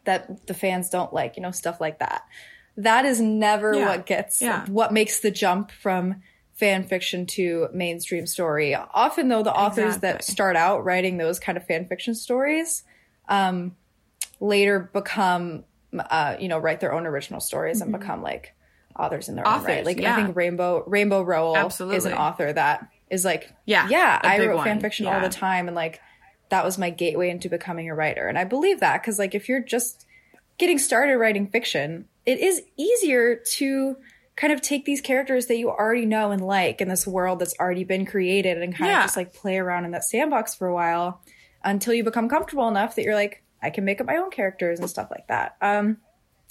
that 0.07 0.47
the 0.47 0.53
fans 0.53 0.89
don't 0.89 1.13
like, 1.13 1.35
you 1.35 1.43
know, 1.43 1.51
stuff 1.51 1.79
like 1.79 1.99
that. 1.99 2.23
That 2.77 3.05
is 3.05 3.21
never 3.21 3.73
yeah. 3.75 3.85
what 3.85 4.05
gets 4.05 4.41
yeah. 4.41 4.65
what 4.67 4.91
makes 4.91 5.19
the 5.19 5.29
jump 5.29 5.69
from 5.69 6.23
fan 6.53 6.85
fiction 6.85 7.27
to 7.27 7.67
mainstream 7.73 8.25
story. 8.25 8.73
Often 8.73 9.27
though 9.27 9.43
the 9.43 9.53
authors 9.53 9.97
exactly. 9.97 10.11
that 10.11 10.23
start 10.23 10.55
out 10.55 10.83
writing 10.83 11.17
those 11.17 11.39
kind 11.39 11.57
of 11.57 11.67
fan 11.67 11.85
fiction 11.85 12.15
stories 12.15 12.83
um 13.27 13.75
later 14.39 14.89
become 14.93 15.65
uh, 15.97 16.37
you 16.39 16.47
know, 16.47 16.57
write 16.57 16.79
their 16.79 16.93
own 16.93 17.05
original 17.05 17.39
stories 17.39 17.81
mm-hmm. 17.81 17.93
and 17.93 18.01
become 18.01 18.21
like 18.21 18.53
authors 18.97 19.29
in 19.29 19.35
their 19.35 19.47
authors, 19.47 19.69
own 19.69 19.75
right. 19.75 19.85
Like 19.85 19.99
yeah. 19.99 20.13
I 20.13 20.23
think 20.23 20.35
Rainbow 20.35 20.83
Rainbow 20.87 21.21
Rowell 21.21 21.57
Absolutely. 21.57 21.97
is 21.97 22.05
an 22.05 22.13
author 22.13 22.51
that 22.51 22.89
is 23.09 23.23
like, 23.23 23.53
yeah, 23.65 23.87
yeah, 23.89 24.19
I 24.21 24.45
wrote 24.45 24.63
fan 24.63 24.79
fiction 24.79 25.05
yeah. 25.05 25.15
all 25.15 25.21
the 25.21 25.29
time, 25.29 25.67
and 25.67 25.75
like 25.75 26.01
that 26.49 26.65
was 26.65 26.77
my 26.77 26.89
gateway 26.89 27.29
into 27.29 27.49
becoming 27.49 27.89
a 27.89 27.95
writer, 27.95 28.27
and 28.27 28.37
I 28.37 28.43
believe 28.43 28.79
that 28.79 29.01
because 29.01 29.19
like 29.19 29.35
if 29.35 29.47
you're 29.47 29.63
just 29.63 30.05
getting 30.57 30.77
started 30.77 31.17
writing 31.17 31.47
fiction, 31.47 32.05
it 32.25 32.39
is 32.39 32.61
easier 32.77 33.35
to 33.35 33.97
kind 34.35 34.53
of 34.53 34.61
take 34.61 34.85
these 34.85 35.01
characters 35.01 35.47
that 35.47 35.57
you 35.57 35.69
already 35.69 36.05
know 36.05 36.31
and 36.31 36.45
like 36.45 36.79
in 36.79 36.87
this 36.87 37.07
world 37.07 37.39
that's 37.39 37.55
already 37.59 37.83
been 37.83 38.05
created 38.05 38.61
and 38.61 38.75
kind 38.75 38.89
yeah. 38.89 38.99
of 38.99 39.05
just 39.05 39.17
like 39.17 39.33
play 39.33 39.57
around 39.57 39.83
in 39.83 39.91
that 39.91 40.03
sandbox 40.03 40.53
for 40.53 40.67
a 40.67 40.73
while 40.73 41.21
until 41.63 41.93
you 41.93 42.03
become 42.03 42.29
comfortable 42.29 42.67
enough 42.67 42.95
that 42.95 43.03
you're 43.03 43.15
like 43.15 43.43
I 43.67 43.69
can 43.69 43.83
make 43.83 43.99
up 43.99 44.07
my 44.07 44.15
own 44.15 44.31
characters 44.31 44.79
and 44.79 44.89
stuff 44.89 45.11
like 45.11 45.27
that. 45.27 45.57
Um, 45.61 45.97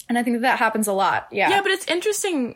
and 0.07 0.17
I 0.17 0.23
think 0.23 0.37
that, 0.37 0.41
that 0.41 0.59
happens 0.59 0.87
a 0.87 0.93
lot. 0.93 1.27
Yeah. 1.31 1.49
Yeah, 1.49 1.61
but 1.63 1.71
it's 1.71 1.87
interesting. 1.87 2.55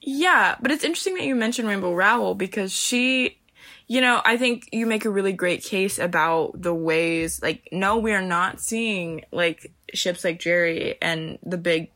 Yeah, 0.00 0.56
but 0.60 0.70
it's 0.70 0.82
interesting 0.82 1.14
that 1.14 1.24
you 1.24 1.34
mentioned 1.34 1.68
Rainbow 1.68 1.94
Rowell 1.94 2.34
because 2.34 2.72
she, 2.72 3.38
you 3.86 4.00
know, 4.00 4.22
I 4.24 4.38
think 4.38 4.68
you 4.72 4.86
make 4.86 5.04
a 5.04 5.10
really 5.10 5.34
great 5.34 5.62
case 5.62 5.98
about 5.98 6.60
the 6.60 6.74
ways, 6.74 7.40
like, 7.42 7.68
no, 7.70 7.98
we 7.98 8.12
are 8.12 8.22
not 8.22 8.60
seeing, 8.60 9.26
like, 9.30 9.70
ships 9.92 10.24
like 10.24 10.40
Drarry 10.40 10.96
and 11.02 11.38
the 11.44 11.58
big, 11.58 11.90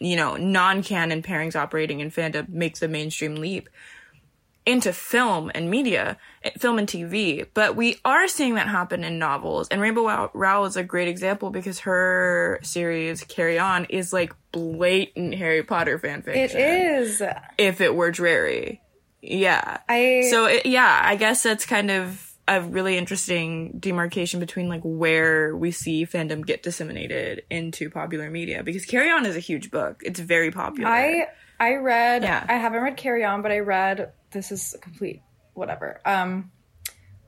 you 0.00 0.16
know, 0.16 0.36
non 0.36 0.82
canon 0.82 1.22
pairings 1.22 1.54
operating 1.54 2.00
in 2.00 2.10
fandom 2.10 2.48
make 2.48 2.78
the 2.78 2.88
mainstream 2.88 3.36
leap 3.36 3.68
into 4.68 4.92
film 4.92 5.50
and 5.54 5.70
media, 5.70 6.18
eh, 6.44 6.50
film 6.58 6.78
and 6.78 6.86
TV. 6.86 7.46
But 7.54 7.74
we 7.74 7.96
are 8.04 8.28
seeing 8.28 8.54
that 8.56 8.68
happen 8.68 9.02
in 9.02 9.18
novels. 9.18 9.66
And 9.68 9.80
Rainbow 9.80 10.30
Rowell 10.34 10.66
is 10.66 10.76
a 10.76 10.84
great 10.84 11.08
example 11.08 11.50
because 11.50 11.80
her 11.80 12.60
series, 12.62 13.24
Carry 13.24 13.58
On, 13.58 13.86
is 13.86 14.12
like 14.12 14.34
blatant 14.52 15.34
Harry 15.34 15.62
Potter 15.62 15.98
fanfiction. 15.98 16.36
It 16.36 16.54
is. 16.54 17.22
If 17.56 17.80
it 17.80 17.94
were 17.94 18.10
Drarry. 18.10 18.82
Yeah. 19.22 19.78
I. 19.88 20.28
So, 20.30 20.44
it, 20.44 20.66
yeah, 20.66 21.00
I 21.02 21.16
guess 21.16 21.42
that's 21.42 21.64
kind 21.64 21.90
of 21.90 22.28
a 22.46 22.60
really 22.62 22.96
interesting 22.96 23.78
demarcation 23.78 24.40
between 24.40 24.68
like 24.68 24.80
where 24.82 25.56
we 25.56 25.70
see 25.70 26.06
fandom 26.06 26.44
get 26.44 26.62
disseminated 26.62 27.42
into 27.50 27.90
popular 27.90 28.30
media 28.30 28.62
because 28.62 28.86
Carry 28.86 29.10
On 29.10 29.24
is 29.24 29.36
a 29.36 29.40
huge 29.40 29.70
book. 29.70 30.02
It's 30.04 30.20
very 30.20 30.50
popular. 30.50 30.90
I 30.90 31.26
I 31.60 31.74
read 31.74 32.22
yeah. 32.22 32.44
I 32.48 32.54
haven't 32.54 32.82
read 32.82 32.96
Carry 32.96 33.24
On, 33.24 33.42
but 33.42 33.52
I 33.52 33.60
read 33.60 34.12
this 34.30 34.52
is 34.52 34.74
a 34.74 34.78
complete 34.78 35.22
whatever. 35.54 36.00
Um, 36.04 36.50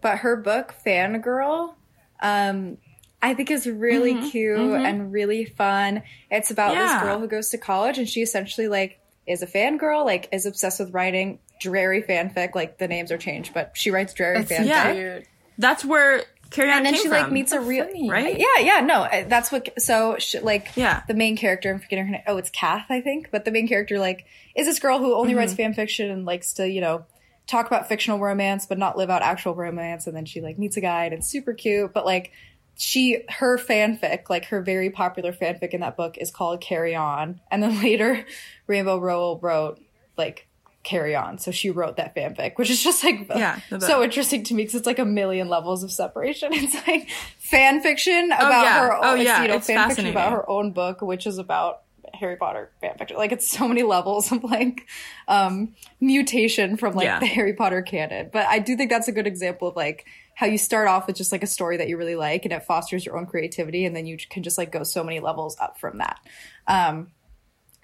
but 0.00 0.18
her 0.18 0.36
book 0.36 0.74
Fangirl, 0.84 1.74
um, 2.20 2.78
I 3.22 3.34
think 3.34 3.50
is 3.50 3.66
really 3.66 4.14
mm-hmm, 4.14 4.28
cute 4.28 4.58
mm-hmm. 4.58 4.84
and 4.86 5.12
really 5.12 5.44
fun. 5.44 6.02
It's 6.30 6.50
about 6.50 6.74
yeah. 6.74 6.94
this 6.94 7.02
girl 7.02 7.18
who 7.18 7.28
goes 7.28 7.50
to 7.50 7.58
college 7.58 7.98
and 7.98 8.08
she 8.08 8.22
essentially 8.22 8.68
like 8.68 9.00
is 9.26 9.42
a 9.42 9.46
fangirl, 9.46 10.04
like 10.04 10.28
is 10.32 10.46
obsessed 10.46 10.80
with 10.80 10.94
writing 10.94 11.38
Drarry 11.60 12.02
fanfic. 12.02 12.54
Like 12.54 12.78
the 12.78 12.88
names 12.88 13.12
are 13.12 13.18
changed, 13.18 13.52
but 13.52 13.72
she 13.74 13.90
writes 13.90 14.14
Drarry 14.14 14.44
fanfic. 14.44 14.66
Yeah. 14.66 15.20
That's 15.58 15.84
where 15.84 16.24
Carry 16.50 16.70
on 16.70 16.78
and 16.78 16.86
then 16.86 16.94
she 16.94 17.02
from. 17.02 17.10
like 17.10 17.30
meets 17.30 17.52
a 17.52 17.60
real 17.60 17.86
right. 18.08 18.36
Yeah, 18.36 18.58
yeah, 18.60 18.80
no, 18.80 19.02
uh, 19.02 19.24
that's 19.28 19.52
what. 19.52 19.80
So 19.80 20.16
she, 20.18 20.40
like, 20.40 20.76
yeah, 20.76 21.02
the 21.06 21.14
main 21.14 21.36
character. 21.36 21.70
I'm 21.70 21.78
forgetting 21.78 22.06
her 22.06 22.12
name. 22.12 22.22
Oh, 22.26 22.38
it's 22.38 22.50
Cath, 22.50 22.86
I 22.90 23.00
think. 23.00 23.30
But 23.30 23.44
the 23.44 23.52
main 23.52 23.68
character 23.68 24.00
like 24.00 24.26
is 24.56 24.66
this 24.66 24.80
girl 24.80 24.98
who 24.98 25.14
only 25.14 25.30
mm-hmm. 25.30 25.38
writes 25.38 25.54
fan 25.54 25.74
fiction 25.74 26.10
and 26.10 26.24
likes 26.24 26.54
to 26.54 26.68
you 26.68 26.80
know 26.80 27.04
talk 27.46 27.66
about 27.66 27.88
fictional 27.88 28.18
romance 28.18 28.66
but 28.66 28.78
not 28.78 28.96
live 28.96 29.10
out 29.10 29.22
actual 29.22 29.54
romance. 29.54 30.08
And 30.08 30.16
then 30.16 30.24
she 30.24 30.40
like 30.40 30.58
meets 30.58 30.76
a 30.76 30.80
guy 30.80 31.04
and 31.04 31.14
it's 31.14 31.28
super 31.28 31.52
cute. 31.52 31.92
But 31.92 32.04
like 32.04 32.32
she 32.76 33.22
her 33.28 33.56
fanfic, 33.56 34.28
like 34.28 34.46
her 34.46 34.60
very 34.60 34.90
popular 34.90 35.32
fanfic 35.32 35.70
in 35.70 35.82
that 35.82 35.96
book, 35.96 36.16
is 36.18 36.32
called 36.32 36.60
Carry 36.60 36.96
On. 36.96 37.40
And 37.50 37.62
then 37.62 37.80
later, 37.82 38.24
Rainbow 38.66 38.98
Rowell 38.98 39.38
wrote 39.40 39.80
like 40.16 40.48
carry 40.82 41.14
on. 41.14 41.38
So 41.38 41.50
she 41.50 41.70
wrote 41.70 41.96
that 41.96 42.14
fanfic, 42.14 42.56
which 42.56 42.70
is 42.70 42.82
just 42.82 43.04
like 43.04 43.28
yeah, 43.28 43.60
so 43.78 44.02
interesting 44.02 44.44
to 44.44 44.54
me 44.54 44.62
because 44.62 44.76
it's 44.76 44.86
like 44.86 44.98
a 44.98 45.04
million 45.04 45.48
levels 45.48 45.82
of 45.82 45.92
separation. 45.92 46.52
It's 46.60 46.86
like 46.86 47.08
fan 47.38 47.80
fiction 47.80 48.30
oh, 48.32 48.36
about 48.36 48.50
oh, 48.50 48.62
yeah. 48.62 48.80
her 48.80 48.94
own, 48.94 49.04
oh, 49.04 49.14
yeah. 49.14 49.42
you 49.42 49.48
know, 49.48 49.60
fan 49.60 49.88
fiction 49.88 50.06
about 50.06 50.32
her 50.32 50.48
own 50.48 50.72
book, 50.72 51.00
which 51.00 51.26
is 51.26 51.38
about 51.38 51.82
Harry 52.14 52.36
Potter 52.36 52.70
fan 52.80 52.96
fiction. 52.98 53.16
Like 53.16 53.32
it's 53.32 53.48
so 53.48 53.66
many 53.66 53.82
levels 53.82 54.30
of 54.32 54.44
like 54.44 54.86
um 55.28 55.74
mutation 56.00 56.76
from 56.76 56.94
like 56.94 57.04
yeah. 57.04 57.18
the 57.18 57.26
Harry 57.26 57.54
Potter 57.54 57.82
canon. 57.82 58.30
But 58.32 58.46
I 58.46 58.58
do 58.58 58.76
think 58.76 58.90
that's 58.90 59.08
a 59.08 59.12
good 59.12 59.26
example 59.26 59.68
of 59.68 59.76
like 59.76 60.06
how 60.34 60.46
you 60.46 60.58
start 60.58 60.88
off 60.88 61.06
with 61.06 61.16
just 61.16 61.32
like 61.32 61.42
a 61.42 61.46
story 61.46 61.76
that 61.78 61.88
you 61.88 61.96
really 61.96 62.16
like 62.16 62.44
and 62.44 62.52
it 62.52 62.64
fosters 62.64 63.04
your 63.04 63.18
own 63.18 63.26
creativity 63.26 63.84
and 63.84 63.94
then 63.94 64.06
you 64.06 64.16
can 64.30 64.42
just 64.42 64.58
like 64.58 64.72
go 64.72 64.82
so 64.82 65.04
many 65.04 65.20
levels 65.20 65.56
up 65.60 65.78
from 65.78 65.98
that. 65.98 66.18
Um 66.66 67.08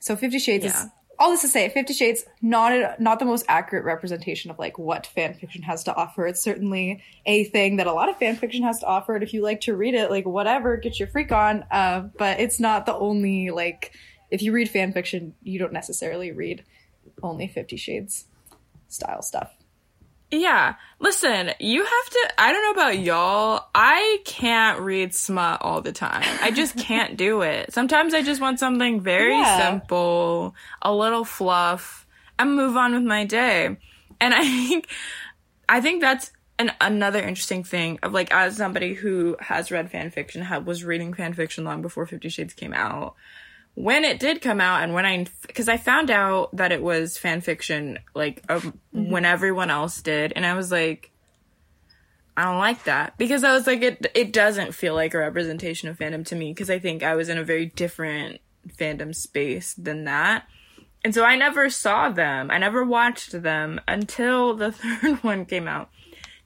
so 0.00 0.16
Fifty 0.16 0.38
Shades 0.38 0.64
yeah. 0.64 0.70
is 0.70 0.86
all 1.18 1.30
this 1.30 1.42
to 1.42 1.48
say, 1.48 1.68
Fifty 1.68 1.92
Shades 1.92 2.24
not 2.42 2.72
a, 2.72 2.96
not 2.98 3.18
the 3.18 3.24
most 3.24 3.44
accurate 3.48 3.84
representation 3.84 4.50
of 4.50 4.58
like 4.58 4.78
what 4.78 5.06
fan 5.06 5.34
fiction 5.34 5.62
has 5.62 5.84
to 5.84 5.94
offer. 5.94 6.26
It's 6.26 6.42
certainly 6.42 7.02
a 7.24 7.44
thing 7.44 7.76
that 7.76 7.86
a 7.86 7.92
lot 7.92 8.08
of 8.08 8.16
fan 8.18 8.36
fiction 8.36 8.62
has 8.62 8.80
to 8.80 8.86
offer. 8.86 9.14
And 9.14 9.22
if 9.22 9.32
you 9.32 9.42
like 9.42 9.62
to 9.62 9.76
read 9.76 9.94
it, 9.94 10.10
like 10.10 10.26
whatever, 10.26 10.76
get 10.76 10.98
your 10.98 11.08
freak 11.08 11.32
on. 11.32 11.64
Uh, 11.70 12.08
but 12.18 12.40
it's 12.40 12.60
not 12.60 12.86
the 12.86 12.94
only 12.94 13.50
like 13.50 13.92
if 14.30 14.42
you 14.42 14.52
read 14.52 14.68
fan 14.68 14.92
fiction, 14.92 15.34
you 15.42 15.58
don't 15.58 15.72
necessarily 15.72 16.32
read 16.32 16.64
only 17.22 17.48
Fifty 17.48 17.76
Shades 17.76 18.26
style 18.88 19.22
stuff. 19.22 19.54
Yeah. 20.30 20.74
Listen, 20.98 21.50
you 21.60 21.84
have 21.84 22.10
to 22.10 22.28
I 22.38 22.52
don't 22.52 22.62
know 22.64 22.82
about 22.82 22.98
y'all. 22.98 23.66
I 23.74 24.18
can't 24.24 24.80
read 24.80 25.14
smut 25.14 25.62
all 25.62 25.80
the 25.82 25.92
time. 25.92 26.24
I 26.42 26.50
just 26.50 26.76
can't 26.88 27.16
do 27.16 27.42
it. 27.42 27.72
Sometimes 27.72 28.12
I 28.14 28.22
just 28.22 28.40
want 28.40 28.58
something 28.58 29.00
very 29.00 29.32
Yeah. 29.38 29.70
simple, 29.70 30.54
a 30.82 30.92
little 30.92 31.24
fluff, 31.24 32.06
and 32.38 32.56
move 32.56 32.76
on 32.76 32.92
with 32.94 33.02
my 33.04 33.24
day. 33.24 33.76
And 34.20 34.34
I 34.34 34.42
think 34.68 34.88
I 35.68 35.80
think 35.80 36.00
that's 36.00 36.32
an 36.58 36.72
another 36.80 37.20
interesting 37.20 37.62
thing 37.62 37.98
of 38.02 38.12
like 38.12 38.32
as 38.32 38.56
somebody 38.56 38.94
who 38.94 39.36
has 39.40 39.70
read 39.70 39.90
fan 39.90 40.10
fiction, 40.10 40.42
had, 40.42 40.66
was 40.66 40.82
reading 40.84 41.12
fan 41.14 41.34
fiction 41.34 41.64
long 41.64 41.82
before 41.82 42.06
50 42.06 42.28
Shades 42.30 42.54
came 42.54 42.72
out. 42.72 43.14
When 43.76 44.04
it 44.04 44.18
did 44.18 44.40
come 44.40 44.60
out 44.60 44.82
and 44.82 44.94
when 44.94 45.06
I 45.06 45.26
cuz 45.54 45.68
I 45.68 45.76
found 45.76 46.10
out 46.10 46.54
that 46.56 46.72
it 46.72 46.82
was 46.82 47.18
fan 47.18 47.40
fiction 47.40 47.98
like 48.14 48.42
um, 48.48 48.78
when 48.90 49.24
everyone 49.24 49.70
else 49.70 50.00
did 50.02 50.32
and 50.34 50.44
I 50.44 50.54
was 50.54 50.72
like 50.72 51.10
I 52.36 52.44
don't 52.44 52.58
like 52.58 52.84
that 52.84 53.16
because 53.18 53.44
I 53.44 53.52
was 53.52 53.66
like 53.66 53.82
it 53.82 54.10
it 54.14 54.32
doesn't 54.32 54.74
feel 54.74 54.94
like 54.94 55.14
a 55.14 55.18
representation 55.18 55.88
of 55.88 55.98
fandom 55.98 56.24
to 56.26 56.36
me 56.36 56.52
because 56.52 56.70
I 56.70 56.78
think 56.78 57.02
I 57.02 57.14
was 57.14 57.28
in 57.28 57.38
a 57.38 57.44
very 57.44 57.66
different 57.66 58.40
fandom 58.78 59.14
space 59.14 59.74
than 59.74 60.04
that. 60.04 60.44
And 61.04 61.14
so 61.14 61.24
I 61.24 61.36
never 61.36 61.70
saw 61.70 62.08
them. 62.08 62.50
I 62.50 62.58
never 62.58 62.84
watched 62.84 63.40
them 63.40 63.80
until 63.86 64.54
the 64.54 64.72
third 64.72 65.22
one 65.22 65.44
came 65.44 65.68
out. 65.68 65.90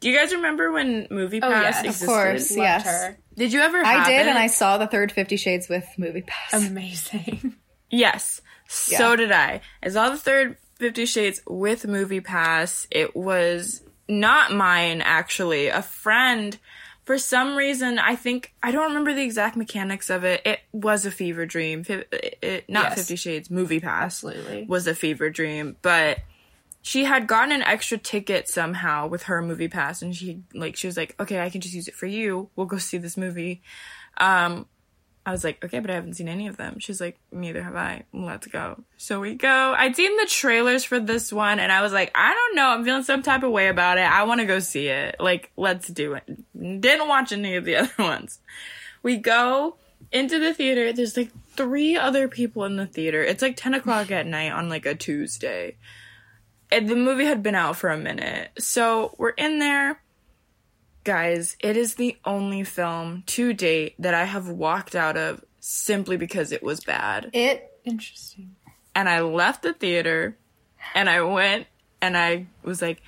Do 0.01 0.09
you 0.09 0.17
guys 0.17 0.33
remember 0.33 0.73
when 0.73 1.07
Movie 1.11 1.41
Pass 1.41 1.63
yes. 1.63 1.81
Of 1.81 1.87
existed? 1.87 2.07
course. 2.07 2.51
Loved 2.51 2.61
Yes. 2.61 3.15
Did 3.41 3.55
you 3.55 3.61
ever 3.63 3.79
I 3.85 4.07
did, 4.07 4.21
it? 4.21 4.29
and 4.29 4.39
I 4.39 4.49
saw 4.49 4.77
the 4.77 4.87
third 4.87 5.11
Fifty 5.13 5.37
Shades 5.39 5.67
with 5.67 5.87
Movie 5.97 6.23
Pass. 6.27 6.67
Amazing. 6.69 7.55
Yes. 7.93 8.41
So 8.69 9.11
Yeah. 9.11 9.17
did 9.17 9.33
I. 9.33 9.63
I 9.83 9.89
saw 9.89 10.11
the 10.11 10.17
third 10.19 10.59
Fifty 10.77 11.07
Shades 11.07 11.41
with 11.47 11.87
Movie 11.87 12.21
Pass. 12.21 12.87
It 12.91 13.17
was 13.17 13.83
not 14.09 14.53
mine, 14.53 15.01
actually. 15.03 15.69
A 15.69 15.83
friend, 15.83 16.57
for 17.05 17.19
some 17.19 17.57
reason, 17.57 17.99
I 17.99 18.15
think, 18.15 18.53
I 18.63 18.71
don't 18.71 18.89
remember 18.89 19.13
the 19.15 19.23
exact 19.25 19.57
mechanics 19.57 20.09
of 20.11 20.23
it. 20.25 20.43
It 20.45 20.61
was 20.73 21.05
a 21.07 21.11
fever 21.11 21.47
dream. 21.47 21.85
It, 21.89 22.39
it- 22.43 22.65
not 22.69 22.91
Yes. 22.91 22.95
Fifty 22.99 23.17
Shades, 23.17 23.51
Movie 23.51 23.81
Pass 23.81 24.23
Absolutely. 24.23 24.67
was 24.69 24.87
a 24.87 24.95
fever 24.95 25.31
dream. 25.31 25.77
But 25.83 26.19
she 26.83 27.05
had 27.05 27.27
gotten 27.27 27.53
an 27.53 27.63
extra 27.63 27.99
ticket 27.99 28.49
somehow 28.49 29.07
with 29.07 29.25
her 29.25 29.43
movie 29.43 29.69
pass 29.69 30.03
and 30.03 30.15
she 30.15 30.43
like 30.55 30.77
she 30.77 30.87
was 30.87 30.97
like 30.97 31.15
okay 31.21 31.41
i 31.41 31.51
can 31.51 31.61
just 31.61 31.75
use 31.75 31.89
it 31.89 31.95
for 31.95 32.07
you. 32.07 32.49
We'll 32.57 32.67
go 32.67 32.79
see 32.79 32.99
this 32.99 33.17
movie. 33.17 33.63
Um 34.19 34.67
i 35.27 35.33
was 35.33 35.45
like 35.45 35.63
okay 35.63 35.79
but 35.81 35.91
i 35.91 35.95
haven't 35.95 36.15
seen 36.15 36.29
any 36.29 36.47
of 36.47 36.57
them. 36.57 36.79
She's 36.79 37.01
like 37.01 37.19
neither 37.31 37.63
have 37.63 37.77
i. 37.77 38.05
Let's 38.13 38.47
go. 38.47 38.83
So 38.97 39.21
we 39.21 39.35
go. 39.35 39.75
I'd 39.77 39.97
seen 39.97 40.17
the 40.17 40.27
trailers 40.27 40.85
for 40.85 40.99
this 40.99 41.33
one 41.33 41.61
and 41.61 41.71
i 41.71 41.83
was 41.83 41.93
like 41.93 42.11
i 42.15 42.33
don't 42.33 42.57
know. 42.57 42.69
I'm 42.69 42.85
feeling 42.85 43.03
some 43.03 43.23
type 43.23 43.43
of 43.43 43.53
way 43.53 43.69
about 43.69 43.99
it. 43.99 44.11
I 44.11 44.25
want 44.25 44.41
to 44.41 44.47
go 44.47 44.59
see 44.59 44.89
it. 44.89 45.17
Like 45.21 45.51
let's 45.57 45.89
do 45.89 46.15
it. 46.15 46.25
Didn't 46.81 47.09
watch 47.09 47.33
any 47.33 47.57
of 47.57 47.65
the 47.65 47.77
other 47.77 47.93
ones. 47.99 48.41
We 49.03 49.19
go 49.19 49.77
into 50.13 50.39
the 50.39 50.55
theater. 50.55 50.93
There's 50.93 51.17
like 51.17 51.31
three 51.57 51.97
other 51.97 52.27
people 52.27 52.65
in 52.65 52.77
the 52.77 52.87
theater. 52.87 53.23
It's 53.23 53.43
like 53.43 53.57
10 53.57 53.75
o'clock 53.75 54.11
at 54.11 54.27
night 54.27 54.53
on 54.53 54.69
like 54.69 54.87
a 54.87 54.95
tuesday 54.95 55.77
and 56.73 56.89
the 56.89 56.97
movie 56.97 57.25
had 57.25 57.43
been 57.43 57.55
out 57.55 57.77
for 57.77 57.91
a 57.91 57.99
minute. 57.99 58.51
So 58.59 59.15
we're 59.19 59.31
in 59.31 59.59
there. 59.59 60.01
Guys, 61.05 61.57
it 61.61 61.77
is 61.77 61.95
the 61.95 62.17
only 62.25 62.63
film 62.63 63.23
to 63.27 63.53
date 63.53 63.95
that 63.99 64.15
I 64.15 64.25
have 64.25 64.49
walked 64.49 64.95
out 64.95 65.17
of 65.17 65.45
simply 65.59 66.17
because 66.17 66.53
it 66.53 66.63
was 66.63 66.81
bad. 66.81 67.31
It 67.33 67.71
Interesting. 67.85 68.57
And 68.95 69.09
I 69.09 69.21
left 69.21 69.63
the 69.63 69.73
theater 69.73 70.37
and 70.95 71.09
I 71.09 71.23
went 71.23 71.67
and 72.03 72.17
I 72.17 72.47
was 72.63 72.83
like, 72.83 73.03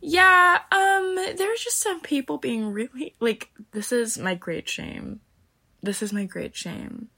yeah, 0.00 0.58
um, 0.70 1.14
there's 1.14 1.60
just 1.60 1.80
some 1.80 2.00
people 2.00 2.38
being 2.38 2.72
really 2.72 3.14
like 3.20 3.50
this 3.72 3.92
is 3.92 4.18
my 4.18 4.34
great 4.34 4.68
shame. 4.68 5.20
This 5.82 6.02
is 6.02 6.12
my 6.12 6.24
great 6.24 6.56
shame. 6.56 7.08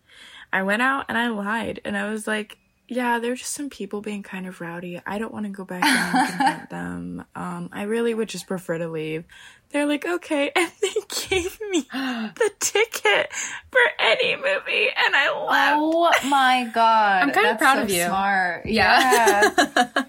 I 0.53 0.63
went 0.63 0.83
out 0.83 1.07
and 1.09 1.19
I 1.19 1.29
lied 1.29 1.81
and 1.85 1.97
I 1.97 2.11
was 2.11 2.27
like, 2.27 2.59
yeah, 2.89 3.19
there's 3.19 3.41
just 3.41 3.53
some 3.53 3.69
people 3.69 4.01
being 4.01 4.23
kind 4.23 4.47
of 4.47 4.61
rowdy. 4.61 5.01
I 5.05 5.19
don't 5.19 5.33
want 5.33 5.47
to 5.47 5.51
go 5.51 5.65
back 5.65 5.85
and 5.85 6.29
confront 6.29 6.71
them. 6.71 7.25
Um, 7.35 7.71
I 7.73 7.83
really 7.83 8.15
would 8.15 8.29
just 8.29 8.47
prefer 8.47 8.79
to 8.79 8.89
leave. 8.89 9.25
They're 9.71 9.87
like, 9.87 10.07
okay, 10.07 10.53
and 10.57 10.71
they 10.81 10.95
gave 11.29 11.59
me 11.71 11.81
the 11.93 12.51
ticket 12.61 13.33
for 13.71 13.81
any 13.99 14.37
movie, 14.37 14.89
and 14.97 15.17
I 15.17 15.47
left. 15.47 16.25
Oh 16.25 16.29
my 16.29 16.71
god! 16.73 17.23
I'm 17.25 17.33
kinda 17.33 17.57
proud 17.57 17.77
so 17.77 17.83
of 17.83 17.91
you. 17.91 18.05
Smart. 18.05 18.67
Yeah. 18.67 19.51
Yeah. 19.59 20.05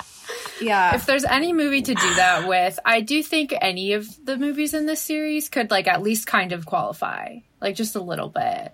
yeah. 0.60 0.94
If 0.96 1.06
there's 1.06 1.24
any 1.24 1.54
movie 1.54 1.82
to 1.82 1.94
do 1.94 2.14
that 2.14 2.46
with, 2.46 2.78
I 2.84 3.00
do 3.00 3.22
think 3.22 3.54
any 3.58 3.94
of 3.94 4.06
the 4.22 4.36
movies 4.36 4.74
in 4.74 4.84
this 4.84 5.00
series 5.00 5.48
could 5.48 5.70
like 5.70 5.86
at 5.86 6.02
least 6.02 6.26
kind 6.26 6.52
of 6.52 6.66
qualify, 6.66 7.36
like 7.62 7.74
just 7.74 7.96
a 7.96 8.02
little 8.02 8.28
bit. 8.28 8.72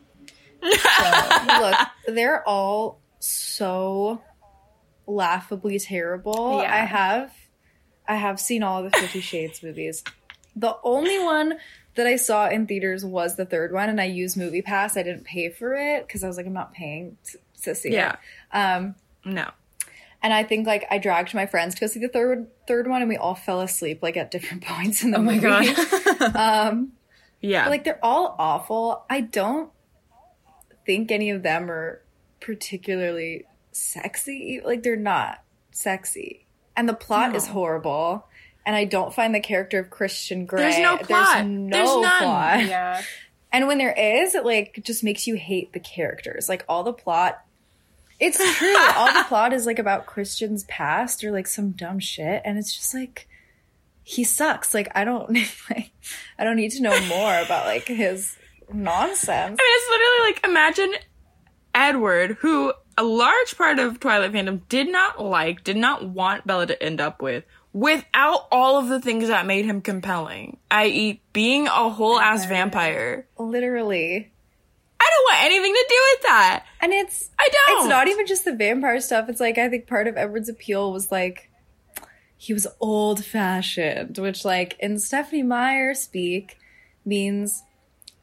Look, 0.60 1.76
they're 2.08 2.42
all 2.48 3.00
so 3.26 4.22
laughably 5.06 5.78
terrible. 5.78 6.60
Yeah. 6.62 6.72
I 6.74 6.78
have 6.86 7.32
I 8.06 8.16
have 8.16 8.38
seen 8.40 8.62
all 8.62 8.82
the 8.82 8.90
Fifty 8.90 9.20
Shades 9.30 9.62
movies. 9.62 10.02
The 10.56 10.76
only 10.84 11.18
one 11.18 11.54
that 11.96 12.06
I 12.06 12.16
saw 12.16 12.48
in 12.48 12.66
theaters 12.66 13.04
was 13.04 13.36
the 13.36 13.44
third 13.44 13.72
one, 13.72 13.88
and 13.88 14.00
I 14.00 14.04
used 14.04 14.36
Movie 14.36 14.62
Pass. 14.62 14.96
I 14.96 15.02
didn't 15.02 15.24
pay 15.24 15.48
for 15.50 15.74
it 15.74 16.06
because 16.06 16.22
I 16.24 16.28
was 16.28 16.36
like, 16.36 16.46
I'm 16.46 16.52
not 16.52 16.72
paying 16.72 17.16
to, 17.30 17.38
to 17.62 17.74
see 17.74 17.92
Yeah. 17.92 18.16
it. 18.52 18.56
Um, 18.56 18.94
No. 19.24 19.50
and 20.22 20.32
I 20.32 20.42
think 20.44 20.66
like 20.66 20.86
I 20.90 20.98
dragged 20.98 21.34
my 21.34 21.46
friends 21.46 21.74
to 21.76 21.80
go 21.80 21.86
see 21.86 22.00
the 22.00 22.08
third 22.08 22.46
third 22.66 22.86
one, 22.88 23.00
and 23.02 23.08
we 23.08 23.16
all 23.16 23.34
fell 23.34 23.60
asleep 23.60 24.00
like 24.02 24.16
at 24.16 24.30
different 24.30 24.62
points 24.66 25.02
in 25.02 25.10
the 25.12 25.18
Oh 25.18 25.22
my 25.22 25.34
movie. 25.40 25.72
god. 25.74 26.36
um, 26.70 26.92
Yeah. 27.40 27.64
but, 27.64 27.70
like 27.70 27.84
they're 27.84 28.04
all 28.04 28.36
awful. 28.38 29.04
I 29.10 29.20
don't 29.22 29.70
think 30.86 31.10
any 31.10 31.30
of 31.30 31.42
them 31.42 31.70
are 31.70 32.00
particularly 32.44 33.44
sexy. 33.72 34.60
Like 34.64 34.82
they're 34.82 34.96
not 34.96 35.42
sexy. 35.70 36.46
And 36.76 36.88
the 36.88 36.94
plot 36.94 37.34
is 37.34 37.46
horrible. 37.46 38.26
And 38.66 38.74
I 38.74 38.84
don't 38.84 39.14
find 39.14 39.34
the 39.34 39.40
character 39.40 39.78
of 39.78 39.90
Christian 39.90 40.46
Grey. 40.46 40.62
There's 40.62 40.78
no 40.78 40.96
plot. 40.96 41.34
There's 41.36 41.46
no 41.46 41.68
There's 41.70 41.96
none. 41.96 42.18
plot. 42.18 42.64
yeah. 42.66 43.02
And 43.52 43.68
when 43.68 43.78
there 43.78 43.92
is, 43.92 44.34
it 44.34 44.44
like 44.44 44.80
just 44.82 45.04
makes 45.04 45.28
you 45.28 45.36
hate 45.36 45.72
the 45.72 45.78
characters. 45.78 46.48
Like 46.48 46.64
all 46.68 46.82
the 46.82 46.92
plot 46.92 47.40
it's 48.18 48.38
true. 48.58 48.76
all 48.96 49.12
the 49.12 49.24
plot 49.28 49.52
is 49.52 49.64
like 49.64 49.78
about 49.78 50.06
Christian's 50.06 50.64
past 50.64 51.22
or 51.22 51.30
like 51.30 51.46
some 51.46 51.70
dumb 51.70 52.00
shit. 52.00 52.42
And 52.44 52.58
it's 52.58 52.74
just 52.74 52.94
like 52.94 53.28
he 54.02 54.24
sucks. 54.24 54.74
Like 54.74 54.88
I 54.96 55.04
don't 55.04 55.30
like 55.70 55.92
I 56.36 56.42
don't 56.42 56.56
need 56.56 56.72
to 56.72 56.82
know 56.82 56.98
more 57.06 57.38
about 57.38 57.66
like 57.66 57.86
his 57.86 58.36
nonsense. 58.72 59.28
I 59.30 59.48
mean, 59.50 59.56
it's 59.60 59.90
literally 59.90 60.32
like 60.32 60.44
imagine 60.46 60.94
Edward, 61.74 62.38
who 62.40 62.72
a 62.96 63.02
large 63.04 63.56
part 63.56 63.78
of 63.78 64.00
Twilight 64.00 64.32
fandom 64.32 64.62
did 64.68 64.88
not 64.88 65.22
like, 65.22 65.64
did 65.64 65.76
not 65.76 66.08
want 66.08 66.46
Bella 66.46 66.66
to 66.66 66.82
end 66.82 67.00
up 67.00 67.20
with, 67.20 67.44
without 67.72 68.46
all 68.52 68.78
of 68.78 68.88
the 68.88 69.00
things 69.00 69.28
that 69.28 69.46
made 69.46 69.64
him 69.64 69.80
compelling, 69.80 70.58
i.e., 70.70 71.20
being 71.32 71.66
a 71.66 71.90
whole 71.90 72.18
ass 72.18 72.46
vampire. 72.46 73.26
Literally. 73.36 74.30
I 75.00 75.10
don't 75.10 75.34
want 75.34 75.44
anything 75.44 75.74
to 75.74 75.86
do 75.88 76.02
with 76.12 76.22
that. 76.22 76.64
And 76.80 76.92
it's 76.92 77.30
I 77.38 77.48
don't. 77.50 77.78
it's 77.80 77.88
not 77.88 78.08
even 78.08 78.26
just 78.26 78.44
the 78.44 78.54
vampire 78.54 79.00
stuff. 79.00 79.28
It's 79.28 79.40
like 79.40 79.58
I 79.58 79.68
think 79.68 79.86
part 79.86 80.06
of 80.06 80.16
Edward's 80.16 80.48
appeal 80.48 80.92
was 80.92 81.10
like 81.10 81.50
he 82.36 82.52
was 82.54 82.66
old 82.80 83.24
fashioned, 83.24 84.18
which 84.18 84.44
like 84.44 84.76
in 84.78 84.98
Stephenie 84.98 85.42
Meyer 85.42 85.94
speak 85.94 86.58
means 87.04 87.62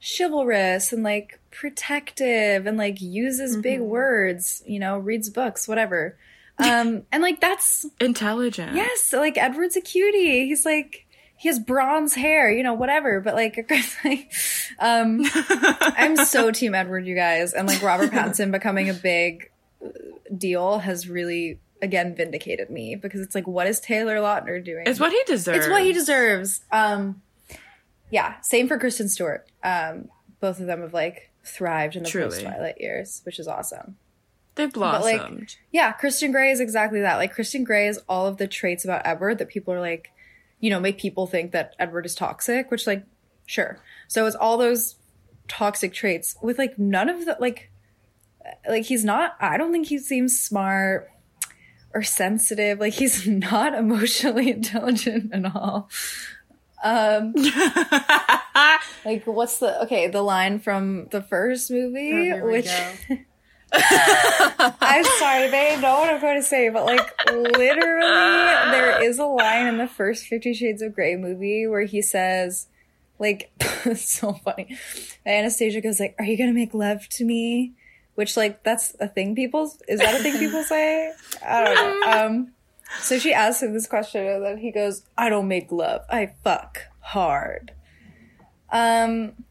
chivalrous 0.02 0.92
and 0.92 1.04
like 1.04 1.40
protective 1.52 2.66
and 2.66 2.78
like 2.78 3.02
uses 3.02 3.58
big 3.58 3.80
words, 3.80 4.64
you 4.66 4.80
know, 4.80 4.98
reads 4.98 5.30
books, 5.30 5.68
whatever. 5.68 6.18
Um 6.60 7.04
and 7.12 7.24
like 7.24 7.42
that's 7.42 7.88
intelligent. 8.00 8.76
yes, 8.76 9.14
like 9.14 9.36
Edward's 9.36 9.76
a 9.78 9.82
cutie. 9.82 10.46
He's 10.46 10.64
like 10.64 11.08
he 11.38 11.48
has 11.48 11.58
bronze 11.58 12.14
hair, 12.14 12.52
you 12.52 12.62
know, 12.62 12.76
whatever. 12.76 13.20
But 13.20 13.34
like, 13.34 13.56
like 14.06 14.32
um 14.78 15.24
I'm 15.34 16.18
so 16.18 16.52
team 16.60 16.76
Edward, 16.76 17.08
you 17.08 17.16
guys. 17.16 17.54
And 17.54 17.68
like 17.68 17.82
Robert 17.82 18.12
Pattinson 18.12 18.52
becoming 18.52 18.90
a 18.90 18.94
big 18.94 19.50
uh, 19.84 19.90
deal 20.38 20.80
has 20.80 21.10
really 21.10 21.58
again 21.82 22.14
vindicated 22.14 22.70
me 22.70 22.94
because 22.96 23.22
it's 23.22 23.34
like, 23.34 23.48
what 23.48 23.66
is 23.66 23.80
Taylor 23.80 24.18
Lautner 24.18 24.64
doing? 24.64 24.84
It's 24.86 25.00
what 25.00 25.12
he 25.12 25.24
deserves. 25.26 25.66
It's 25.66 25.68
what 25.68 25.84
he 25.84 25.94
deserves. 25.94 26.62
Um, 26.72 27.24
yeah, 28.12 28.40
same 28.42 28.68
for 28.68 28.78
Kristen 28.78 29.10
Stewart. 29.10 29.48
Um, 29.64 30.10
both 30.40 30.60
of 30.60 30.68
them 30.68 30.82
have 30.82 30.94
like 30.94 31.32
thrived 31.44 31.96
in 31.96 32.04
the 32.04 32.12
post 32.12 32.42
Twilight 32.42 32.80
years, 32.80 33.22
which 33.24 33.40
is 33.40 33.48
awesome. 33.48 33.98
They 34.56 34.66
like, 34.66 34.74
blossomed. 34.74 35.56
Yeah, 35.72 35.94
Christian 35.94 36.32
Grey 36.32 36.52
is 36.52 36.60
exactly 36.60 37.02
that. 37.02 37.16
Like 37.16 37.34
Christian 37.34 37.64
Grey 37.64 37.88
is 37.88 38.00
all 38.10 38.28
of 38.28 38.38
the 38.38 38.48
traits 38.48 38.84
about 38.84 39.02
Edward 39.06 39.38
that 39.38 39.48
people 39.48 39.74
are 39.74 39.80
like, 39.80 40.12
you 40.60 40.70
know, 40.70 40.80
make 40.80 41.00
people 41.00 41.26
think 41.26 41.52
that 41.54 41.74
Edward 41.80 42.06
is 42.06 42.14
toxic, 42.14 42.70
which 42.70 42.86
like, 42.86 43.04
sure. 43.46 43.80
So 44.08 44.26
it's 44.26 44.36
all 44.36 44.58
those 44.58 44.96
toxic 45.48 45.94
traits 45.94 46.36
with 46.42 46.58
like 46.58 46.78
none 46.78 47.10
of 47.10 47.26
the 47.26 47.38
like 47.40 47.72
like 48.68 48.86
he's 48.86 49.04
not 49.04 49.36
I 49.40 49.58
don't 49.58 49.72
think 49.72 49.88
he 49.88 49.98
seems 49.98 50.40
smart. 50.40 51.10
or 51.94 52.04
sensitive. 52.04 52.80
Like 52.80 52.94
he's 52.94 53.26
not 53.28 53.74
emotionally 53.74 54.50
intelligent 54.52 55.34
at 55.34 55.46
all. 55.56 55.90
Um, 56.84 57.34
like 59.06 59.24
what's 59.26 59.60
the 59.60 59.84
okay 59.84 60.08
the 60.08 60.22
line 60.22 60.60
from 60.60 61.08
the 61.12 61.22
first 61.22 61.70
movie, 61.72 62.32
Oh, 62.34 62.46
which. 62.46 62.70
I'm 63.74 65.06
sorry, 65.20 65.50
they 65.50 65.80
know 65.80 66.00
what 66.00 66.10
I'm 66.14 66.20
going 66.20 66.36
to 66.36 66.44
say, 66.44 66.68
but 66.70 66.86
like 66.86 67.10
literally, 67.32 68.72
there 68.72 69.02
is 69.02 69.18
a 69.18 69.26
line 69.26 69.68
in 69.68 69.78
the 69.78 69.88
first 69.88 70.26
Fifty 70.26 70.54
Shades 70.54 70.82
of 70.82 70.94
Grey 70.94 71.16
movie 71.16 71.68
where 71.68 71.84
he 71.84 72.02
says, 72.02 72.68
like, 73.18 73.50
so 73.96 74.34
funny. 74.34 74.78
Anastasia 75.26 75.80
goes 75.80 76.00
like, 76.02 76.16
"Are 76.20 76.26
you 76.26 76.38
gonna 76.38 76.52
make 76.54 76.74
love 76.74 77.08
to 77.10 77.24
me?" 77.24 77.72
Which 78.16 78.36
like 78.36 78.64
that's 78.64 78.94
a 79.00 79.08
thing 79.08 79.36
people 79.36 79.74
is 79.88 80.02
that 80.02 80.20
a 80.20 80.24
thing 80.24 80.38
people 80.38 80.64
say? 80.64 81.14
I 81.46 81.64
don't 81.64 81.76
know. 81.76 82.26
Um, 82.26 82.52
so 83.00 83.18
she 83.20 83.34
asks 83.34 83.64
him 83.64 83.74
this 83.74 83.88
question, 83.88 84.26
and 84.26 84.44
then 84.44 84.58
he 84.58 84.72
goes, 84.72 85.04
"I 85.18 85.30
don't 85.30 85.48
make 85.48 85.72
love, 85.72 86.02
I 86.10 86.34
fuck 86.44 86.80
hard." 87.00 87.72
Um. 88.72 89.34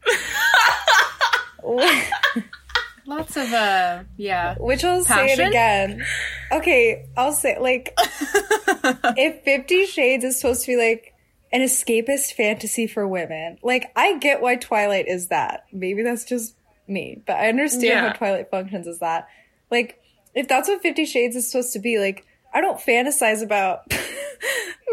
Lots 3.05 3.35
of 3.35 3.51
uh 3.51 4.03
yeah. 4.15 4.55
Which 4.59 4.83
I'll 4.83 5.03
say 5.03 5.33
it 5.33 5.39
again. 5.39 6.05
Okay, 6.51 7.05
I'll 7.17 7.33
say 7.33 7.57
like 7.59 7.93
if 7.97 9.43
Fifty 9.43 9.85
Shades 9.85 10.23
is 10.23 10.39
supposed 10.39 10.61
to 10.61 10.67
be 10.67 10.77
like 10.77 11.13
an 11.51 11.61
escapist 11.61 12.33
fantasy 12.33 12.87
for 12.87 13.07
women, 13.07 13.57
like 13.63 13.91
I 13.95 14.17
get 14.19 14.41
why 14.41 14.55
Twilight 14.55 15.07
is 15.07 15.27
that. 15.27 15.65
Maybe 15.73 16.03
that's 16.03 16.23
just 16.25 16.55
me, 16.87 17.21
but 17.25 17.35
I 17.37 17.49
understand 17.49 17.83
Yeah. 17.83 18.07
how 18.07 18.13
Twilight 18.13 18.49
functions 18.51 18.87
as 18.87 18.99
that. 18.99 19.27
Like 19.69 19.99
if 20.33 20.47
that's 20.47 20.69
what 20.69 20.81
Fifty 20.81 21.05
Shades 21.05 21.35
is 21.35 21.51
supposed 21.51 21.73
to 21.73 21.79
be, 21.79 21.99
like 21.99 22.25
I 22.53 22.61
don't 22.61 22.79
fantasize 22.79 23.41
about. 23.43 23.81
like, 23.91 23.99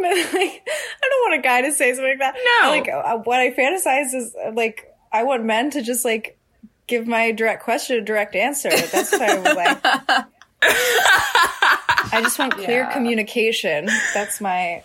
I 0.00 0.60
don't 1.10 1.30
want 1.30 1.34
a 1.40 1.42
guy 1.42 1.62
to 1.62 1.72
say 1.72 1.92
something 1.92 2.18
like 2.18 2.18
that. 2.20 2.36
No. 2.62 2.68
like 2.70 2.88
uh, 2.88 3.18
what 3.24 3.40
I 3.40 3.50
fantasize 3.52 4.14
is 4.14 4.34
uh, 4.44 4.52
like 4.52 4.84
I 5.12 5.24
want 5.24 5.44
men 5.44 5.70
to 5.72 5.82
just 5.82 6.04
like 6.04 6.38
give 6.86 7.06
my 7.06 7.32
direct 7.32 7.64
question 7.64 7.96
a 7.98 8.00
direct 8.00 8.34
answer. 8.36 8.70
That's 8.70 9.12
what 9.12 9.22
I 9.22 9.38
would 9.38 9.56
like. 9.56 9.78
I 10.62 12.20
just 12.22 12.38
want 12.38 12.54
clear 12.54 12.80
Yeah. 12.80 12.92
communication. 12.92 13.88
That's 14.14 14.40
my. 14.40 14.82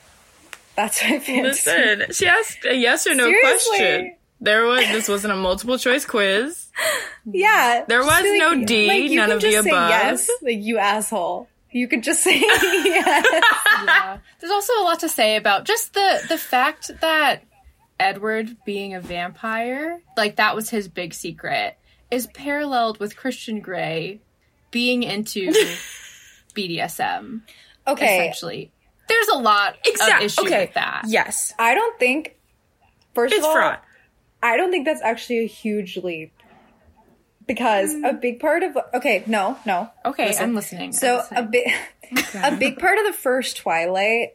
That's 0.76 1.02
my 1.04 1.20
fantasy. 1.20 1.70
Listen, 1.70 2.04
she 2.12 2.26
asked 2.28 2.66
a 2.66 2.74
yes 2.76 3.06
or 3.06 3.14
no 3.14 3.26
Seriously? 3.26 3.78
question. 3.78 4.16
There 4.42 4.66
was 4.66 4.80
this 4.88 5.08
wasn't 5.08 5.34
a 5.34 5.38
multiple 5.38 5.78
choice 5.78 6.06
quiz. 6.06 6.68
Yeah, 7.26 7.86
There 7.88 8.04
was 8.04 8.24
be 8.24 8.40
no 8.40 8.66
D, 8.66 8.92
you 9.08 9.16
none 9.18 9.32
of 9.32 9.40
the 9.42 9.54
above. 9.56 9.90
Yes, 9.90 10.30
like 10.42 10.58
you 10.60 10.80
asshole. 10.80 11.48
You 11.74 11.88
could 11.88 12.04
just 12.04 12.22
say 12.24 12.40
yes. 12.40 13.26
yeah. 13.86 14.18
There's 14.40 14.52
also 14.52 14.74
a 14.80 14.84
lot 14.84 15.00
to 15.02 15.10
say 15.10 15.36
about 15.36 15.66
just 15.66 15.94
the 15.94 16.22
the 16.30 16.38
fact 16.38 16.92
that 17.02 17.44
Edward 18.00 18.56
being 18.66 18.94
a 18.94 19.02
vampire, 19.02 20.00
like 20.16 20.38
that 20.38 20.56
was 20.56 20.70
his 20.70 20.88
big 20.88 21.14
secret, 21.14 21.78
is 22.12 22.28
paralleled 22.28 23.00
with 23.00 23.16
Christian 23.18 23.60
Grey 23.60 24.22
being 24.72 25.04
into 25.04 25.52
BDSM. 26.56 27.42
Okay, 27.88 28.20
Essentially, 28.30 28.72
there's 29.10 29.28
a 29.30 29.38
lot 29.38 29.76
Exact- 29.86 30.22
of 30.22 30.26
issue 30.26 30.42
okay. 30.46 30.66
with 30.66 30.74
that. 30.76 31.04
Yes. 31.08 31.54
I 31.60 31.74
don't 31.76 32.00
think. 32.00 32.38
First 33.14 33.34
It's 33.34 33.44
of 33.44 33.50
all, 33.50 33.56
fraud. 33.56 33.78
I 34.42 34.58
don't 34.58 34.72
think 34.72 34.86
that's 34.86 35.02
actually 35.02 35.40
a 35.40 35.48
huge 35.48 35.98
leap. 35.98 36.34
Because 37.48 37.94
a 37.94 38.14
big 38.14 38.40
part 38.40 38.64
of 38.64 38.78
okay, 38.94 39.24
no, 39.28 39.58
no. 39.66 39.90
Okay, 40.06 40.28
Listen. 40.28 40.44
I'm 40.44 40.56
listening. 40.56 40.82
I'm 40.86 40.92
So 40.94 41.16
a 41.32 41.42
listening. 41.44 41.52
big, 41.52 42.26
a 42.44 42.56
big 42.56 42.80
part 42.80 42.98
of 43.00 43.06
the 43.06 43.14
first 43.14 43.58
Twilight. 43.58 44.30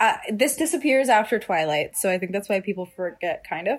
Uh, 0.00 0.14
this 0.32 0.56
disappears 0.56 1.08
after 1.08 1.38
Twilight, 1.38 1.96
so 1.96 2.10
I 2.10 2.18
think 2.18 2.32
that's 2.32 2.48
why 2.48 2.60
people 2.60 2.86
forget, 2.86 3.44
kind 3.48 3.68
of. 3.68 3.78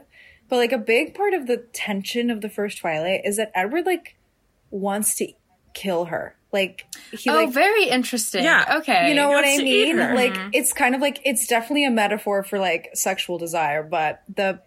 But 0.50 0.58
like 0.58 0.72
a 0.72 0.78
big 0.78 1.14
part 1.14 1.34
of 1.34 1.48
the 1.48 1.58
tension 1.74 2.30
of 2.30 2.42
the 2.42 2.50
first 2.50 2.78
Twilight 2.80 3.22
is 3.26 3.38
that 3.38 3.52
Edward 3.56 3.86
like 3.86 4.16
wants 4.72 5.16
to 5.16 5.32
kill 5.74 6.06
her. 6.06 6.36
Like 6.52 6.86
he 7.12 7.30
oh, 7.30 7.36
like 7.36 7.52
very 7.54 7.86
interesting. 7.90 8.44
Yeah. 8.44 8.78
Okay. 8.80 9.10
you 9.10 9.16
know 9.16 9.30
what 9.30 9.46
I 9.46 9.58
to 9.58 9.64
eat 9.64 9.86
mean? 9.94 9.98
her. 9.98 10.16
Like 10.16 10.36
it's 10.54 10.74
kind 10.74 10.96
of 10.96 11.02
like 11.02 11.20
it's 11.24 11.46
definitely 11.48 11.86
a 11.86 11.92
metaphor 11.92 12.44
for 12.44 12.58
like 12.60 12.90
sexual 12.96 13.38
desire, 13.38 13.84
but 13.84 14.24
the 14.36 14.60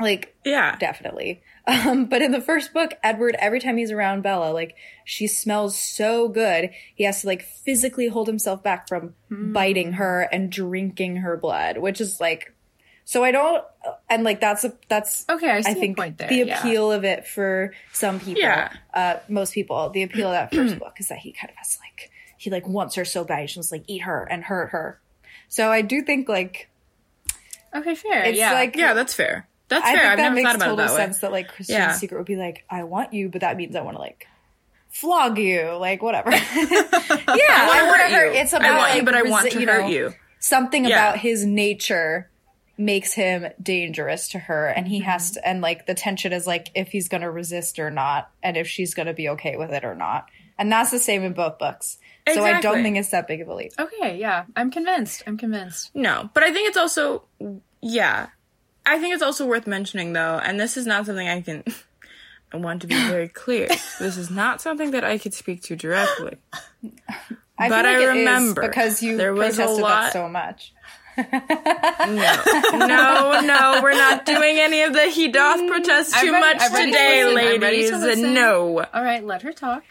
like 0.00 0.34
Yeah. 0.44 0.76
definitely. 0.76 1.42
Um, 1.66 2.04
but 2.06 2.20
in 2.20 2.30
the 2.32 2.42
first 2.42 2.74
book, 2.74 2.92
Edward, 3.02 3.36
every 3.38 3.58
time 3.58 3.78
he's 3.78 3.90
around 3.90 4.22
Bella, 4.22 4.52
like 4.52 4.76
she 5.04 5.26
smells 5.26 5.78
so 5.78 6.28
good, 6.28 6.70
he 6.94 7.04
has 7.04 7.22
to 7.22 7.26
like 7.26 7.42
physically 7.42 8.08
hold 8.08 8.26
himself 8.26 8.62
back 8.62 8.86
from 8.86 9.14
biting 9.30 9.92
her 9.94 10.22
and 10.30 10.52
drinking 10.52 11.16
her 11.16 11.36
blood, 11.36 11.78
which 11.78 12.00
is 12.00 12.20
like. 12.20 12.50
So 13.06 13.22
I 13.22 13.32
don't, 13.32 13.62
and 14.08 14.24
like 14.24 14.40
that's 14.40 14.64
a 14.64 14.72
that's 14.88 15.26
Okay, 15.28 15.50
I 15.50 15.56
I 15.58 15.74
think 15.74 15.98
there, 16.16 16.26
the 16.28 16.36
yeah. 16.36 16.58
appeal 16.58 16.90
of 16.90 17.04
it 17.04 17.26
for 17.26 17.74
some 17.92 18.18
people, 18.18 18.40
Yeah. 18.40 18.72
uh, 18.94 19.16
most 19.28 19.52
people, 19.52 19.90
the 19.90 20.02
appeal 20.04 20.28
of 20.28 20.32
that 20.32 20.54
first 20.54 20.78
book 20.78 20.94
is 20.98 21.08
that 21.08 21.18
he 21.18 21.32
kind 21.32 21.50
of 21.50 21.56
has 21.56 21.78
like 21.82 22.10
he 22.38 22.48
like 22.50 22.66
wants 22.66 22.94
her 22.94 23.04
so 23.04 23.22
bad, 23.24 23.40
he 23.40 23.46
just 23.46 23.70
like 23.72 23.84
eat 23.88 23.98
her 24.02 24.24
and 24.30 24.42
hurt 24.44 24.70
her. 24.70 25.00
So 25.48 25.70
I 25.70 25.82
do 25.82 26.00
think 26.00 26.30
like 26.30 26.70
Okay, 27.74 27.94
fair. 27.94 28.22
it's 28.24 28.38
yeah. 28.38 28.52
like 28.54 28.74
Yeah, 28.74 28.94
that's 28.94 29.12
fair. 29.12 29.48
That's 29.68 29.84
I 29.86 29.92
fair. 29.94 29.96
think 29.96 30.04
I've 30.12 30.16
that 30.18 30.22
never 30.22 30.34
makes 30.34 30.46
thought 30.48 30.56
about 30.56 30.64
total 30.66 30.84
it 30.84 30.88
that 30.88 30.94
way. 30.94 30.96
sense 30.98 31.18
that 31.20 31.32
like 31.32 31.48
Christian's 31.48 31.78
Yeah. 31.78 31.92
secret 31.92 32.18
would 32.18 32.26
be 32.26 32.36
like, 32.36 32.64
I 32.68 32.84
want 32.84 33.12
you, 33.12 33.28
but 33.28 33.40
that 33.40 33.56
means 33.56 33.74
I 33.76 33.80
want 33.82 33.96
to 33.96 34.00
like 34.00 34.26
flog 34.90 35.38
you, 35.38 35.72
like 35.72 36.02
whatever. 36.02 36.30
yeah, 36.32 36.38
I 36.38 37.80
I 37.80 37.82
wanna 37.86 38.02
hurt 38.04 38.10
hurt. 38.12 38.34
you. 38.34 38.40
It's 38.40 38.52
I 38.54 38.58
about 38.58 38.78
want 38.78 38.94
you, 38.96 39.02
but 39.04 39.14
I 39.14 39.22
want 39.22 39.46
resi- 39.46 39.52
to 39.52 39.60
you 39.60 39.66
hurt 39.66 39.88
you. 39.90 40.12
Something 40.38 40.84
Yeah. 40.84 40.90
about 41.10 41.18
his 41.18 41.44
nature 41.44 42.30
makes 42.76 43.12
him 43.14 43.46
dangerous 43.62 44.28
to 44.30 44.38
her, 44.38 44.66
and 44.66 44.86
he 44.88 45.00
has 45.00 45.30
Mm-hmm. 45.30 45.34
to. 45.34 45.48
And 45.48 45.60
like 45.62 45.86
the 45.86 45.94
tension 45.94 46.32
is 46.32 46.46
like 46.46 46.70
if 46.74 46.88
he's 46.88 47.08
going 47.08 47.22
to 47.22 47.30
resist 47.30 47.78
or 47.78 47.90
not, 47.90 48.30
and 48.42 48.56
if 48.56 48.68
she's 48.68 48.94
going 48.94 49.06
to 49.06 49.14
be 49.14 49.28
okay 49.30 49.56
with 49.56 49.70
it 49.70 49.84
or 49.84 49.94
not. 49.94 50.28
And 50.58 50.70
that's 50.70 50.90
the 50.92 50.98
same 51.00 51.24
in 51.24 51.32
both 51.32 51.58
books. 51.58 51.98
So 52.32 52.42
I 52.44 52.60
don't 52.60 52.82
think 52.82 52.96
it's 52.96 53.10
that 53.10 53.26
big 53.26 53.40
of 53.40 53.48
a 53.48 53.54
leap. 53.54 53.72
Okay, 53.78 54.18
yeah. 54.18 54.44
I'm 54.56 54.70
convinced. 54.70 55.22
I'm 55.26 55.36
convinced. 55.36 55.90
No, 55.94 56.30
but 56.32 56.42
I 56.42 56.52
think 56.52 56.68
it's 56.68 56.76
also, 56.76 57.24
yeah, 57.82 58.28
I 58.86 58.98
think 58.98 59.14
it's 59.14 59.22
also 59.22 59.46
worth 59.46 59.66
mentioning 59.66 60.12
though, 60.12 60.38
and 60.42 60.58
this 60.60 60.76
is 60.76 60.86
not 60.86 61.06
something 61.06 61.26
I 61.28 61.40
can. 61.40 61.64
I 62.52 62.56
want 62.58 62.82
to 62.82 62.86
be 62.86 62.94
very 62.94 63.26
clear. 63.28 63.66
this 63.98 64.16
is 64.16 64.30
not 64.30 64.60
something 64.60 64.92
that 64.92 65.02
I 65.02 65.18
could 65.18 65.34
speak 65.34 65.62
to 65.64 65.74
directly. 65.76 66.36
I 67.58 67.68
But 67.68 67.84
like 67.84 67.86
I 67.86 68.04
remember 68.04 68.62
because 68.62 69.02
you 69.02 69.16
there 69.16 69.34
was 69.34 69.58
a 69.58 69.62
protested 69.62 69.82
lot- 69.82 70.00
that 70.02 70.12
so 70.12 70.28
much. 70.28 70.72
No, 71.16 72.86
no, 72.86 73.40
no, 73.40 73.80
we're 73.82 73.92
not 73.92 74.26
doing 74.26 74.58
any 74.58 74.82
of 74.82 74.92
the 74.92 75.04
he 75.10 75.28
doth 75.28 75.60
mm, 75.60 75.68
protest 75.68 76.14
too 76.18 76.32
much 76.32 76.56
I'm 76.60 76.72
ready 76.72 76.90
to 76.90 76.96
today, 76.96 77.24
listen. 77.24 77.38
I'm 77.54 77.60
ready 77.60 77.90
ladies. 77.90 78.20
to. 78.20 78.28
No. 78.32 78.84
All 78.92 79.02
right, 79.04 79.24
let 79.24 79.42
her 79.42 79.52
talk. 79.52 79.84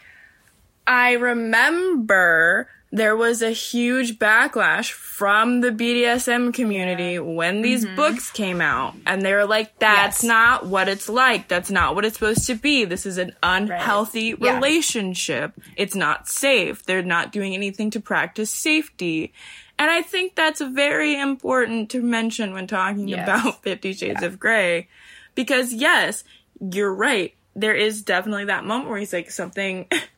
I 0.86 1.12
remember 1.12 2.68
there 2.94 3.16
was 3.16 3.42
a 3.42 3.50
huge 3.50 4.20
backlash 4.20 4.92
from 4.92 5.62
the 5.62 5.72
BDSM 5.72 6.54
community 6.54 7.18
when 7.18 7.60
these 7.60 7.84
mm-hmm. 7.84 7.96
books 7.96 8.30
came 8.30 8.60
out. 8.60 8.94
And 9.04 9.20
they 9.20 9.32
were 9.32 9.46
like, 9.46 9.76
that's 9.80 10.22
Yes. 10.22 10.28
not 10.28 10.66
what 10.66 10.88
it's 10.88 11.08
like. 11.08 11.48
That's 11.48 11.72
not 11.72 11.96
what 11.96 12.04
it's 12.04 12.14
supposed 12.14 12.46
to 12.46 12.54
be. 12.54 12.84
This 12.84 13.04
is 13.04 13.18
an 13.18 13.34
unhealthy 13.42 14.36
Yeah. 14.40 14.54
relationship. 14.54 15.54
It's 15.76 15.96
not 15.96 16.28
safe. 16.28 16.84
They're 16.84 17.02
not 17.02 17.32
doing 17.32 17.52
anything 17.52 17.90
to 17.90 18.00
practice 18.00 18.50
safety. 18.50 19.32
And 19.76 19.90
I 19.90 20.02
think 20.02 20.36
that's 20.36 20.60
very 20.60 21.18
important 21.18 21.90
to 21.90 22.00
mention 22.00 22.52
when 22.52 22.68
talking 22.68 23.08
Yes. 23.08 23.26
about 23.26 23.60
Fifty 23.64 23.92
Shades 23.92 24.22
of 24.22 24.38
Grey. 24.38 24.86
Because 25.34 25.72
yes, 25.72 26.22
you're 26.60 26.94
right. 26.94 27.34
There 27.56 27.74
is 27.74 28.02
definitely 28.02 28.44
that 28.44 28.64
moment 28.64 28.88
where 28.88 29.00
he's 29.00 29.12
like 29.12 29.32
something 29.32 29.88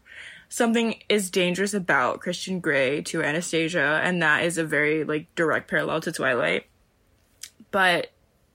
something 0.48 1.02
is 1.08 1.30
dangerous 1.30 1.74
about 1.74 2.20
Christian 2.20 2.60
Grey 2.60 3.02
to 3.02 3.22
Anastasia, 3.22 4.00
and 4.02 4.22
that 4.22 4.44
is 4.44 4.58
a 4.58 4.64
very 4.64 5.04
like 5.04 5.34
direct 5.34 5.68
parallel 5.70 6.00
to 6.02 6.12
Twilight. 6.12 6.66
But 7.70 8.08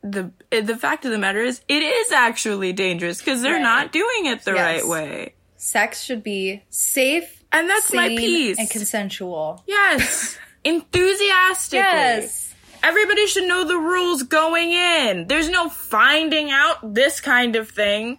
the 0.04 0.32
the 0.50 0.76
fact 0.78 1.06
of 1.06 1.12
the 1.12 1.18
matter 1.18 1.40
is, 1.42 1.62
it 1.68 1.84
is 1.84 2.12
actually 2.12 2.74
dangerous 2.74 3.20
because 3.20 3.42
they're 3.42 3.54
Right. 3.54 3.62
not 3.62 3.92
doing 3.92 4.26
it 4.26 4.44
the 4.44 4.54
Yes. 4.54 4.60
right 4.82 4.88
way, 4.88 5.34
Sex 5.58 6.02
should 6.04 6.24
be 6.24 6.64
safe, 6.70 7.44
and 7.52 7.70
that's 7.70 7.94
my 7.94 8.08
piece. 8.10 8.58
and 8.58 8.70
consensual. 8.70 9.64
yes, 9.68 10.38
enthusiastically. 10.64 11.80
Yes. 11.80 12.48
Everybody 12.84 13.28
should 13.28 13.44
know 13.44 13.64
the 13.64 13.78
rules 13.78 14.24
going 14.24 14.72
in. 14.72 15.28
There's 15.28 15.50
no 15.50 15.70
finding 15.70 16.50
out 16.50 16.96
this 16.96 17.20
kind 17.22 17.56
of 17.56 17.70
thing. 17.70 18.18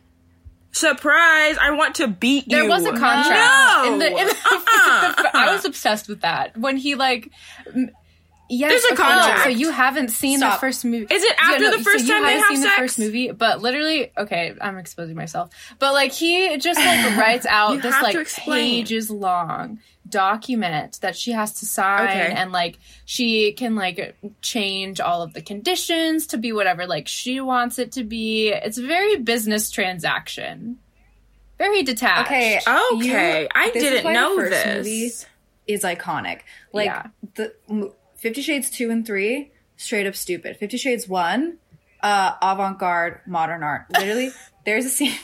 Surprise! 0.72 1.56
I 1.60 1.70
want 1.72 1.96
to 1.96 2.08
beat 2.08 2.46
you. 2.46 2.56
There 2.58 2.68
was 2.68 2.84
a 2.84 2.90
contract. 2.90 3.28
No. 3.30 3.92
In 3.92 3.98
the, 3.98 4.06
in 4.18 4.26
the, 4.26 4.36
Uh-uh. 4.50 5.30
I 5.34 5.52
was 5.54 5.64
obsessed 5.64 6.08
with 6.08 6.22
that 6.22 6.56
when 6.56 6.76
he 6.76 6.94
like. 6.94 7.30
M- 8.52 8.58
Yes, 8.58 8.70
There's 8.70 8.84
a 8.84 8.94
okay, 8.94 9.02
no, 9.02 9.18
contract. 9.20 9.42
so 9.44 9.48
you 9.48 9.70
haven't 9.70 10.08
seen 10.10 10.40
the 10.40 10.50
first 10.52 10.84
movie. 10.84 11.06
Is 11.14 11.22
it 11.24 11.36
after 11.40 11.70
the 11.70 11.78
first 11.82 12.06
so 12.06 12.06
you 12.06 12.12
time 12.12 12.22
they 12.24 12.32
haven't 12.38 12.48
seen 12.56 12.62
sex? 12.62 12.76
the 12.76 12.82
first 12.82 12.98
movie, 12.98 13.30
but 13.32 13.62
literally, 13.62 14.12
okay, 14.18 14.54
I'm 14.60 14.76
exposing 14.78 15.16
myself. 15.16 15.50
But 15.78 15.92
like 15.94 16.12
he 16.12 16.56
just 16.58 16.78
like 16.78 17.16
writes 17.16 17.46
out 17.46 17.80
this 17.82 18.00
like 18.02 18.28
pages 18.28 19.10
long 19.10 19.80
document 20.08 21.00
that 21.00 21.16
she 21.16 21.32
has 21.32 21.54
to 21.60 21.66
sign, 21.66 22.02
Okay. 22.08 22.34
and 22.36 22.52
like 22.52 22.78
she 23.06 23.52
can 23.52 23.74
like 23.76 24.16
change 24.42 25.00
all 25.00 25.22
of 25.22 25.32
the 25.32 25.40
conditions 25.40 26.26
to 26.28 26.36
be 26.36 26.52
whatever 26.52 26.86
like 26.86 27.08
she 27.08 27.40
wants 27.40 27.78
it 27.78 27.92
to 27.92 28.04
be. 28.04 28.48
It's 28.48 28.76
a 28.78 28.86
very 28.86 29.16
business 29.16 29.70
transaction, 29.70 30.78
very 31.58 31.82
detached. 31.82 32.26
Okay, 32.26 32.60
Okay, 32.66 33.42
you- 33.42 33.48
I 33.54 33.70
didn't 33.70 34.04
why 34.04 34.12
the 34.12 34.20
know 34.20 34.36
first 34.36 34.50
this. 34.50 34.76
movie 34.86 35.12
is 35.66 35.82
iconic. 35.84 36.40
Like 36.72 36.86
Yeah. 36.86 37.06
the 37.34 37.54
m- 37.70 37.92
Fifty 38.22 38.40
Shades 38.40 38.70
two 38.70 38.88
and 38.88 39.04
three, 39.04 39.50
straight 39.76 40.06
up 40.06 40.14
stupid. 40.14 40.56
Fifty 40.56 40.76
Shades 40.76 41.08
one, 41.08 41.58
uh, 42.00 42.34
avant 42.40 42.78
garde, 42.78 43.20
modern 43.26 43.64
art. 43.64 43.86
Literally, 43.90 44.30
there's 44.64 44.84
a 44.84 44.88
scene 44.90 45.18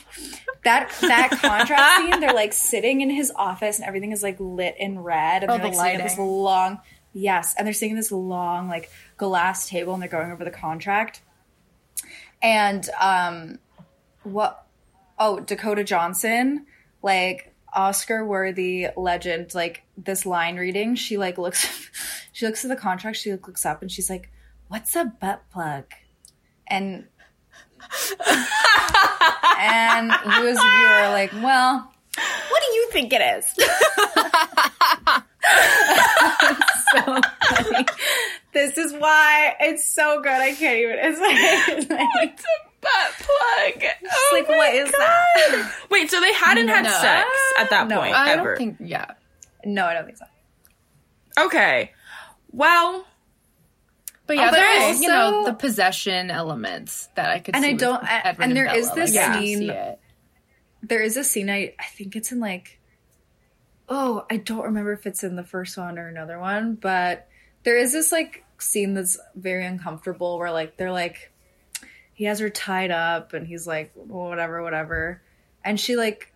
that 0.65 0.93
that 0.99 1.29
contrast 1.31 2.01
scene. 2.01 2.19
They're 2.19 2.33
like 2.33 2.51
sitting 2.51 2.99
in 2.99 3.09
his 3.09 3.31
office 3.33 3.79
and 3.79 3.87
everything 3.87 4.11
is 4.11 4.21
like 4.21 4.35
lit 4.37 4.75
in 4.77 4.99
red, 4.99 5.43
and 5.43 5.51
Oh, 5.51 5.57
they're 5.57 5.67
like 5.67 5.73
the 5.73 5.79
sitting 5.79 6.01
at 6.01 6.03
this 6.09 6.17
long. 6.19 6.79
Yes, 7.13 7.55
and 7.57 7.65
they're 7.65 7.73
sitting 7.73 7.93
at 7.95 7.99
this 7.99 8.11
long 8.11 8.67
like 8.67 8.89
glass 9.15 9.69
table, 9.69 9.93
and 9.93 10.01
they're 10.01 10.09
going 10.09 10.31
over 10.31 10.43
the 10.43 10.51
contract. 10.51 11.21
And 12.41 12.87
um, 12.99 13.59
what? 14.23 14.65
Oh, 15.17 15.39
Dakota 15.39 15.85
Johnson, 15.85 16.65
like 17.01 17.48
Oscar 17.73 18.25
worthy 18.25 18.87
legend, 18.95 19.53
like 19.53 19.83
this 19.97 20.25
line 20.25 20.57
reading. 20.57 20.95
She 20.95 21.17
like 21.17 21.37
looks, 21.37 21.67
she 22.31 22.45
looks 22.45 22.63
at 22.63 22.69
the 22.69 22.75
contract. 22.75 23.17
She 23.17 23.31
looks 23.31 23.65
up 23.65 23.81
and 23.81 23.91
she's 23.91 24.09
like, 24.09 24.31
"What's 24.67 24.95
a 24.95 25.05
butt 25.05 25.43
plug?" 25.51 25.85
And 26.67 27.07
and 29.59 30.11
you 30.11 30.47
as 30.47 30.57
a 30.57 30.61
are 30.61 31.11
like, 31.11 31.31
"Well, 31.33 31.91
what 32.49 32.63
do 32.63 32.75
you 32.75 32.89
think 32.91 33.13
it 33.13 33.21
is?" 33.21 33.45
so 36.91 37.21
funny. 37.47 37.85
This 38.53 38.77
is 38.77 38.93
why 38.93 39.55
it's 39.59 39.87
so 39.87 40.21
good. 40.21 40.31
I 40.31 40.53
can't 40.53 40.79
even. 40.79 40.97
It's 40.99 41.19
like, 41.19 41.35
it's 41.77 41.89
like, 41.89 42.39
butt 42.81 43.11
plug. 43.17 43.83
Oh 44.11 44.29
like, 44.33 44.49
my 44.49 44.57
what 44.57 44.75
is 44.75 44.91
that? 44.91 45.75
Wait, 45.89 46.09
so 46.09 46.19
they 46.21 46.33
hadn't 46.33 46.67
had 46.67 46.83
No. 46.85 46.89
sex 46.91 47.29
at 47.59 47.69
that 47.71 47.87
No, 47.87 47.99
point 47.99 48.15
I 48.15 48.31
ever. 48.33 48.55
don't 48.55 48.57
think. 48.77 48.77
Yeah, 48.89 49.05
no, 49.65 49.85
I 49.85 49.93
don't 49.93 50.05
think 50.05 50.17
so. 50.17 50.25
okay. 51.45 51.91
Well, 52.51 53.05
But 54.27 54.37
yeah, 54.37 54.47
oh, 54.47 54.51
but 54.51 54.55
there 54.57 54.91
is, 54.91 55.01
you 55.01 55.07
know, 55.07 55.35
also- 55.35 55.51
the 55.51 55.57
possession 55.57 56.31
elements 56.31 57.09
that 57.15 57.29
I 57.29 57.39
could 57.39 57.55
And 57.55 57.63
see. 57.63 57.71
I 57.71 57.73
don't- 57.73 58.03
I- 58.03 58.21
Edward 58.25 58.43
and 58.43 58.55
there 58.57 58.65
Bella. 58.65 58.77
is 58.77 58.91
this 58.93 59.15
Like, 59.15 59.29
I 59.29 59.39
scene- 59.39 59.57
see 59.59 59.69
it. 59.69 59.99
there 60.83 61.01
is 61.01 61.17
a 61.17 61.23
scene 61.23 61.49
I 61.49 61.73
I 61.79 61.85
think 61.95 62.15
it's 62.15 62.31
in 62.31 62.39
like 62.39 62.79
oh 63.89 64.25
I 64.29 64.37
don't 64.37 64.63
remember 64.65 64.93
if 64.93 65.05
it's 65.07 65.23
in 65.23 65.35
the 65.35 65.43
first 65.43 65.77
one 65.77 65.97
or 65.99 66.07
another 66.07 66.39
one, 66.39 66.75
but 66.75 67.27
there 67.63 67.77
is 67.77 67.91
this 67.91 68.11
like 68.11 68.43
scene 68.59 68.93
that's 68.93 69.17
very 69.35 69.65
uncomfortable 69.65 70.37
where 70.37 70.51
like 70.51 70.77
they're 70.77 70.91
like 70.91 71.31
he 72.19 72.25
has 72.25 72.39
her 72.39 72.49
tied 72.49 72.91
up 72.91 73.31
and 73.31 73.47
he's 73.47 73.65
like 73.65 73.93
whatever 73.95 74.61
whatever. 74.61 75.21
And 75.63 75.79
she 75.79 75.95
like 75.95 76.33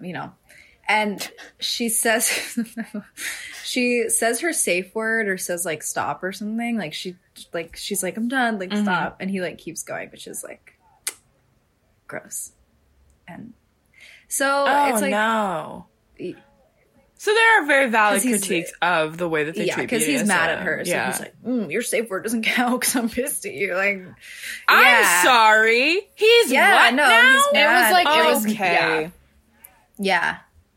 you 0.00 0.14
know 0.14 0.32
and 0.88 1.30
she 1.60 1.90
says 1.90 2.58
she 3.64 4.08
says 4.08 4.40
her 4.40 4.54
safe 4.54 4.94
word 4.94 5.28
or 5.28 5.36
says 5.36 5.66
like 5.66 5.82
stop 5.82 6.24
or 6.24 6.32
something. 6.32 6.78
Like 6.78 6.94
she 6.94 7.16
like 7.52 7.76
she's 7.76 8.02
like 8.02 8.16
i'm 8.16 8.28
done. 8.28 8.58
Like 8.58 8.70
mm-hmm. 8.70 8.82
stop. 8.82 9.18
And 9.20 9.30
he 9.30 9.42
like 9.42 9.58
keeps 9.58 9.82
going 9.82 10.08
which 10.08 10.26
is 10.26 10.42
like 10.42 10.72
gross. 12.06 12.52
And 13.28 13.52
so 14.28 14.64
oh 14.66 14.88
it's 14.88 15.02
like 15.02 15.12
oh, 15.12 15.86
no. 16.18 16.34
Y- 17.26 17.30
So 17.30 17.34
there 17.34 17.62
are 17.62 17.66
very 17.66 17.88
valid 17.90 18.22
critiques 18.22 18.72
of 18.82 19.16
the 19.18 19.28
way 19.28 19.44
that 19.44 19.54
they 19.54 19.64
yeah 19.64 19.74
treat 19.74 19.82
Yeah, 19.82 19.86
because 19.98 20.06
he's 20.06 20.28
mad 20.28 20.50
at 20.50 20.60
her 20.60 20.84
so 20.84 20.90
yeah. 20.90 21.10
he's 21.10 21.20
like 21.20 21.34
mm, 21.42 21.70
your 21.70 21.82
safe 21.82 22.08
word 22.10 22.22
doesn't 22.24 22.42
count 22.42 22.80
because 22.80 22.94
i'm 22.96 23.08
pissed 23.08 23.46
at 23.46 23.54
you 23.54 23.74
like 23.74 24.04
I'm 24.68 25.24
sorry. 25.24 26.00
He's 26.14 26.50
Yeah, 26.50 26.74
what 26.74 26.94
no, 26.94 27.08
now? 27.08 27.32
he's 27.32 27.60
It 27.62 27.66
was 27.66 27.92
like 27.92 28.06
it 28.06 28.24
was 28.34 28.46
okay. 28.46 28.72
yeah. 28.72 29.10
yeah 29.98 30.36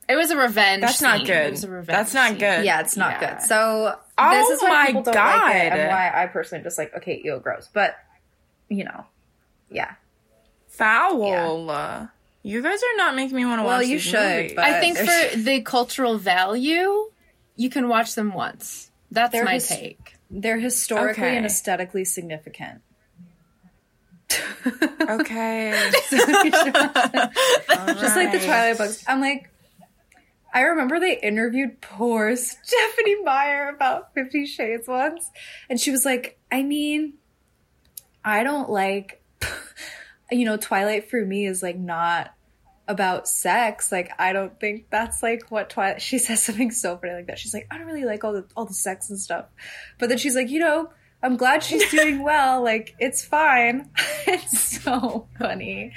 It 0.10 0.16
was 0.16 0.32
a 0.32 0.38
revenge. 0.38 0.82
That's 0.82 1.02
not 1.02 1.26
good. 1.26 1.48
It 1.48 1.52
was 1.52 1.64
a 1.64 1.70
revenge 1.70 1.88
That's 1.98 2.14
not 2.14 2.30
scene. 2.30 2.38
good. 2.39 2.66
yeah 2.66 2.80
it's 2.82 2.95
not 2.98 3.22
Yeah. 3.22 3.36
good 3.38 3.41
so 3.45 3.95
Oh 4.18 4.32
this 4.32 4.50
is 4.58 4.62
why 4.64 4.70
my 4.70 4.86
people 4.88 5.04
don't 5.04 5.16
like 5.16 5.56
it 5.56 5.74
and 5.74 5.89
why 5.89 6.12
i 6.24 6.26
personally 6.28 6.64
just 6.64 6.78
like 6.78 6.95
okay 6.98 7.22
ew 7.24 7.39
gross 7.39 7.70
but 7.74 7.95
you 8.70 8.84
know 8.84 9.06
yeah 9.70 9.93
Foul. 10.70 12.10
You 12.44 12.62
guys 12.62 12.80
are 12.82 12.98
not 12.98 13.16
making 13.16 13.36
me 13.36 13.46
want 13.46 13.60
to 13.60 13.66
Well, 13.66 13.78
watch 13.80 13.88
you 13.88 13.96
these 13.96 14.04
should, 14.04 14.20
movies. 14.38 14.54
but- 14.56 14.64
I 14.66 14.80
think 14.80 14.98
for 14.98 15.38
the 15.38 15.62
cultural 15.62 16.18
value, 16.18 17.12
you 17.56 17.70
can 17.70 17.88
watch 17.90 18.16
them 18.16 18.34
once. 18.34 18.90
That's 19.12 19.32
They're 19.32 19.44
my 19.46 19.54
his- 19.56 19.68
take. 19.68 20.14
they're 20.30 20.60
historically 20.60 21.24
Okay. 21.24 21.38
and 21.38 21.46
aesthetically 21.46 22.04
significant 22.06 22.82
okay. 25.10 25.90
just 26.02 26.12
like 28.16 28.32
the 28.32 28.42
Twilight 28.44 28.78
books. 28.78 29.04
I'm 29.08 29.22
like, 29.22 29.50
I 30.54 30.62
remember 30.62 31.00
they 31.00 31.18
interviewed 31.20 31.80
poor 31.82 32.36
Stephenie 32.36 33.24
Meyer 33.24 33.70
about 33.70 34.14
Fifty 34.14 34.46
Shades 34.46 34.88
once, 34.88 35.30
and 35.70 35.80
she 35.80 35.92
was 35.92 36.04
like, 36.06 36.38
I 36.52 36.64
mean, 36.64 37.14
I 38.24 38.44
don't 38.44 38.70
like, 38.70 39.22
you 40.32 40.46
know, 40.46 40.58
Twilight 40.58 41.10
for 41.10 41.24
me 41.24 41.46
is 41.46 41.62
like 41.64 41.78
not 41.78 42.34
about 42.88 43.28
sex. 43.28 43.92
Like, 43.92 44.12
I 44.20 44.34
don't 44.34 44.60
think 44.60 44.86
that's 44.90 45.22
like 45.22 45.50
what 45.50 45.70
Twilight. 45.70 46.02
She 46.02 46.18
says 46.20 46.42
something 46.42 46.72
so 46.72 46.98
funny 46.98 47.14
like 47.14 47.28
that. 47.28 47.40
She's 47.40 47.54
like, 47.54 47.68
I 47.72 47.78
don't 47.78 47.88
really 47.88 48.06
like 48.06 48.24
all 48.24 48.34
the 48.34 48.46
all 48.56 48.66
the 48.66 48.74
sex 48.74 49.10
and 49.10 49.20
stuff, 49.20 49.46
but 50.00 50.10
then 50.10 50.18
she's 50.18 50.36
like, 50.36 50.50
you 50.50 50.60
know. 50.60 50.90
I'm 51.24 51.36
glad 51.36 51.64
she's 51.64 51.90
doing 51.92 52.22
well. 52.22 52.64
Like 52.64 52.96
it's 53.00 53.26
fine. 53.26 53.90
it's 54.28 54.60
so 54.84 55.28
funny. 55.40 55.94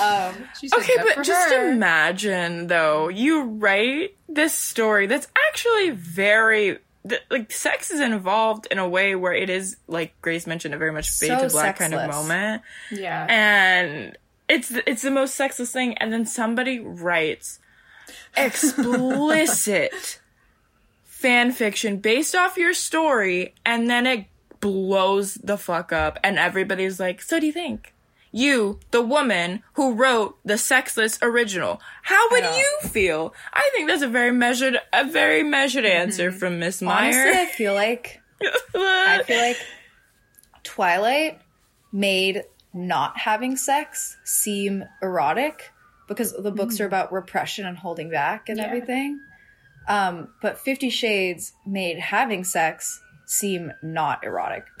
Um, 0.00 0.32
She 0.60 0.68
Okay, 0.72 0.94
but 1.02 1.24
just 1.24 1.52
her. 1.52 1.72
imagine 1.72 2.68
though, 2.68 3.08
you 3.08 3.42
write 3.42 4.16
this 4.28 4.54
story 4.54 5.08
that's 5.08 5.26
actually 5.48 5.90
very 5.90 6.78
th- 7.08 7.22
like 7.30 7.50
sex 7.52 7.90
is 7.90 8.00
involved 8.00 8.66
in 8.70 8.78
a 8.78 8.88
way 8.88 9.14
where 9.14 9.32
it 9.32 9.50
is 9.50 9.76
like 9.86 10.20
Grace 10.22 10.46
mentioned 10.46 10.74
a 10.74 10.78
very 10.78 10.92
much 10.92 11.10
fade 11.10 11.30
So 11.30 11.40
to 11.40 11.48
black 11.48 11.78
kind 11.78 11.94
of 11.94 12.08
moment, 12.10 12.62
yeah. 12.90 13.26
and 13.28 14.16
it's 14.48 14.70
it's 14.86 15.02
the 15.02 15.10
most 15.10 15.34
sexless 15.34 15.72
thing. 15.72 15.96
And 15.98 16.12
then 16.12 16.26
somebody 16.26 16.78
writes 16.80 17.58
explicit 18.36 20.20
fan 21.04 21.52
fiction 21.52 21.98
based 21.98 22.34
off 22.34 22.56
your 22.56 22.74
story, 22.74 23.54
and 23.64 23.88
then 23.88 24.06
it 24.06 24.26
blows 24.60 25.34
the 25.34 25.56
fuck 25.56 25.92
up, 25.92 26.18
and 26.22 26.38
everybody's 26.38 27.00
like, 27.00 27.22
"So 27.22 27.40
do 27.40 27.46
you 27.46 27.52
think?" 27.52 27.94
You, 28.32 28.78
the 28.92 29.02
woman 29.02 29.62
who 29.74 29.94
wrote 29.94 30.38
the 30.44 30.56
sexless 30.56 31.18
original, 31.20 31.80
how 32.02 32.28
would 32.30 32.44
you 32.44 32.78
feel? 32.82 33.34
I 33.52 33.68
think 33.74 33.88
that's 33.88 34.02
a 34.02 34.08
very 34.08 34.30
measured, 34.32 34.78
a 34.92 35.04
very 35.04 35.42
measured 35.42 35.84
answer 35.84 36.30
from 36.30 36.58
Miss 36.60 36.80
Meyer. 36.80 37.08
honestly, 37.22 37.40
I 37.42 37.46
feel 37.46 37.74
like 37.74 38.20
I 38.74 39.22
feel 39.26 39.36
like 39.40 39.56
Twilight 40.62 41.40
made 41.92 42.44
not 42.72 43.18
having 43.18 43.56
sex 43.56 44.16
seem 44.24 44.84
erotic 45.02 45.72
because 46.06 46.32
the 46.32 46.52
books 46.52 46.80
are 46.80 46.86
about 46.86 47.12
repression 47.12 47.66
and 47.66 47.76
holding 47.76 48.10
back 48.10 48.48
and 48.48 48.58
Yeah. 48.58 48.66
everything. 48.66 49.18
Um, 49.88 50.28
but 50.40 50.58
Fifty 50.58 50.88
Shades 50.90 51.52
made 51.66 51.98
having 51.98 52.44
sex 52.44 53.00
seem 53.26 53.72
not 53.82 54.22
erotic. 54.24 54.64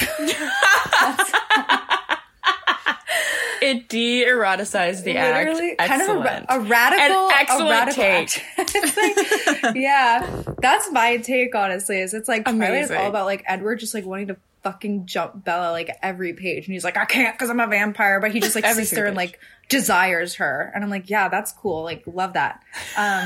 it 3.62 3.88
de-eroticized 3.88 5.04
the 5.04 5.14
Literally, 5.14 5.76
act. 5.78 5.88
kind 5.88 6.02
of 6.02 6.08
a, 6.08 6.20
Excellent. 6.20 6.46
a 6.48 6.60
radical, 6.60 7.26
An 7.28 7.32
excellent 7.38 7.68
a 7.68 7.70
radical 7.70 8.02
take. 8.02 8.44
It's 8.58 9.62
like- 9.62 9.74
yeah, 9.76 10.42
that's 10.58 10.90
my 10.92 11.16
take. 11.18 11.54
Honestly, 11.54 12.00
is 12.00 12.14
it's 12.14 12.28
like 12.28 12.44
Twilight 12.44 12.74
is 12.74 12.90
Amazing. 12.90 12.96
all 12.96 13.08
about 13.08 13.26
like 13.26 13.42
Edward 13.46 13.80
just 13.80 13.94
like 13.94 14.04
wanting 14.04 14.28
to 14.28 14.36
fucking 14.62 15.06
jump 15.06 15.42
Bella 15.44 15.72
like 15.72 15.90
every 16.02 16.32
page, 16.34 16.66
and 16.66 16.72
he's 16.74 16.84
like, 16.84 16.96
I 16.96 17.04
can't 17.04 17.34
because 17.36 17.50
I'm 17.50 17.60
a 17.60 17.66
vampire, 17.66 18.20
but 18.20 18.30
he 18.32 18.40
just 18.40 18.54
like 18.54 18.64
sits 18.74 18.90
there 18.90 19.06
and 19.06 19.16
like 19.16 19.38
desires 19.68 20.34
her, 20.36 20.70
and 20.74 20.82
I'm 20.84 20.90
like, 20.90 21.08
yeah, 21.10 21.28
that's 21.28 21.52
cool, 21.52 21.82
like 21.82 22.02
love 22.06 22.34
that. 22.34 22.62
Um, 22.96 23.24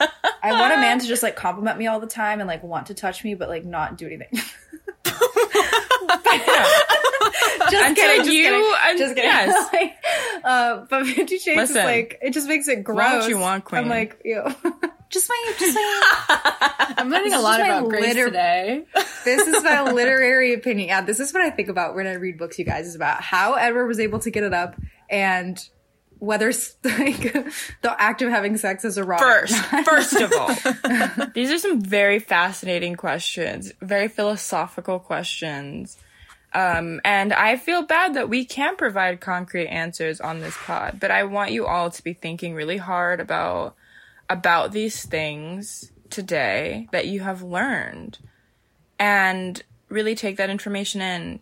I 0.42 0.50
want 0.52 0.74
a 0.74 0.76
man 0.76 0.98
to 0.98 1.06
just 1.06 1.22
like 1.22 1.36
compliment 1.36 1.78
me 1.78 1.86
all 1.86 2.00
the 2.00 2.06
time 2.08 2.40
and 2.40 2.48
like 2.48 2.62
want 2.62 2.86
to 2.88 2.94
touch 2.94 3.22
me, 3.24 3.34
but 3.34 3.48
like 3.48 3.64
not 3.64 3.96
do 3.96 4.06
anything. 4.06 4.28
Just 5.04 5.22
Until 7.88 7.94
kidding, 7.94 8.24
just 8.24 8.32
you- 8.32 8.42
kidding, 8.44 8.64
un- 8.88 8.98
just 8.98 9.14
kidding. 9.14 9.30
yes. 9.30 9.68
Like, 9.74 9.92
uh, 10.44 10.84
but 10.90 11.06
Fifty 11.06 11.38
Shades 11.38 11.70
is 11.70 11.76
like 11.76 12.18
it 12.22 12.32
just 12.32 12.48
makes 12.48 12.68
it 12.68 12.84
gross. 12.84 13.22
What 13.22 13.28
you 13.28 13.38
want, 13.38 13.64
queen. 13.64 13.82
I'm 13.82 13.88
like, 13.88 14.20
ew. 14.24 14.44
just 15.10 15.28
my, 15.28 15.52
just 15.58 15.74
my. 15.74 16.28
I'm 16.98 17.10
learning 17.10 17.32
a 17.32 17.40
lot 17.40 17.60
about 17.60 17.88
Grace 17.88 18.14
today. 18.14 18.84
this 19.24 19.46
is 19.46 19.62
my 19.64 19.90
literary 19.90 20.54
opinion. 20.54 20.88
Yeah, 20.88 21.00
this 21.00 21.20
is 21.20 21.32
what 21.32 21.42
I 21.42 21.50
think 21.50 21.68
about 21.68 21.94
when 21.94 22.06
I 22.06 22.14
read 22.14 22.38
books, 22.38 22.58
you 22.58 22.64
guys, 22.64 22.86
is 22.86 22.94
about 22.94 23.22
how 23.22 23.54
Edward 23.54 23.86
was 23.86 24.00
able 24.00 24.18
to 24.20 24.30
get 24.30 24.44
it 24.44 24.54
up 24.54 24.76
and 25.08 25.58
whether 26.18 26.52
like 26.84 27.22
the 27.82 27.96
act 27.98 28.22
of 28.22 28.30
having 28.30 28.56
sex 28.56 28.84
is 28.84 28.98
erotic. 28.98 29.26
First, 29.26 29.64
first 29.84 30.20
of 30.20 30.32
all, 30.32 31.26
these 31.34 31.50
are 31.50 31.58
some 31.58 31.80
very 31.80 32.18
fascinating 32.18 32.94
questions, 32.94 33.72
very 33.80 34.08
philosophical 34.08 34.98
questions. 34.98 35.98
Um, 36.52 37.00
and 37.04 37.32
I 37.32 37.56
feel 37.56 37.82
bad 37.82 38.14
that 38.14 38.28
we 38.28 38.44
can't 38.44 38.78
provide 38.78 39.20
concrete 39.20 39.66
answers 39.66 40.20
on 40.20 40.40
this 40.40 40.56
pod, 40.56 40.98
but 41.00 41.10
I 41.10 41.24
want 41.24 41.50
you 41.50 41.66
all 41.66 41.90
to 41.90 42.04
be 42.04 42.12
thinking 42.12 42.54
really 42.54 42.76
hard 42.76 43.20
about 43.20 43.74
about 44.30 44.72
these 44.72 45.04
things 45.04 45.90
today 46.10 46.88
that 46.92 47.06
you 47.06 47.20
have 47.20 47.42
learned 47.42 48.18
and 48.98 49.62
really 49.88 50.14
take 50.14 50.36
that 50.36 50.48
information 50.48 51.02
in 51.02 51.40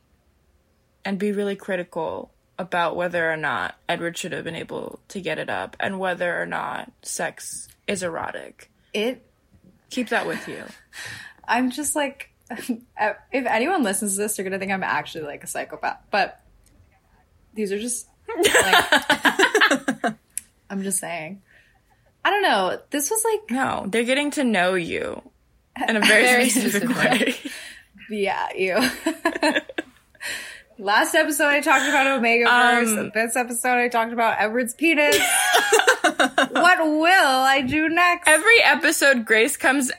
and 1.05 1.19
be 1.19 1.31
really 1.31 1.55
critical 1.55 2.32
about 2.63 2.95
whether 2.97 3.31
or 3.31 3.37
not 3.37 3.75
Edward 3.89 4.17
should 4.17 4.33
have 4.33 4.45
been 4.45 4.55
able 4.55 5.01
to 5.09 5.21
get 5.21 5.39
it 5.39 5.51
up 5.51 5.77
and 5.81 5.99
whether 5.99 6.41
or 6.41 6.47
not 6.47 6.91
sex 7.03 7.69
is 7.87 8.03
erotic. 8.03 8.71
It 8.95 9.27
Keep 9.91 10.09
that 10.11 10.27
with 10.27 10.47
you. 10.49 10.65
I'm 11.47 11.71
just 11.71 11.95
like 11.97 12.31
if 12.51 13.17
anyone 13.47 13.83
listens 13.83 14.15
to 14.15 14.23
this, 14.23 14.37
they're 14.37 14.45
gonna 14.45 14.59
think 14.59 14.73
I'm 14.73 14.83
actually 14.85 15.25
like 15.25 15.43
a 15.45 15.47
psychopath. 15.47 15.99
But 16.11 16.41
these 17.55 17.73
are 17.73 17.79
just 17.79 18.07
like 18.55 20.15
I'm 20.71 20.83
just 20.83 20.99
saying. 21.01 21.43
I 22.25 22.31
don't 22.31 22.43
know. 22.43 22.79
This 22.91 23.11
was 23.11 23.25
like 23.25 23.51
No, 23.51 23.85
they're 23.89 24.05
getting 24.05 24.31
to 24.33 24.45
know 24.45 24.75
you 24.75 25.21
in 25.89 25.97
a 25.97 26.01
very, 26.01 26.23
Very 26.23 26.49
specific 26.49 26.89
specific. 26.91 27.45
way. 27.45 27.51
Yeah, 28.11 28.49
you. 28.55 28.79
Last 30.79 31.15
episode 31.15 31.49
I 31.49 31.61
talked 31.61 31.89
about 31.89 32.07
Omega 32.07 32.45
Verse. 32.45 32.91
Um, 32.91 33.11
this 33.15 33.37
episode 33.37 33.79
I 33.79 33.89
talked 33.89 34.13
about 34.13 34.41
Edward's 34.41 34.75
penis. 34.75 35.17
what 36.51 36.79
will 36.79 37.43
I 37.43 37.63
do 37.67 37.89
next? 37.89 38.29
every 38.29 38.63
episode, 38.63 39.25
Grace 39.25 39.57
comes. 39.57 39.91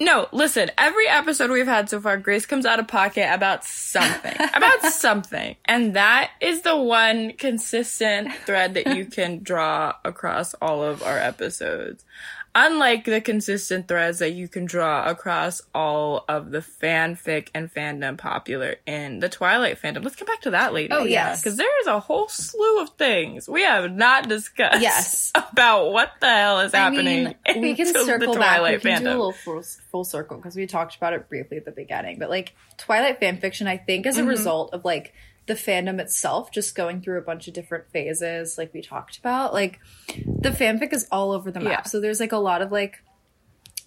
No, 0.00 0.28
listen. 0.32 0.70
Every 0.78 1.06
episode 1.08 1.50
we've 1.50 1.66
had 1.66 1.90
so 1.90 2.00
far, 2.00 2.16
Grace 2.16 2.46
comes 2.46 2.64
out 2.64 2.80
of 2.80 2.88
pocket 2.88 3.28
about 3.32 3.64
something, 3.64 4.34
about 4.54 4.82
something, 4.82 5.56
and 5.66 5.94
that 5.94 6.30
is 6.40 6.62
the 6.62 6.76
one 6.76 7.34
consistent 7.34 8.32
thread 8.46 8.74
that 8.74 8.96
you 8.96 9.04
can 9.04 9.42
draw 9.42 9.94
across 10.04 10.54
all 10.54 10.82
of 10.82 11.02
our 11.02 11.18
episodes. 11.18 12.04
Unlike 12.52 13.04
the 13.04 13.20
consistent 13.20 13.86
threads 13.86 14.18
that 14.18 14.32
you 14.32 14.48
can 14.48 14.64
draw 14.64 15.08
across 15.08 15.62
all 15.72 16.24
of 16.28 16.50
the 16.50 16.58
fanfic 16.58 17.48
and 17.54 17.72
fandom 17.72 18.18
popular 18.18 18.76
in 18.86 19.20
the 19.20 19.28
Twilight 19.28 19.80
fandom. 19.80 20.02
Let's 20.02 20.16
get 20.16 20.26
back 20.26 20.40
to 20.42 20.50
that 20.50 20.74
later. 20.74 20.94
Oh, 20.98 21.04
yes. 21.04 21.40
Because 21.40 21.56
there 21.56 21.80
is 21.80 21.86
a 21.86 22.00
whole 22.00 22.28
slew 22.28 22.82
of 22.82 22.90
things 22.90 23.48
we 23.48 23.62
have 23.62 23.92
not 23.92 24.28
discussed 24.28 24.80
Yes. 24.82 25.30
about 25.52 25.92
what 25.92 26.10
the 26.20 26.26
hell 26.26 26.58
is 26.60 26.74
I 26.74 26.78
happening. 26.78 27.24
mean, 27.24 27.34
we 27.62 27.74
can 27.76 27.86
into 27.86 27.92
the 27.92 28.04
circle 28.04 28.34
back. 28.34 28.60
We 28.62 28.66
Twilight 28.78 28.80
can 28.82 29.02
do 29.02 29.08
a 29.08 29.10
little 29.10 29.32
full, 29.32 29.62
full 29.92 30.04
circle 30.04 30.36
because 30.38 30.56
we 30.56 30.66
talked 30.66 30.96
about 30.96 31.12
it 31.12 31.28
briefly 31.28 31.56
at 31.56 31.64
the 31.64 31.70
beginning. 31.70 32.18
But 32.18 32.30
like 32.30 32.54
Twilight 32.78 33.20
fanfiction, 33.20 33.68
I 33.68 33.76
think, 33.76 34.06
as 34.06 34.16
a 34.16 34.20
Mm-hmm. 34.22 34.28
result 34.28 34.74
of 34.74 34.84
like 34.84 35.14
the 35.50 35.56
fandom 35.56 35.98
itself 35.98 36.52
just 36.52 36.76
going 36.76 37.02
through 37.02 37.18
a 37.18 37.22
bunch 37.22 37.48
of 37.48 37.54
different 37.54 37.90
phases, 37.90 38.56
like 38.56 38.72
we 38.72 38.80
talked 38.80 39.18
about. 39.18 39.52
Like 39.52 39.80
the 40.06 40.50
fanfic 40.50 40.92
is 40.92 41.08
all 41.10 41.32
over 41.32 41.50
the 41.50 41.58
map. 41.58 41.72
Yeah. 41.72 41.82
So 41.82 41.98
there's 41.98 42.20
like 42.20 42.30
a 42.30 42.36
lot 42.38 42.62
of 42.62 42.70
like 42.70 43.02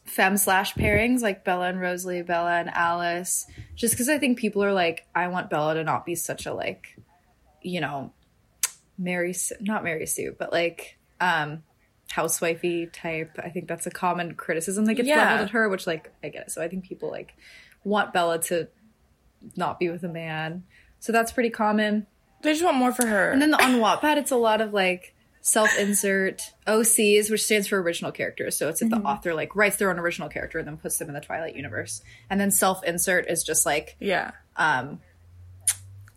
fem 0.03 0.36
slash 0.36 0.74
pairings, 0.76 1.22
like 1.22 1.45
Bella 1.45 1.70
and 1.70 1.80
Rosalie, 1.80 2.22
Bella 2.22 2.59
and 2.59 2.70
Alice. 2.70 3.47
Just 3.76 3.93
because 3.93 4.09
I 4.09 4.18
think 4.18 4.38
people 4.38 4.61
are 4.61 4.74
like, 4.74 5.07
I 5.16 5.30
want 5.30 5.49
Bella 5.49 5.76
to 5.76 5.86
not 5.86 6.05
be 6.05 6.16
such 6.16 6.45
a 6.45 6.53
like, 6.53 6.97
you 7.61 7.80
know, 7.80 8.11
Mary, 8.97 9.34
not 9.61 9.86
Mary 9.86 10.05
Sue, 10.05 10.36
but 10.38 10.51
like 10.51 10.97
um 11.22 11.64
housewifey 12.11 12.91
type. 12.91 13.39
I 13.41 13.51
think 13.51 13.70
that's 13.70 13.88
a 13.88 13.91
common 13.91 14.36
criticism 14.36 14.84
that 14.88 14.95
gets 14.95 15.07
Yeah. 15.07 15.32
leveled 15.32 15.47
at 15.47 15.51
her, 15.51 15.70
which 15.70 15.88
like 15.88 16.11
I 16.22 16.28
get 16.28 16.47
it. 16.47 16.51
So 16.51 16.61
I 16.61 16.68
think 16.68 16.84
people 16.84 17.09
like 17.09 17.34
want 17.86 18.11
Bella 18.11 18.41
to 18.43 18.68
not 19.55 19.80
be 19.80 19.89
with 19.89 20.03
a 20.03 20.09
man. 20.09 20.64
So 21.04 21.12
that's 21.12 21.34
pretty 21.34 21.49
common. 21.49 22.08
They 22.43 22.54
just 22.54 22.64
want 22.64 22.78
more 22.78 22.93
for 22.93 23.06
her. 23.06 23.30
And 23.30 23.41
then 23.41 23.51
the, 23.51 23.62
on 23.62 23.74
Wattpad, 23.74 24.16
it's 24.16 24.32
a 24.32 24.38
lot 24.38 24.62
of 24.62 24.72
like 24.74 25.14
self-insert 25.41 26.54
OCs, 26.66 27.30
which 27.30 27.43
stands 27.43 27.68
for 27.68 27.82
original 27.82 28.14
characters. 28.14 28.56
So 28.56 28.70
it's 28.70 28.82
if 28.82 28.89
the 28.89 28.95
author 28.99 29.34
like 29.34 29.54
writes 29.54 29.76
their 29.76 29.89
own 29.89 29.99
original 29.99 30.30
character 30.30 30.60
and 30.60 30.66
then 30.66 30.78
puts 30.78 30.97
them 30.99 31.10
in 31.10 31.14
the 31.14 31.20
Twilight 31.20 31.58
universe. 31.58 32.01
And 32.30 32.39
then 32.39 32.51
self-insert 32.51 33.30
is 33.30 33.43
just 33.43 33.66
like 33.66 33.97
yeah. 33.99 34.32
um 34.56 35.01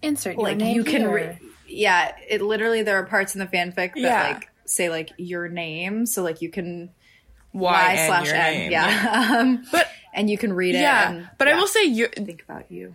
Insert 0.03 0.37
your 0.37 0.45
like 0.45 0.59
name 0.59 0.77
you 0.77 0.85
can 0.85 1.09
re- 1.09 1.37
yeah 1.67 2.15
it 2.29 2.41
literally 2.41 2.85
there 2.85 2.97
are 2.97 3.07
parts 3.07 3.35
in 3.35 3.41
the 3.41 3.47
fanfic 3.49 3.75
that 3.95 3.97
Yeah. 3.97 4.23
like 4.35 4.49
say 4.67 4.89
like 4.89 5.11
your 5.17 5.49
name 5.49 6.07
so 6.07 6.23
like 6.23 6.43
you 6.43 6.49
can 6.49 6.91
Y, 7.53 7.73
y 7.73 8.07
slash 8.07 8.27
your 8.27 8.37
n 8.37 8.53
name. 8.55 8.71
yeah 8.71 9.37
um 9.37 9.67
But 9.73 9.89
and 10.15 10.31
you 10.31 10.39
can 10.39 10.53
read 10.53 10.77
it 10.77 10.83
yeah, 10.83 11.11
and, 11.11 11.29
but 11.39 11.49
I 11.49 11.57
will 11.59 11.67
say 11.67 11.83
you 11.87 12.07
think 12.07 12.45
about 12.45 12.71
you 12.71 12.95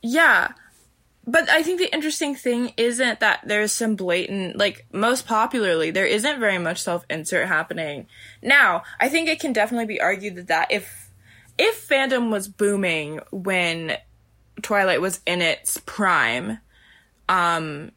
yeah. 0.00 0.52
But 1.28 1.50
I 1.50 1.62
think 1.62 1.78
the 1.78 1.92
interesting 1.92 2.34
thing 2.34 2.72
isn't 2.78 3.20
that 3.20 3.40
there's 3.44 3.70
some 3.70 3.96
blatant 3.96 4.56
like 4.56 4.86
most 4.90 5.26
popularly 5.26 5.90
there 5.90 6.06
isn't 6.06 6.40
very 6.40 6.56
much 6.56 6.80
self-insert 6.80 7.46
happening. 7.46 8.06
Now, 8.42 8.82
I 8.98 9.10
think 9.10 9.28
it 9.28 9.38
can 9.38 9.52
definitely 9.52 9.84
be 9.84 10.00
argued 10.00 10.36
that, 10.36 10.46
that 10.48 10.72
if 10.72 11.10
if 11.58 11.86
fandom 11.86 12.30
was 12.30 12.48
booming 12.48 13.20
when 13.30 13.98
Twilight 14.62 15.02
was 15.02 15.20
in 15.26 15.42
its 15.42 15.76
prime, 15.84 16.60
um 17.28 17.92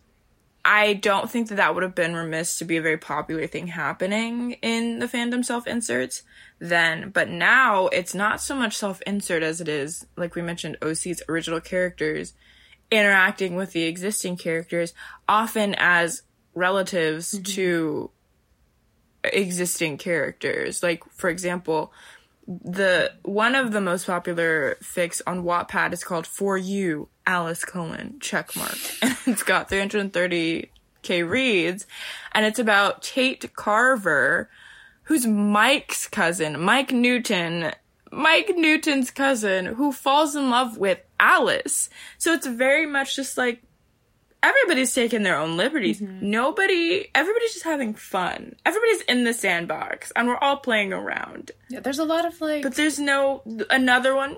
I 0.65 0.93
don't 0.93 1.32
think 1.32 1.47
that 1.47 1.55
that 1.55 1.73
would 1.73 1.84
have 1.84 1.95
been 1.95 2.13
remiss 2.13 2.57
to 2.57 2.65
be 2.65 2.75
a 2.75 2.82
very 2.82 2.97
popular 2.97 3.47
thing 3.47 3.67
happening 3.67 4.57
in 4.61 4.99
the 4.99 5.07
fandom 5.07 5.45
self 5.45 5.67
inserts 5.67 6.23
then. 6.59 7.11
But 7.11 7.29
now 7.29 7.88
it's 7.88 8.13
not 8.13 8.41
so 8.41 8.55
much 8.55 8.75
self 8.75 9.01
insert 9.07 9.41
as 9.41 9.61
it 9.61 9.69
is, 9.69 10.05
like 10.17 10.36
we 10.36 10.41
mentioned, 10.41 10.75
OC's 10.82 11.23
original 11.29 11.61
characters 11.61 12.34
interacting 12.92 13.56
with 13.56 13.72
the 13.72 13.84
existing 13.84 14.38
characters, 14.38 14.94
often 15.28 15.74
as 15.78 16.24
relatives 16.54 17.34
mm-hmm. 17.34 17.44
to 17.44 18.12
existing 19.24 19.98
characters. 19.98 20.84
Like, 20.84 21.04
for 21.12 21.30
example, 21.30 21.94
the 22.48 23.14
one 23.24 23.56
of 23.56 23.72
the 23.72 23.82
most 23.82 24.08
popular 24.08 24.78
fics 24.84 25.22
on 25.26 25.44
Wattpad 25.44 25.94
is 25.94 26.04
called 26.04 26.28
"For 26.28 26.58
You, 26.58 27.08
Alice 27.26 27.64
Cullen." 27.64 28.18
Checkmark, 28.20 28.98
and 29.02 29.18
it's 29.28 29.44
got 29.44 29.70
330k 29.70 31.30
reads, 31.30 31.86
and 32.34 32.46
it's 32.46 32.60
about 32.60 33.04
Tate 33.04 33.54
Carver, 33.56 34.50
who's 35.04 35.26
Mike's 35.26 36.08
cousin, 36.08 36.60
Mike 36.60 36.92
Newton, 36.92 37.72
Mike 38.12 38.52
Newton's 38.56 39.12
cousin, 39.12 39.66
who 39.66 39.92
falls 39.92 40.36
in 40.36 40.50
love 40.50 40.78
with 40.78 41.00
Alice. 41.22 41.89
So 42.17 42.34
it's 42.34 42.47
very 42.47 42.86
much 42.86 43.15
just 43.15 43.38
like 43.38 43.61
everybody's 44.43 44.93
taking 44.93 45.22
their 45.24 45.38
own 45.38 45.55
liberties. 45.55 46.01
Nobody, 46.01 47.07
everybody's 47.13 47.53
just 47.53 47.63
having 47.63 47.93
fun. 47.93 48.55
Everybody's 48.65 49.01
in 49.03 49.24
the 49.24 49.34
sandbox, 49.34 50.11
and 50.15 50.28
we're 50.28 50.38
all 50.38 50.57
playing 50.57 50.91
around. 50.93 51.51
Yeah, 51.69 51.80
there's 51.80 51.99
a 51.99 52.03
lot 52.05 52.26
of 52.26 52.41
like 52.41 52.63
But 52.63 52.76
there's 52.76 52.97
no 52.99 53.43
another 53.69 54.15
one. 54.15 54.38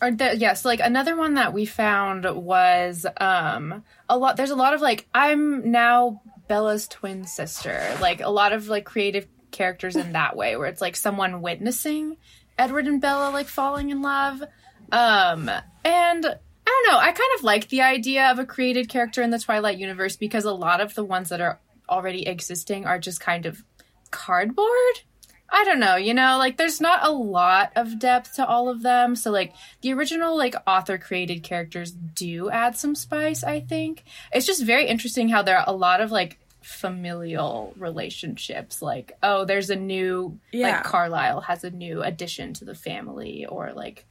or 0.00 0.10
the, 0.10 0.34
yes, 0.36 0.64
like 0.64 0.80
another 0.80 1.14
one 1.14 1.34
that 1.34 1.52
we 1.52 1.66
found 1.66 2.24
was 2.24 3.04
um 3.20 3.84
a 4.08 4.16
lot. 4.16 4.36
There's 4.38 4.50
a 4.50 4.56
lot 4.56 4.72
of 4.74 4.80
like 4.80 5.06
I'm 5.14 5.70
now 5.70 6.22
Bella's 6.48 6.88
twin 6.88 7.26
sister. 7.26 7.96
Like 8.00 8.22
a 8.22 8.30
lot 8.30 8.54
of 8.54 8.68
like 8.68 8.86
creative 8.86 9.26
characters 9.50 9.94
in 9.96 10.12
that 10.12 10.36
way, 10.36 10.56
where 10.56 10.68
it's 10.68 10.80
like 10.80 10.96
someone 10.96 11.42
witnessing 11.42 12.16
Edward 12.58 12.86
and 12.86 13.00
Bella 13.00 13.30
like 13.30 13.46
falling 13.46 13.90
in 13.90 14.00
love. 14.00 14.42
Um 14.90 15.50
and 15.88 16.24
I 16.26 16.82
don't 16.84 16.92
know. 16.92 16.98
I 16.98 17.12
kind 17.12 17.30
of 17.38 17.44
like 17.44 17.68
the 17.68 17.80
idea 17.82 18.26
of 18.30 18.38
a 18.38 18.44
created 18.44 18.88
character 18.88 19.22
in 19.22 19.30
the 19.30 19.38
Twilight 19.38 19.78
universe 19.78 20.16
because 20.16 20.44
a 20.44 20.52
lot 20.52 20.80
of 20.80 20.94
the 20.94 21.04
ones 21.04 21.30
that 21.30 21.40
are 21.40 21.58
already 21.88 22.26
existing 22.26 22.84
are 22.86 22.98
just 22.98 23.20
kind 23.20 23.46
of 23.46 23.64
cardboard. 24.10 25.00
I 25.50 25.64
don't 25.64 25.80
know, 25.80 25.96
you 25.96 26.12
know, 26.12 26.36
like 26.36 26.58
there's 26.58 26.78
not 26.78 27.06
a 27.06 27.10
lot 27.10 27.72
of 27.74 27.98
depth 27.98 28.34
to 28.34 28.46
all 28.46 28.68
of 28.68 28.82
them. 28.82 29.16
So 29.16 29.30
like 29.30 29.54
the 29.80 29.94
original 29.94 30.36
like 30.36 30.54
author 30.66 30.98
created 30.98 31.42
characters 31.42 31.90
do 31.90 32.50
add 32.50 32.76
some 32.76 32.94
spice, 32.94 33.42
I 33.42 33.60
think. 33.60 34.04
It's 34.30 34.44
just 34.44 34.62
very 34.62 34.86
interesting 34.86 35.30
how 35.30 35.40
there 35.40 35.56
are 35.56 35.64
a 35.66 35.72
lot 35.72 36.02
of 36.02 36.10
like 36.10 36.38
familial 36.60 37.72
relationships 37.78 38.82
like 38.82 39.12
oh 39.22 39.44
there's 39.46 39.70
a 39.70 39.76
new 39.76 40.38
Yeah. 40.52 40.72
like 40.72 40.84
Carlisle 40.84 41.40
has 41.42 41.64
a 41.64 41.70
new 41.70 42.02
addition 42.02 42.52
to 42.54 42.66
the 42.66 42.74
family 42.74 43.46
or 43.46 43.72
like 43.72 44.04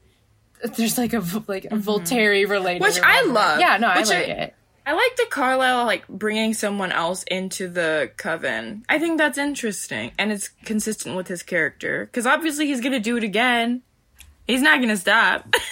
there's 0.64 0.98
like 0.98 1.14
a 1.14 1.20
like 1.48 1.66
a 1.66 1.70
mm-hmm. 1.70 1.90
Volturi 1.90 2.50
related 2.50 2.82
Which 2.82 3.00
I 3.02 3.24
love. 3.24 3.60
Yeah, 3.60 3.78
no, 3.78 3.88
I 3.88 4.04
like 4.04 4.12
I- 4.12 4.22
it. 4.22 4.54
I 4.86 4.94
like 4.94 5.18
the 5.18 5.26
Carlisle 5.30 5.86
like 5.86 6.08
bringing 6.08 6.54
someone 6.54 6.94
else 6.94 7.24
into 7.24 7.68
the 7.68 8.10
coven. 8.16 8.86
I 8.88 9.00
think 9.00 9.18
that's 9.18 9.38
interesting, 9.38 10.12
and 10.18 10.32
it's 10.32 10.48
consistent 10.64 11.18
with 11.18 11.28
his 11.28 11.44
character 11.44 12.06
because 12.06 12.26
obviously 12.26 12.68
he's 12.68 12.80
gonna 12.80 13.02
do 13.02 13.18
it 13.18 13.24
again. 13.24 13.82
He's 14.48 14.62
not 14.62 14.80
gonna 14.80 14.96
stop. 14.96 15.54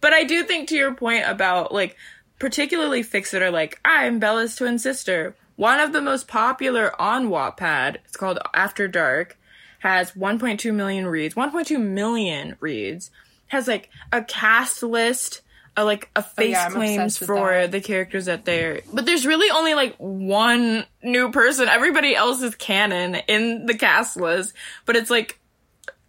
But 0.00 0.12
I 0.12 0.24
do 0.24 0.44
think 0.44 0.68
to 0.68 0.76
your 0.76 0.94
point 0.94 1.24
about 1.26 1.72
like 1.72 1.96
particularly 2.38 3.02
fics 3.02 3.30
that 3.30 3.42
are 3.42 3.50
like, 3.50 3.80
I'm 3.84 4.18
Bella's 4.18 4.56
twin 4.56 4.78
sister. 4.78 5.34
One 5.56 5.80
of 5.80 5.92
the 5.92 6.02
most 6.02 6.28
popular 6.28 6.92
on 7.00 7.28
Wattpad, 7.28 7.96
it's 8.04 8.16
called 8.16 8.38
After 8.52 8.88
Dark, 8.88 9.38
has 9.80 10.12
1.2 10.12 10.74
million 10.74 11.06
reads. 11.06 11.34
1.2 11.34 11.80
million 11.80 12.56
reads. 12.60 13.10
Has 13.48 13.68
like 13.68 13.90
a 14.12 14.22
cast 14.22 14.82
list, 14.82 15.42
a, 15.76 15.84
like 15.84 16.10
a 16.16 16.22
face 16.22 16.56
Oh, 16.58 16.60
yeah, 16.60 16.68
claims 16.70 17.16
for 17.18 17.52
that. 17.52 17.70
the 17.70 17.80
characters 17.80 18.24
that 18.26 18.44
they're. 18.44 18.80
But 18.92 19.06
there's 19.06 19.26
really 19.26 19.50
only 19.50 19.74
like 19.74 19.94
one 19.98 20.84
new 21.02 21.30
person. 21.30 21.68
Everybody 21.68 22.14
else 22.16 22.42
is 22.42 22.54
canon 22.54 23.14
in 23.28 23.66
the 23.66 23.74
cast 23.74 24.16
list. 24.16 24.52
But 24.84 24.96
it's 24.96 25.10
like 25.10 25.38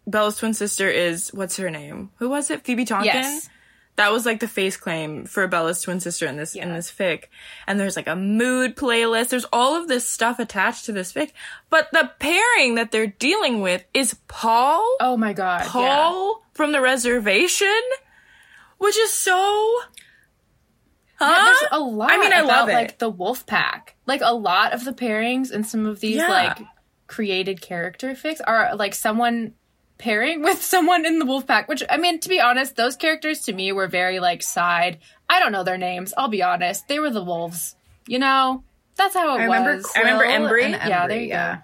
Bella's 0.08 0.38
twin 0.38 0.54
sister 0.54 0.90
is 0.90 1.30
what's 1.34 1.58
her 1.58 1.70
name? 1.70 2.12
Who 2.18 2.30
was 2.30 2.50
it? 2.50 2.64
Phoebe 2.64 2.86
Tonkin. 2.86 3.06
Yes. 3.14 3.50
That 3.98 4.12
was 4.12 4.26
like 4.26 4.40
the 4.40 4.48
face 4.48 4.78
claim 4.78 5.26
for 5.26 5.48
Bella's 5.48 5.82
twin 5.82 6.00
sister 6.00 6.28
in 6.28 6.38
this 6.38 6.56
in 6.56 6.72
this 6.72 6.92
fic. 6.92 7.26
And 7.66 7.80
there's 7.80 7.96
like 7.96 8.08
a 8.08 8.16
mood 8.16 8.76
playlist. 8.76 9.30
There's 9.30 9.46
all 9.52 9.76
of 9.76 9.88
this 9.88 10.08
stuff 10.08 10.38
attached 10.40 10.86
to 10.86 10.92
this 10.92 11.12
fic. 11.12 11.32
But 11.70 11.90
the 11.92 12.12
pairing 12.20 12.76
that 12.76 12.92
they're 12.92 13.08
dealing 13.08 13.62
with 13.62 13.84
is 13.96 14.16
Paul. 14.28 14.98
Oh 15.00 15.18
my 15.18 15.34
god. 15.34 15.62
yeah. 15.62 15.70
Paul 15.70 16.44
from 16.54 16.72
the 16.74 16.80
reservation, 16.82 17.82
which 18.78 18.98
is 18.98 19.12
so. 19.12 19.34
Huh? 21.20 21.34
Yeah, 21.36 21.44
there's 21.46 21.72
a 21.72 21.80
lot. 21.80 22.12
I 22.12 22.18
mean, 22.20 22.32
I 22.34 22.42
about, 22.42 22.48
love 22.48 22.70
it. 22.70 22.74
Like 22.74 23.00
the 23.00 23.10
wolf 23.10 23.48
pack. 23.48 23.96
Like 24.06 24.22
a 24.24 24.34
lot 24.34 24.74
of 24.74 24.86
the 24.86 24.94
pairings 24.94 25.50
and 25.52 25.66
some 25.66 25.88
of 25.88 26.00
these 26.00 26.18
Yeah. 26.18 26.28
like 26.28 26.60
created 27.08 27.62
character 27.62 28.12
fics 28.12 28.42
are 28.46 28.76
like 28.76 28.94
someone 28.94 29.54
pairing 29.98 30.42
with 30.42 30.62
someone 30.74 31.06
in 31.06 31.20
the 31.20 31.26
wolf 31.26 31.46
pack. 31.48 31.68
Which 31.68 31.84
I 31.90 31.98
mean, 31.98 32.20
to 32.20 32.30
be 32.30 32.40
honest, 32.40 32.76
those 32.76 32.96
characters 32.96 33.42
to 33.42 33.54
me 33.54 33.72
were 33.72 33.88
very 33.88 34.20
like 34.20 34.42
side. 34.44 35.00
I 35.30 35.40
don't 35.40 35.52
know 35.52 35.64
their 35.64 35.78
names. 35.78 36.14
I'll 36.18 36.28
be 36.30 36.44
honest. 36.44 36.88
They 36.88 37.00
were 37.00 37.10
the 37.10 37.24
wolves. 37.24 37.76
You 38.08 38.20
know, 38.20 38.64
that's 38.96 39.14
how 39.14 39.36
it 39.36 39.42
I 39.42 39.44
remember 39.46 39.76
was. 39.78 39.92
I 39.96 40.00
remember 40.00 40.24
Quil 40.26 40.40
Embry. 40.42 40.64
and 40.64 40.90
Yeah, 40.90 41.08
there 41.08 41.20
you 41.20 41.28
yeah. 41.28 41.56
go. 41.58 41.62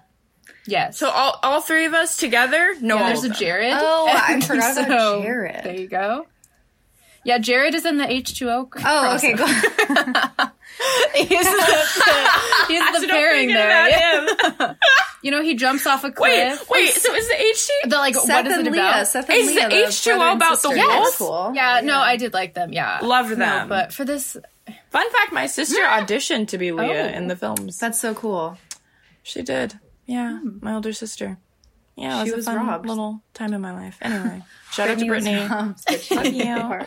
yes. 0.66 0.98
So 0.98 1.08
all, 1.08 1.38
all 1.42 1.60
three 1.62 1.86
of 1.86 1.94
us 1.94 2.16
together? 2.18 2.74
No, 2.80 2.96
yeah, 2.96 3.06
there's 3.08 3.24
a. 3.24 3.30
Jared. 3.30 3.72
Oh, 3.76 4.06
I 4.08 4.34
And 4.34 4.44
forgot 4.46 4.76
about 4.76 4.88
so, 4.88 5.22
Jared. 5.22 5.64
There 5.64 5.74
you 5.74 5.88
go. 5.88 6.26
Yeah, 7.24 7.38
Jared 7.38 7.74
is 7.74 7.86
in 7.86 7.96
the 7.96 8.04
H2O. 8.04 8.68
Oh, 8.84 9.16
okay, 9.16 9.32
go. 9.32 9.46
He's 11.14 11.28
the, 11.28 11.90
he's 12.68 13.00
the 13.00 13.06
pairing 13.08 13.48
there. 13.48 13.66
about 13.86 14.58
him. 14.60 14.76
You 15.22 15.30
know, 15.30 15.40
he 15.42 15.54
jumps 15.54 15.86
off 15.86 16.04
a 16.04 16.10
cliff. 16.12 16.68
wait. 16.68 16.90
So 16.90 17.14
is 17.14 17.26
the 17.28 17.34
HT? 17.34 17.88
The 17.90 17.96
like, 17.96 18.14
Seth 18.14 18.28
what 18.28 18.46
is 18.46 18.58
and 18.58 18.66
it 18.66 18.72
Leah. 18.72 18.82
about? 18.82 19.06
Seth 19.06 19.30
and 19.30 19.38
Is 19.38 19.48
the 19.48 19.54
Leah, 19.54 19.68
the 19.70 19.74
H2O 19.86 20.34
about 20.36 20.50
the 20.50 20.56
sister. 20.56 20.76
wolf? 20.76 20.86
That's 21.04 21.16
cool. 21.16 21.52
Yeah, 21.54 21.80
no, 21.82 21.98
I 21.98 22.18
did 22.18 22.34
like 22.34 22.52
them. 22.52 22.74
Yeah, 22.74 22.98
Loved 23.02 23.30
No, 23.30 23.36
them. 23.36 23.68
but 23.70 23.94
for 23.94 24.04
this, 24.04 24.36
Fun 24.90 25.10
fact: 25.12 25.32
my 25.32 25.46
sister 25.46 25.80
auditioned 25.86 26.48
to 26.48 26.58
be 26.58 26.72
Leah 26.72 27.04
Oh. 27.14 27.16
in 27.16 27.28
the 27.28 27.36
films. 27.36 27.78
That's 27.78 27.98
so 27.98 28.12
cool. 28.12 28.58
She 29.22 29.40
did. 29.40 29.78
Yeah, 30.04 30.40
hmm. 30.40 30.58
my 30.60 30.74
older 30.74 30.92
sister. 30.92 31.38
Yeah, 31.96 32.20
it 32.20 32.26
She 32.26 32.30
was, 32.32 32.36
was 32.38 32.48
a 32.48 32.50
fun 32.52 32.66
robbed. 32.66 32.86
little 32.86 33.22
time 33.32 33.54
in 33.54 33.62
my 33.62 33.72
life. 33.72 33.96
Anyway, 34.02 34.42
shout 34.72 34.90
out 34.90 34.98
to 34.98 35.06
Brittany 35.06 35.36
was 35.40 35.48
robbed, 35.50 35.80
but 35.86 36.00
she 36.02 36.14
Love 36.16 36.26
you. 36.26 36.86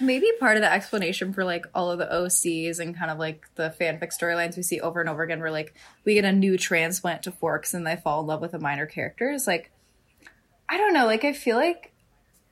Maybe 0.00 0.26
part 0.40 0.56
of 0.56 0.62
the 0.62 0.72
explanation 0.72 1.32
for 1.32 1.44
like 1.44 1.66
all 1.74 1.90
of 1.90 1.98
the 1.98 2.06
OCs 2.06 2.78
and 2.78 2.96
kind 2.96 3.10
of 3.10 3.18
like 3.18 3.46
the 3.54 3.74
fanfic 3.80 4.16
storylines 4.18 4.56
we 4.56 4.62
see 4.62 4.80
over 4.80 5.00
and 5.00 5.08
over 5.08 5.22
again, 5.22 5.40
where 5.40 5.50
like 5.50 5.74
we 6.04 6.14
get 6.14 6.24
a 6.24 6.32
new 6.32 6.58
transplant 6.58 7.22
to 7.24 7.32
Forks 7.32 7.74
and 7.74 7.86
they 7.86 7.96
fall 7.96 8.20
in 8.20 8.26
love 8.26 8.40
with 8.40 8.54
a 8.54 8.58
minor 8.58 8.86
character 8.86 9.30
is 9.30 9.46
like, 9.46 9.70
I 10.68 10.76
don't 10.76 10.94
know, 10.94 11.06
like 11.06 11.24
I 11.24 11.32
feel 11.32 11.56
like 11.56 11.92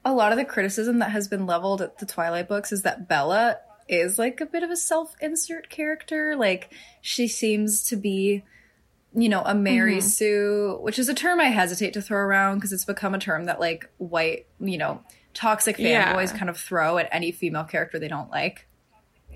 a 0.05 0.13
lot 0.13 0.33
of 0.33 0.39
the 0.39 0.45
criticism 0.45 0.99
that 1.01 1.11
has 1.11 1.29
been 1.29 1.47
leveled 1.47 1.83
at 1.83 1.99
the 1.99 2.07
Twilight 2.07 2.49
books 2.49 2.73
is 2.73 2.83
that 2.83 3.09
Bella 3.09 3.59
is 3.89 4.19
like 4.19 4.41
a 4.41 4.47
bit 4.47 4.63
of 4.63 4.71
a 4.71 4.77
self-insert 4.77 5.69
character. 5.69 6.37
Like 6.37 6.73
she 7.01 7.27
seems 7.27 7.83
to 7.89 7.97
be 7.97 8.45
you 9.15 9.29
know, 9.29 9.43
a 9.45 9.55
Mary 9.55 9.97
mm-hmm. 9.97 10.07
Sue, 10.07 10.79
which 10.83 10.99
is 10.99 11.09
a 11.09 11.15
term 11.15 11.41
I 11.41 11.47
hesitate 11.47 11.95
to 11.95 12.03
throw 12.03 12.21
around 12.21 12.57
because 12.57 12.73
it's 12.73 12.85
become 12.85 13.15
a 13.15 13.19
term 13.19 13.47
that 13.47 13.59
like 13.59 13.91
white, 13.99 14.47
you 14.61 14.79
know, 14.79 15.01
toxic 15.35 15.79
Yeah. 15.79 16.15
fanboys 16.15 16.37
kind 16.37 16.51
of 16.51 16.57
throw 16.59 16.99
at 16.99 17.09
any 17.13 17.33
female 17.33 17.65
character 17.65 17.99
they 17.99 18.09
don't 18.09 18.31
like. 18.31 18.67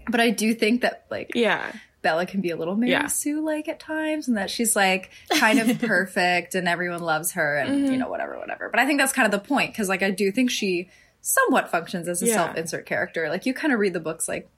But 0.09 0.20
I 0.20 0.30
do 0.30 0.53
think 0.55 0.82
that 0.82 1.07
like 1.11 1.30
Yeah, 1.34 1.72
Bella 2.03 2.26
can 2.26 2.40
be 2.42 2.51
a 2.51 2.57
little 2.57 2.76
Mary 2.76 2.92
Yeah. 2.92 3.07
Sue 3.07 3.40
like 3.45 3.68
at 3.68 3.80
times 3.80 4.28
and 4.28 4.36
that 4.36 4.51
she's 4.51 4.76
like 4.76 5.11
kind 5.38 5.59
of 5.59 5.78
perfect 5.80 6.55
and 6.55 6.68
everyone 6.68 7.01
loves 7.01 7.32
her 7.32 7.57
and 7.57 7.70
Mm-hmm. 7.84 7.92
you 7.92 7.99
know 7.99 8.09
whatever 8.09 8.38
whatever. 8.38 8.68
But 8.68 8.80
I 8.80 8.86
think 8.86 9.01
that's 9.01 9.12
kind 9.12 9.26
of 9.26 9.32
the 9.32 9.47
point 9.47 9.72
because 9.72 9.88
like 9.88 10.03
I 10.03 10.11
do 10.11 10.30
think 10.30 10.51
she 10.51 10.90
somewhat 11.22 11.70
functions 11.70 12.07
as 12.09 12.22
a 12.22 12.26
Yeah. 12.26 12.34
self-insert 12.34 12.84
character. 12.86 13.28
Like 13.30 13.47
you 13.47 13.55
kind 13.55 13.72
of 13.72 13.78
read 13.80 13.95
the 13.95 14.01
books 14.01 14.28
like 14.28 14.49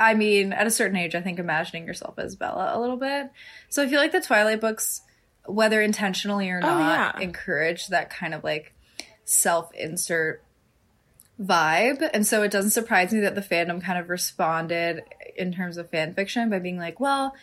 I 0.00 0.14
mean, 0.14 0.52
at 0.52 0.64
a 0.64 0.70
certain 0.70 0.96
age, 0.96 1.16
I 1.16 1.20
think 1.20 1.40
imagining 1.40 1.84
yourself 1.84 2.20
as 2.20 2.36
Bella 2.36 2.70
a 2.72 2.78
little 2.80 2.96
bit. 2.98 3.30
So 3.68 3.82
I 3.82 3.88
feel 3.88 3.98
like 3.98 4.12
the 4.12 4.20
Twilight 4.20 4.60
books, 4.60 5.00
whether 5.44 5.82
intentionally 5.82 6.50
or 6.50 6.60
not, 6.60 7.16
yeah. 7.16 7.20
encourage 7.24 7.88
that 7.88 8.08
kind 8.08 8.32
of 8.32 8.44
like 8.44 8.72
self 9.28 9.72
insert 9.74 10.42
vibe. 11.40 12.08
And 12.12 12.26
so 12.26 12.42
it 12.42 12.50
doesn't 12.50 12.70
surprise 12.70 13.12
me 13.12 13.20
that 13.20 13.34
the 13.34 13.40
fandom 13.42 13.82
kind 13.82 13.98
of 13.98 14.08
responded 14.08 15.02
in 15.36 15.52
terms 15.52 15.76
of 15.76 15.90
fan 15.90 16.14
fiction 16.14 16.50
by 16.50 16.58
being 16.58 16.78
like, 16.78 16.98
well, 16.98 17.34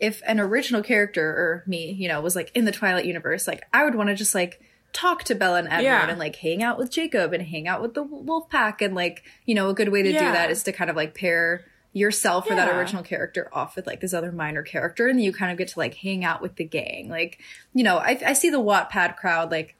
if 0.00 0.22
an 0.26 0.40
original 0.40 0.82
character 0.82 1.24
or 1.28 1.64
me, 1.66 1.92
you 1.92 2.08
know, 2.08 2.20
was 2.20 2.34
like 2.34 2.50
in 2.54 2.64
the 2.64 2.72
Twilight 2.72 3.04
universe, 3.04 3.46
like 3.46 3.62
I 3.72 3.84
would 3.84 3.94
want 3.94 4.08
to 4.08 4.14
just 4.14 4.34
like 4.34 4.60
talk 4.92 5.24
to 5.24 5.34
Bella 5.34 5.58
and 5.58 5.68
Edward 5.68 5.84
Yeah. 5.84 6.08
and 6.08 6.18
like 6.18 6.36
hang 6.36 6.62
out 6.62 6.78
with 6.78 6.90
Jacob 6.90 7.32
and 7.32 7.42
hang 7.42 7.68
out 7.68 7.82
with 7.82 7.94
the 7.94 8.02
wolf 8.02 8.48
pack 8.48 8.80
and 8.80 8.94
like, 8.94 9.22
you 9.44 9.54
know, 9.54 9.68
a 9.68 9.74
good 9.74 9.90
way 9.90 10.02
to 10.02 10.12
do 10.12 10.18
that 10.18 10.50
is 10.50 10.62
to 10.64 10.72
kind 10.72 10.90
of 10.90 10.96
like 10.96 11.14
pair 11.14 11.64
yourself 11.92 12.50
or 12.50 12.54
that 12.54 12.74
original 12.74 13.02
character 13.02 13.50
off 13.52 13.76
with 13.76 13.86
like 13.86 14.00
this 14.00 14.14
other 14.14 14.32
minor 14.32 14.62
character 14.62 15.08
and 15.08 15.22
you 15.22 15.30
kind 15.32 15.52
of 15.52 15.58
get 15.58 15.68
to 15.68 15.78
like 15.78 15.94
hang 15.94 16.24
out 16.24 16.40
with 16.40 16.56
the 16.56 16.64
gang. 16.64 17.08
Like, 17.10 17.38
you 17.74 17.84
know, 17.84 17.98
I, 17.98 18.18
I 18.24 18.32
see 18.32 18.48
the 18.48 18.60
Wattpad 18.60 19.16
crowd, 19.16 19.50
like 19.50 19.76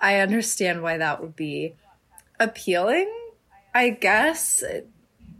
I 0.00 0.20
understand 0.20 0.82
why 0.82 0.98
that 0.98 1.20
would 1.20 1.36
be 1.36 1.74
appealing, 2.40 3.12
I 3.74 3.90
guess. 3.90 4.62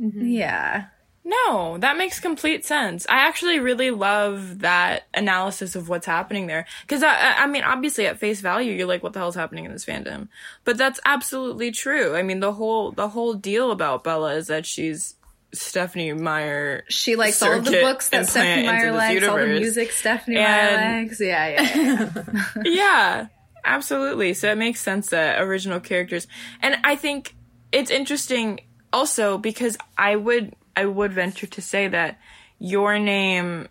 Mm-hmm. 0.00 0.26
Yeah. 0.26 0.86
No, 1.24 1.76
that 1.78 1.98
makes 1.98 2.20
complete 2.20 2.64
sense. 2.64 3.06
I 3.06 3.18
actually 3.26 3.58
really 3.58 3.90
love 3.90 4.60
that 4.60 5.06
analysis 5.12 5.76
of 5.76 5.88
what's 5.90 6.06
happening 6.06 6.46
there. 6.46 6.66
Because, 6.82 7.02
I, 7.02 7.34
I 7.40 7.46
mean, 7.46 7.64
obviously 7.64 8.06
at 8.06 8.18
face 8.18 8.40
value, 8.40 8.72
you're 8.72 8.86
like, 8.86 9.02
what 9.02 9.12
the 9.12 9.18
hell's 9.18 9.34
happening 9.34 9.66
in 9.66 9.72
this 9.72 9.84
fandom? 9.84 10.28
But 10.64 10.78
that's 10.78 10.98
absolutely 11.04 11.70
true. 11.70 12.16
I 12.16 12.22
mean, 12.22 12.40
the 12.40 12.52
whole, 12.52 12.92
the 12.92 13.08
whole 13.08 13.34
deal 13.34 13.70
about 13.72 14.04
Bella 14.04 14.36
is 14.36 14.46
that 14.46 14.64
she's 14.64 15.16
Stephenie 15.52 16.14
Meyer. 16.14 16.84
She 16.88 17.14
likes 17.16 17.42
all 17.42 17.60
the 17.60 17.72
books 17.72 18.08
that 18.08 18.26
Stephenie 18.26 18.66
Meyer 18.66 18.92
likes, 18.92 19.26
all 19.26 19.36
the 19.36 19.46
music 19.46 19.92
Stephenie 19.92 20.38
And- 20.38 20.76
Meyer 20.76 21.02
likes. 21.02 21.20
Yeah, 21.20 21.48
yeah, 21.48 21.74
yeah. 21.74 22.42
yeah. 22.64 23.26
Absolutely. 23.68 24.34
So 24.34 24.50
it 24.50 24.58
makes 24.58 24.80
sense 24.80 25.10
that 25.10 25.40
original 25.40 25.80
characters, 25.80 26.26
and 26.60 26.76
I 26.84 26.96
think 26.96 27.34
it's 27.70 27.90
interesting 27.90 28.60
also 28.92 29.38
because 29.38 29.76
I 29.96 30.16
would 30.16 30.54
I 30.76 30.86
would 30.86 31.12
venture 31.12 31.46
to 31.46 31.62
say 31.62 31.88
that 31.88 32.18
your 32.58 32.98
name 32.98 33.68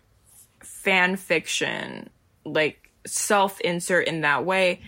fan 0.60 1.16
fiction, 1.16 2.10
like 2.44 2.90
self 3.06 3.60
insert 3.60 4.06
in 4.06 4.22
that 4.22 4.44
way, 4.44 4.80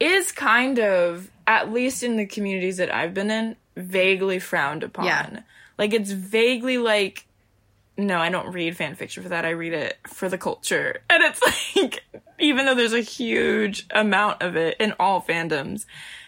is 0.00 0.32
kind 0.32 0.78
of 0.78 1.30
at 1.46 1.72
least 1.72 2.02
in 2.02 2.16
the 2.16 2.26
communities 2.26 2.78
that 2.78 2.92
I've 2.92 3.14
been 3.14 3.30
in 3.30 3.56
vaguely 3.76 4.38
frowned 4.38 4.82
upon. 4.82 5.06
Yeah. 5.06 5.40
Like 5.78 5.92
it's 5.92 6.10
vaguely 6.10 6.78
like 6.78 7.25
no, 7.96 8.18
I 8.18 8.28
don't 8.28 8.52
read 8.52 8.76
fan 8.76 8.94
fiction 8.94 9.22
for 9.22 9.30
that. 9.30 9.44
I 9.44 9.50
read 9.50 9.72
it 9.72 9.98
for 10.06 10.28
the 10.28 10.38
culture. 10.38 11.00
And 11.08 11.22
it's 11.24 11.40
like, 11.76 12.04
even 12.38 12.66
though 12.66 12.74
there's 12.74 12.92
a 12.92 13.00
huge 13.00 13.86
amount 13.90 14.42
of 14.42 14.56
it 14.56 14.76
in 14.78 14.94
all 15.00 15.22
fandoms. 15.22 15.86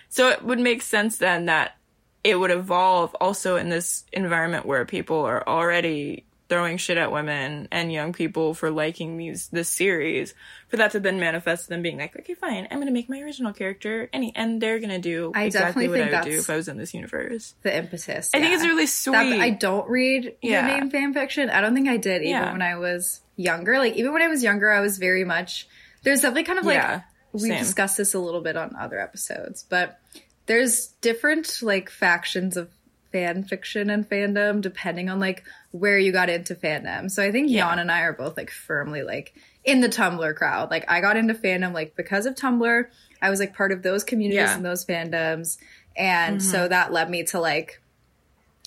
So 0.09 0.31
it 0.31 0.43
would 0.43 0.59
make 0.59 0.83
sense 0.83 1.19
then 1.19 1.47
that 1.47 1.77
it 2.25 2.37
would 2.37 2.51
evolve 2.51 3.15
also 3.21 3.57
in 3.57 3.69
this 3.69 4.05
environment 4.13 4.67
where 4.67 4.85
people 4.85 5.21
are 5.21 5.47
already 5.47 6.25
throwing 6.49 6.79
shit 6.79 6.97
at 6.97 7.13
women 7.13 7.69
and 7.71 7.93
young 7.93 8.13
people 8.13 8.55
for 8.55 8.71
liking 8.71 9.17
these 9.19 9.49
this 9.49 9.69
series 9.69 10.35
for 10.69 10.79
that 10.79 10.93
to 10.93 11.01
then 11.01 11.21
manifest 11.21 11.69
them 11.69 11.83
being 11.83 11.99
like 11.99 12.17
okay 12.19 12.33
fine 12.35 12.67
i'm 12.71 12.79
gonna 12.79 12.91
make 12.91 13.09
my 13.09 13.21
original 13.21 13.53
character 13.53 14.09
any 14.15 14.33
and 14.35 14.61
they're 14.61 14.79
gonna 14.79 14.99
do 14.99 15.31
I 15.35 15.45
exactly 15.45 15.89
what 15.89 16.01
i 16.01 16.11
would 16.11 16.25
do 16.31 16.39
if 16.39 16.49
i 16.49 16.57
was 16.57 16.69
in 16.69 16.79
this 16.79 16.95
universe 16.95 17.55
The 17.63 17.77
impetus. 17.77 18.31
i 18.35 18.41
think 18.41 18.55
it's 18.55 18.65
really 18.65 18.87
sweet 18.87 19.13
That- 19.13 19.41
I 19.41 19.51
don't 19.51 19.89
read 19.91 20.37
Yeah. 20.41 20.67
your 20.67 20.79
name 20.81 20.91
fan 20.91 21.13
fiction. 21.13 21.51
I 21.51 21.61
don't 21.61 21.75
think 21.75 21.89
I 21.89 21.97
did 21.99 22.23
even 22.23 22.31
Yeah. 22.31 22.53
when 22.53 22.63
I 22.63 22.77
was 22.77 23.21
younger. 23.37 23.79
Like 23.79 23.95
even 23.95 24.13
when 24.13 24.23
I 24.23 24.29
was 24.29 24.43
younger, 24.43 24.71
I 24.71 24.81
was 24.81 24.99
very 24.99 25.25
much 25.25 25.69
there's 26.03 26.21
definitely 26.23 26.45
kind 26.45 26.59
of 26.59 26.65
like 26.65 26.77
Yeah, 26.77 27.01
we 27.33 27.51
discussed 27.51 27.97
this 27.99 28.15
a 28.15 28.19
little 28.19 28.41
bit 28.41 28.57
on 28.57 28.75
other 28.79 28.99
episodes, 28.99 29.65
but 29.69 30.01
there's 30.47 30.87
different 31.03 31.61
like 31.63 31.91
factions 31.91 32.57
of 32.57 32.71
fan 33.13 33.45
fiction 33.45 33.91
and 33.91 34.09
fandom 34.09 34.61
depending 34.61 35.09
on 35.09 35.19
like 35.19 35.45
where 35.71 35.99
you 35.99 36.13
got 36.13 36.29
into 36.29 36.55
fandom. 36.55 37.11
So 37.11 37.23
I 37.23 37.31
think 37.33 37.51
Yeah. 37.51 37.69
Jan 37.69 37.79
and 37.79 37.91
I 37.93 38.01
are 38.01 38.13
both 38.13 38.37
like 38.37 38.51
firmly 38.51 39.03
like 39.03 39.35
in 39.65 39.81
the 39.81 39.89
Tumblr 39.89 40.35
crowd. 40.37 40.71
Like 40.71 40.85
I 40.89 41.01
got 41.01 41.17
into 41.17 41.35
fandom 41.35 41.73
like 41.73 41.97
because 41.97 42.27
of 42.27 42.35
Tumblr. 42.35 42.85
I 43.21 43.31
was 43.31 43.41
like 43.41 43.55
part 43.55 43.73
of 43.73 43.83
those 43.83 44.05
communities 44.05 44.37
Yeah. 44.41 44.55
and 44.55 44.65
those 44.65 44.85
fandoms. 44.85 45.59
And 45.97 46.43
so 46.43 46.69
that 46.69 46.93
led 46.93 47.11
me 47.11 47.25
to 47.25 47.41
like, 47.41 47.83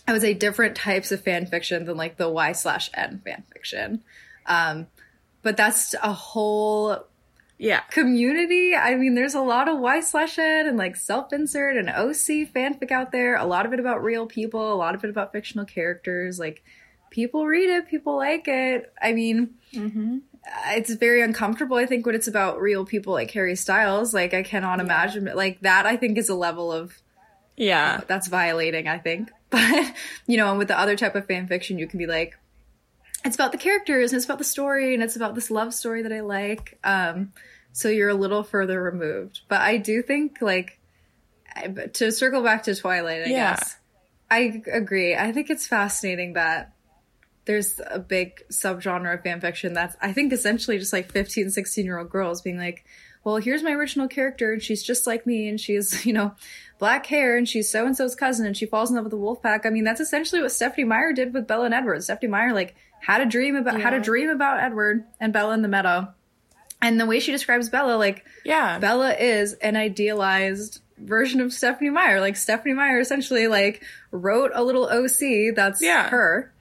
I 0.07 0.11
would 0.11 0.21
say 0.21 0.33
different 0.33 0.75
types 0.75 1.11
of 1.13 1.21
fan 1.21 1.45
fiction 1.45 1.85
than 1.85 1.95
like 1.95 2.17
the 2.17 2.29
Y 2.29 2.51
slash 2.51 2.89
N 2.93 3.21
fan 3.23 3.43
fiction. 3.53 4.03
Um, 4.47 4.87
but 5.41 5.55
that's 5.55 5.93
a 6.03 6.11
whole 6.11 7.05
Yeah. 7.61 7.81
community. 7.91 8.75
I 8.75 8.95
mean, 8.95 9.13
there's 9.13 9.35
a 9.35 9.41
lot 9.41 9.69
of 9.69 9.79
Y 9.79 9.99
slash 9.99 10.39
N 10.39 10.65
and 10.65 10.77
like 10.77 10.95
self 10.95 11.31
insert 11.31 11.77
and 11.77 11.89
OC 11.89 12.51
fanfic 12.51 12.89
out 12.89 13.11
there. 13.11 13.35
A 13.35 13.45
lot 13.45 13.67
of 13.67 13.73
it 13.73 13.79
about 13.79 14.03
real 14.03 14.25
people, 14.25 14.73
a 14.73 14.75
lot 14.75 14.95
of 14.95 15.03
it 15.03 15.11
about 15.11 15.31
fictional 15.31 15.65
characters. 15.65 16.39
Like, 16.39 16.63
people 17.11 17.45
read 17.45 17.69
it, 17.69 17.87
people 17.87 18.17
like 18.17 18.47
it. 18.47 18.91
I 18.99 19.13
mean, 19.13 19.51
mm-hmm. 19.71 20.17
uh, 20.47 20.71
it's 20.71 20.91
very 20.95 21.21
uncomfortable, 21.21 21.77
I 21.77 21.85
think, 21.85 22.03
when 22.03 22.15
it's 22.15 22.27
about 22.27 22.59
real 22.59 22.83
people 22.83 23.13
like 23.13 23.29
Harry 23.31 23.55
Styles. 23.55 24.11
Like, 24.11 24.33
I 24.33 24.41
cannot 24.41 24.79
imagine, 24.79 25.29
like, 25.35 25.61
that 25.61 25.85
I 25.85 25.97
think 25.97 26.17
is 26.17 26.29
a 26.29 26.35
level 26.35 26.71
of 26.71 26.97
Yeah. 27.57 27.99
Uh, 27.99 28.05
that's 28.07 28.27
violating, 28.27 28.87
I 28.87 28.97
think. 28.97 29.29
But, 29.51 29.93
you 30.27 30.37
know, 30.37 30.49
and 30.49 30.57
with 30.57 30.69
the 30.69 30.79
other 30.79 30.95
type 30.95 31.13
of 31.13 31.27
fan 31.27 31.45
fiction, 31.45 31.77
you 31.77 31.85
can 31.85 31.99
be 31.99 32.07
like, 32.07 32.39
it's 33.25 33.35
about 33.35 33.51
the 33.51 33.57
characters 33.57 34.13
and 34.13 34.17
it's 34.17 34.25
about 34.25 34.37
the 34.37 34.45
story 34.45 34.93
and 34.93 35.03
it's 35.03 35.17
about 35.17 35.35
this 35.35 35.51
love 35.51 35.73
story 35.73 36.01
that 36.03 36.13
I 36.13 36.21
like. 36.21 36.79
Um, 36.85 37.33
so 37.73 37.87
you're 37.89 38.09
a 38.09 38.13
little 38.13 38.43
further 38.43 38.81
removed. 38.81 39.41
But 39.47 39.61
I 39.61 39.77
do 39.77 40.01
think, 40.01 40.37
like, 40.41 40.79
to 41.93 42.11
circle 42.11 42.41
back 42.43 42.63
to 42.63 42.75
Twilight, 42.75 43.23
I 43.23 43.29
Yeah. 43.29 43.55
guess, 43.55 43.77
I 44.29 44.61
agree. 44.71 45.15
I 45.15 45.31
think 45.31 45.49
it's 45.49 45.67
fascinating 45.67 46.33
that 46.33 46.73
there's 47.45 47.81
a 47.89 47.99
big 47.99 48.41
subgenre 48.51 49.13
of 49.15 49.23
fan 49.23 49.41
fiction 49.41 49.73
that's, 49.73 49.95
I 50.01 50.13
think, 50.13 50.31
essentially 50.31 50.77
just 50.77 50.93
like 50.93 51.11
15, 51.11 51.49
16 51.49 51.85
year 51.85 51.97
old 51.97 52.09
girls 52.09 52.41
being 52.41 52.57
like, 52.57 52.85
well, 53.23 53.37
here's 53.37 53.61
my 53.61 53.71
original 53.73 54.07
character, 54.07 54.51
and 54.53 54.63
she's 54.63 54.81
just 54.81 55.05
like 55.05 55.27
me, 55.27 55.47
and 55.47 55.59
she's, 55.59 56.05
you 56.07 56.13
know, 56.13 56.33
black 56.79 57.05
hair, 57.05 57.35
and 57.37 57.47
she's 57.47 57.69
so 57.69 57.85
and 57.85 57.95
so's 57.95 58.15
cousin, 58.15 58.45
and 58.45 58.55
she 58.57 58.65
falls 58.65 58.89
in 58.89 58.95
love 58.95 59.05
with 59.05 59.11
the 59.11 59.17
wolf 59.17 59.41
pack. 59.43 59.65
I 59.65 59.69
mean, 59.69 59.83
that's 59.83 59.99
essentially 59.99 60.41
what 60.41 60.51
Stephenie 60.51 60.85
Meyer 60.85 61.13
did 61.13 61.33
with 61.33 61.45
Bella 61.47 61.65
and 61.65 61.73
Edward. 61.73 62.03
Stephenie 62.03 62.31
Meyer, 62.31 62.53
like, 62.53 62.75
had 63.01 63.21
a 63.21 63.25
dream 63.25 63.55
about, 63.55 63.79
had 63.81 63.93
a 63.93 63.99
dream 63.99 64.29
about 64.29 64.59
Edward 64.59 65.03
and 65.19 65.33
Bella 65.33 65.53
in 65.53 65.61
the 65.61 65.67
meadow. 65.67 66.13
And 66.81 66.99
the 66.99 67.05
way 67.05 67.19
she 67.19 67.31
describes 67.31 67.69
Bella, 67.69 67.95
like, 67.97 68.25
Yeah. 68.43 68.79
Bella 68.79 69.13
is 69.13 69.53
an 69.53 69.75
idealized 69.75 70.81
version 70.97 71.41
of 71.41 71.53
Stephenie 71.53 71.89
Meyer. 71.89 72.19
Like 72.19 72.35
Stephenie 72.35 72.73
Meyer 72.75 72.99
essentially 72.99 73.47
like 73.47 73.83
wrote 74.11 74.51
a 74.53 74.63
little 74.63 74.85
OC 74.85 75.51
that's 75.55 75.81
Yeah. 75.81 76.09
her 76.09 76.51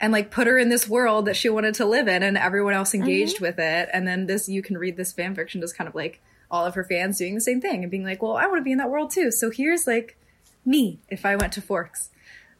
and 0.00 0.12
like 0.12 0.30
put 0.30 0.46
her 0.46 0.56
in 0.58 0.68
this 0.68 0.88
world 0.88 1.26
that 1.26 1.34
she 1.36 1.48
wanted 1.48 1.74
to 1.76 1.84
live 1.84 2.06
in 2.06 2.22
and 2.22 2.38
everyone 2.38 2.74
else 2.74 2.94
engaged 2.94 3.40
with 3.40 3.58
it. 3.58 3.88
And 3.92 4.06
then 4.06 4.26
this 4.26 4.48
you 4.48 4.62
can 4.62 4.78
read 4.78 4.96
this 4.96 5.12
fan 5.12 5.34
fiction 5.34 5.60
just 5.60 5.76
kind 5.76 5.88
of 5.88 5.94
like 5.96 6.20
all 6.50 6.64
of 6.64 6.74
her 6.76 6.84
fans 6.84 7.18
doing 7.18 7.34
the 7.34 7.40
same 7.40 7.60
thing 7.60 7.82
and 7.82 7.90
being 7.90 8.04
like, 8.04 8.22
Well, 8.22 8.36
I 8.36 8.46
want 8.46 8.58
to 8.60 8.64
be 8.64 8.70
in 8.72 8.78
that 8.78 8.90
world 8.90 9.10
too. 9.10 9.30
So 9.32 9.50
here's 9.50 9.86
like 9.86 10.16
me 10.64 11.00
if 11.08 11.26
I 11.26 11.34
went 11.36 11.52
to 11.54 11.60
Forks. 11.60 12.10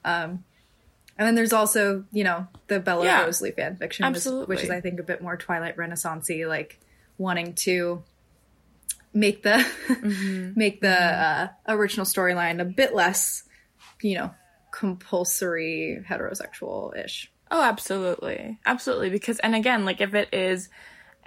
Um 0.04 0.42
and 1.16 1.26
then 1.26 1.34
there's 1.36 1.52
also, 1.52 2.04
you 2.12 2.22
know, 2.24 2.46
the 2.68 2.78
Bella 2.80 3.04
Yeah. 3.04 3.24
Rosalie 3.24 3.50
fan 3.52 3.76
fiction, 3.76 4.06
which, 4.06 4.16
Absolutely. 4.16 4.54
which 4.56 4.64
is 4.64 4.70
I 4.70 4.80
think 4.80 4.98
a 4.98 5.04
bit 5.04 5.20
more 5.22 5.36
Twilight 5.36 5.76
Renaissancey, 5.76 6.48
like 6.48 6.80
wanting 7.18 7.54
to 7.54 8.02
make 9.12 9.42
the 9.42 10.52
make 10.56 10.80
the 10.80 10.88
uh, 10.88 11.48
original 11.66 12.06
storyline 12.06 12.60
a 12.60 12.64
bit 12.64 12.94
less, 12.94 13.42
you 14.00 14.16
know, 14.16 14.30
compulsory 14.72 16.02
heterosexual 16.08 16.96
ish. 16.96 17.30
Oh, 17.50 17.62
absolutely. 17.62 18.58
Absolutely. 18.66 19.10
Because, 19.10 19.38
and 19.38 19.54
again, 19.54 19.84
like 19.84 20.00
if 20.00 20.14
it 20.14 20.28
is, 20.32 20.68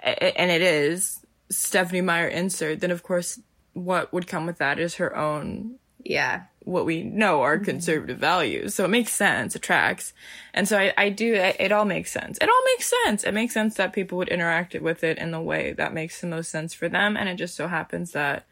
and 0.00 0.50
it 0.50 0.62
is 0.62 1.24
Stephenie 1.50 2.00
Meyer 2.00 2.28
insert, 2.28 2.80
then 2.80 2.90
of 2.90 3.02
course 3.02 3.40
what 3.72 4.12
would 4.12 4.26
come 4.26 4.46
with 4.46 4.58
that 4.58 4.78
is 4.78 4.96
her 4.96 5.16
own, 5.16 5.78
Yeah, 6.04 6.44
what 6.64 6.86
we 6.86 7.02
know 7.02 7.42
are 7.42 7.56
mm-hmm. 7.56 7.64
conservative 7.64 8.18
values. 8.18 8.74
So 8.74 8.84
it 8.84 8.88
makes 8.88 9.12
sense. 9.12 9.56
It 9.56 9.62
tracks. 9.62 10.12
And 10.54 10.68
so 10.68 10.78
I, 10.78 10.92
I 10.96 11.08
do, 11.08 11.34
it, 11.34 11.56
it 11.58 11.72
all 11.72 11.84
makes 11.84 12.12
sense. 12.12 12.38
It 12.40 12.48
all 12.48 12.62
makes 12.74 12.92
sense. 13.04 13.24
It 13.24 13.32
makes 13.32 13.54
sense 13.54 13.74
that 13.76 13.92
people 13.92 14.18
would 14.18 14.28
interact 14.28 14.74
with 14.80 15.04
it 15.04 15.18
in 15.18 15.30
the 15.30 15.40
way 15.40 15.72
that 15.72 15.94
makes 15.94 16.20
the 16.20 16.26
most 16.26 16.50
sense 16.50 16.74
for 16.74 16.88
them. 16.88 17.16
And 17.16 17.28
it 17.28 17.36
just 17.36 17.54
so 17.54 17.68
happens 17.68 18.12
that 18.12 18.46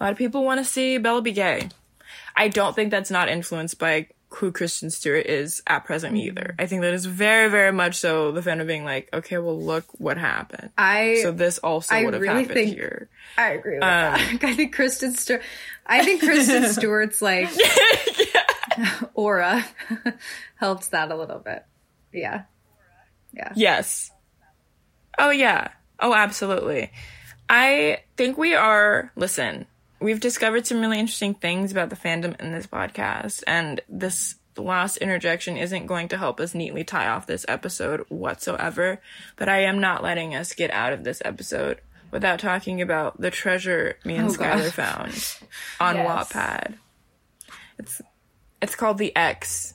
a 0.00 0.04
lot 0.04 0.12
of 0.12 0.18
people 0.18 0.44
want 0.44 0.58
to 0.60 0.64
see 0.64 0.98
Bella 0.98 1.22
be 1.22 1.32
gay. 1.32 1.68
I 2.36 2.48
don't 2.48 2.74
think 2.74 2.90
that's 2.90 3.10
not 3.10 3.28
influenced 3.28 3.78
by 3.78 4.08
who 4.36 4.52
Kristen 4.52 4.90
Stewart 4.90 5.26
is 5.26 5.62
at 5.66 5.84
present 5.84 6.16
either. 6.16 6.54
I 6.58 6.66
think 6.66 6.82
that 6.82 6.94
is 6.94 7.06
very, 7.06 7.50
very 7.50 7.72
much 7.72 7.96
so 7.96 8.32
the 8.32 8.40
fandom 8.40 8.66
being 8.66 8.84
like, 8.84 9.08
okay, 9.12 9.38
well, 9.38 9.60
look 9.60 9.84
what 9.98 10.18
happened. 10.18 10.70
I 10.78 11.18
so 11.22 11.32
this 11.32 11.58
also 11.58 11.94
would 12.04 12.14
have 12.14 12.22
really 12.22 12.42
happened 12.42 12.54
think- 12.54 12.74
here. 12.74 13.08
I 13.38 13.50
agree 13.52 13.74
with 13.74 13.82
Um, 13.84 13.88
that. 13.88 14.38
I 14.44 14.54
think 14.54 14.74
Kristen 14.74 15.14
Stewart. 15.14 15.42
I 15.86 16.04
think 16.04 16.20
Kristen 16.22 16.64
Stewart's 16.72 17.20
like 17.22 17.48
aura 19.14 19.64
helps 20.56 20.88
that 20.88 21.10
a 21.10 21.16
little 21.16 21.38
bit. 21.38 21.64
Yeah. 22.12 22.42
Yeah, 23.34 23.52
Yes. 23.56 24.10
Oh 25.18 25.30
yeah. 25.30 25.68
Oh, 26.00 26.14
absolutely. 26.14 26.90
I 27.48 28.00
think 28.16 28.36
we 28.38 28.54
are. 28.54 29.10
Listen, 29.16 29.66
we've 30.02 30.20
discovered 30.20 30.66
some 30.66 30.80
really 30.80 30.98
interesting 30.98 31.34
things 31.34 31.72
about 31.72 31.90
the 31.90 31.96
fandom 31.96 32.38
in 32.40 32.52
this 32.52 32.66
podcast, 32.66 33.42
and 33.46 33.80
this 33.88 34.36
last 34.56 34.98
interjection 34.98 35.56
isn't 35.56 35.86
going 35.86 36.08
to 36.08 36.18
help 36.18 36.38
us 36.40 36.54
neatly 36.54 36.84
tie 36.84 37.08
off 37.08 37.26
this 37.26 37.46
episode 37.48 38.04
whatsoever. 38.08 39.00
But 39.36 39.48
I 39.48 39.62
am 39.62 39.80
not 39.80 40.02
letting 40.02 40.34
us 40.34 40.52
get 40.52 40.70
out 40.70 40.92
of 40.92 41.04
this 41.04 41.22
episode 41.24 41.80
without 42.10 42.38
talking 42.38 42.82
about 42.82 43.18
the 43.20 43.30
treasure 43.30 43.96
me 44.04 44.16
and 44.16 44.28
Oh, 44.28 44.32
Skylar 44.32 44.64
gosh. 44.64 44.72
found 44.72 45.48
on 45.80 45.96
Yes. 45.96 46.32
Wattpad. 46.32 46.74
It's 47.78 48.02
it's 48.60 48.74
called 48.74 48.98
the 48.98 49.16
X. 49.16 49.74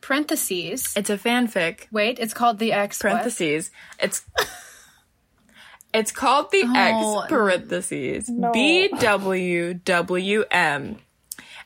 Parentheses. 0.00 0.92
It's 0.96 1.08
a 1.10 1.16
fanfic 1.18 1.86
Wait, 1.90 2.18
it's 2.18 2.34
called 2.34 2.58
the 2.58 2.72
X. 2.72 3.02
what? 3.02 3.10
parentheses. 3.10 3.70
It's 3.98 4.22
it's 5.94 6.12
called 6.12 6.50
the 6.50 6.64
Oh, 6.66 7.20
X 7.20 7.28
parentheses 7.30 8.30
B 8.52 8.88
W 8.88 9.74
W 9.74 10.44
M, 10.50 10.96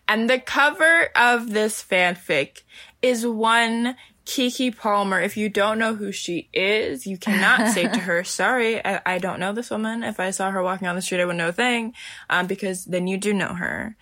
and 0.07 0.31
the 0.31 0.39
cover 0.39 1.09
of 1.17 1.51
this 1.51 1.83
fanfic 1.83 2.63
is 3.03 3.27
one 3.27 3.97
Keke 4.27 4.77
Palmer. 4.77 5.21
If 5.21 5.37
you 5.39 5.49
don't 5.49 5.79
know 5.79 5.95
who 5.95 6.13
she 6.13 6.51
is, 6.53 7.07
you 7.07 7.17
cannot 7.17 7.73
say 7.73 7.85
to 7.85 7.99
her, 8.01 8.23
"Sorry, 8.41 8.85
I, 8.85 9.01
I 9.07 9.19
don't 9.19 9.41
know 9.41 9.53
this 9.55 9.71
woman." 9.71 10.05
If 10.05 10.21
I 10.21 10.31
saw 10.31 10.51
her 10.51 10.63
walking 10.63 10.87
on 10.87 10.97
the 10.97 11.03
street, 11.03 11.23
I 11.23 11.25
would 11.25 11.37
know 11.37 11.49
a 11.49 11.53
thing, 11.53 11.95
um, 12.29 12.47
because 12.47 12.85
then 12.85 13.07
you 13.07 13.17
do 13.17 13.33
know 13.33 13.55
her. 13.55 13.97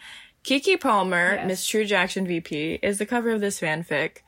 Keke 0.44 0.80
Palmer, 0.80 1.34
Yes. 1.34 1.46
Miss 1.46 1.66
True 1.66 1.84
Jackson 1.84 2.26
VP, 2.26 2.80
is 2.82 2.98
the 2.98 3.06
cover 3.06 3.30
of 3.30 3.40
this 3.40 3.60
fanfic. 3.60 4.18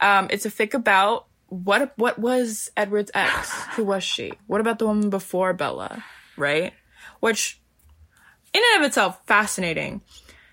Um, 0.00 0.28
it's 0.30 0.44
a 0.46 0.50
fic 0.50 0.74
about 0.74 1.26
what 1.48 1.92
what 1.96 2.18
was 2.18 2.70
Edward's 2.76 3.10
ex? 3.14 3.52
Who 3.76 3.84
was 3.84 4.02
she? 4.02 4.32
What 4.46 4.60
about 4.60 4.78
the 4.78 4.86
woman 4.86 5.10
before 5.10 5.52
Bella? 5.52 6.04
Right? 6.36 6.72
Which, 7.20 7.60
in 8.52 8.62
and 8.72 8.82
of 8.82 8.88
itself, 8.88 9.20
fascinating. 9.26 10.02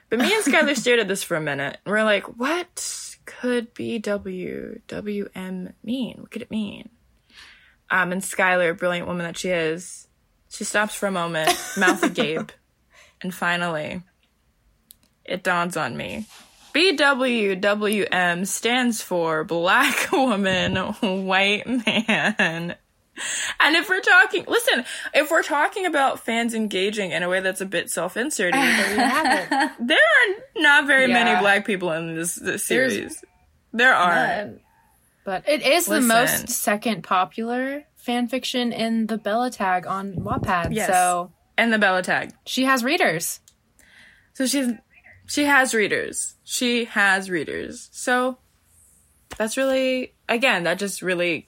But 0.10 0.20
me 0.20 0.34
and 0.34 0.44
Skylar 0.44 0.76
stared 0.76 1.00
at 1.00 1.08
this 1.08 1.24
for 1.24 1.38
a 1.38 1.42
minute. 1.42 1.78
And 1.86 1.92
we're 1.92 2.04
like, 2.04 2.38
what 2.38 3.16
could 3.26 3.74
BWWM 3.74 5.74
mean? 5.84 6.18
What 6.20 6.32
could 6.32 6.42
it 6.42 6.52
mean? 6.52 6.90
Um, 7.90 8.12
and 8.12 8.22
Skylar, 8.22 8.78
brilliant 8.78 9.08
woman 9.08 9.26
that 9.26 9.38
she 9.38 9.50
is, 9.50 10.08
she 10.50 10.66
stops 10.66 10.96
for 10.96 11.08
a 11.08 11.12
moment, 11.12 11.50
mouth 11.78 12.04
agape, 12.04 12.52
and 13.22 13.34
finally, 13.34 14.04
it 15.24 15.44
dawns 15.44 15.78
on 15.78 15.96
me. 15.96 16.26
BWWM 16.74 18.48
stands 18.48 19.02
for 19.02 19.44
Black 19.44 20.12
Woman, 20.12 20.76
White 21.26 21.68
Man. 21.68 22.76
And 23.60 23.76
if 23.76 23.88
we're 23.90 24.00
talking, 24.02 24.46
listen, 24.48 24.86
if 25.14 25.30
we're 25.30 25.44
talking 25.44 25.86
about 25.86 26.22
fans 26.22 26.54
engaging 26.56 27.12
in 27.12 27.24
a 27.24 27.30
way 27.30 27.40
that's 27.42 27.62
a 27.62 27.66
bit 27.66 27.90
self-inserting, 27.92 28.60
there 28.60 28.92
we 28.92 28.98
have 28.98 29.26
it. 29.52 29.72
There 29.88 29.98
are 29.98 30.62
not 30.62 30.88
very 30.88 31.08
Yeah. 31.08 31.24
many 31.24 31.40
black 31.40 31.66
people 31.66 31.92
in 31.92 32.16
this, 32.16 32.36
this 32.36 32.68
There's 32.68 32.94
series. 32.94 33.24
there 33.74 33.94
are. 33.94 34.52
But 35.24 35.48
it 35.48 35.62
is 35.62 35.86
the 35.86 36.02
most 36.02 36.50
second 36.50 37.04
popular 37.04 37.84
fan 37.96 38.28
fiction 38.28 38.72
in 38.72 39.06
the 39.06 39.18
Bella 39.20 39.52
tag 39.52 39.86
on 39.86 40.14
Wattpad. 40.16 40.74
Yes. 40.74 40.88
So 40.90 41.32
And 41.58 41.72
the 41.72 41.78
Bella 41.78 42.02
tag. 42.02 42.32
she 42.46 42.64
has 42.64 42.84
readers. 42.84 43.40
So 44.34 44.48
she's 44.48 44.70
she 45.32 45.46
has 45.46 45.74
readers. 45.74 46.36
She 46.44 46.84
has 46.86 47.30
readers. 47.30 47.88
So 47.94 48.38
that's 49.38 49.56
really 49.56 50.14
again, 50.28 50.66
that 50.66 50.78
just 50.78 51.02
really 51.02 51.48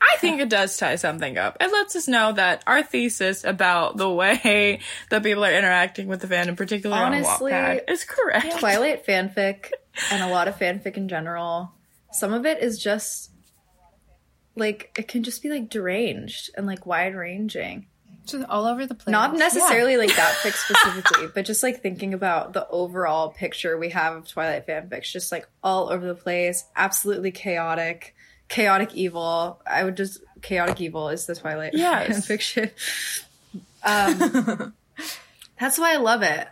I 0.00 0.16
think 0.18 0.40
it 0.40 0.48
does 0.48 0.76
tie 0.76 0.94
something 0.94 1.36
up. 1.36 1.56
It 1.60 1.72
lets 1.72 1.96
us 1.96 2.06
know 2.06 2.30
that 2.34 2.62
our 2.68 2.84
thesis 2.84 3.42
about 3.42 3.96
the 3.96 4.08
way 4.08 4.78
that 5.10 5.24
people 5.24 5.44
are 5.44 5.52
interacting 5.52 6.06
with 6.06 6.20
the 6.20 6.28
fan, 6.28 6.48
in 6.48 6.54
particular 6.54 6.96
Honestly, 6.96 7.52
on 7.52 7.64
Wattpad, 7.64 7.90
is 7.90 8.04
correct. 8.04 8.60
Twilight 8.60 9.04
fanfic 9.04 9.72
and 10.12 10.22
a 10.22 10.28
lot 10.28 10.46
of 10.46 10.56
fanfic 10.56 10.96
in 10.96 11.08
general, 11.08 11.72
some 12.12 12.32
of 12.32 12.46
it 12.46 12.62
is 12.62 12.78
just 12.78 13.32
like 14.54 14.96
it 14.96 15.08
can 15.08 15.24
just 15.24 15.42
be 15.42 15.50
like 15.50 15.68
deranged 15.68 16.50
and 16.56 16.68
like 16.68 16.86
wide 16.86 17.16
ranging. 17.16 17.87
Just 18.28 18.48
all 18.48 18.66
over 18.66 18.86
the 18.86 18.94
place. 18.94 19.10
Not 19.12 19.34
necessarily 19.34 19.96
like 19.96 20.14
that 20.16 20.34
fic 20.42 20.52
specifically, 20.52 21.28
but 21.34 21.44
just 21.44 21.62
like 21.62 21.80
thinking 21.82 22.14
about 22.14 22.52
the 22.52 22.68
overall 22.68 23.30
picture 23.30 23.76
we 23.78 23.90
have 23.90 24.14
of 24.16 24.28
Twilight 24.28 24.66
fanfics, 24.66 25.10
just 25.10 25.32
like 25.32 25.48
all 25.62 25.90
over 25.90 26.06
the 26.06 26.14
place, 26.14 26.64
absolutely 26.76 27.30
chaotic, 27.30 28.14
chaotic 28.48 28.94
evil. 28.94 29.60
I 29.66 29.84
would 29.84 29.96
just 29.96 30.20
chaotic 30.42 30.80
evil 30.80 31.08
is 31.08 31.26
the 31.26 31.34
Twilight 31.34 31.72
Yes. 31.74 32.26
fanfiction. 32.26 32.70
Um, 33.82 34.74
that's 35.60 35.78
why 35.78 35.94
I 35.94 35.96
love 35.96 36.22
it. 36.22 36.48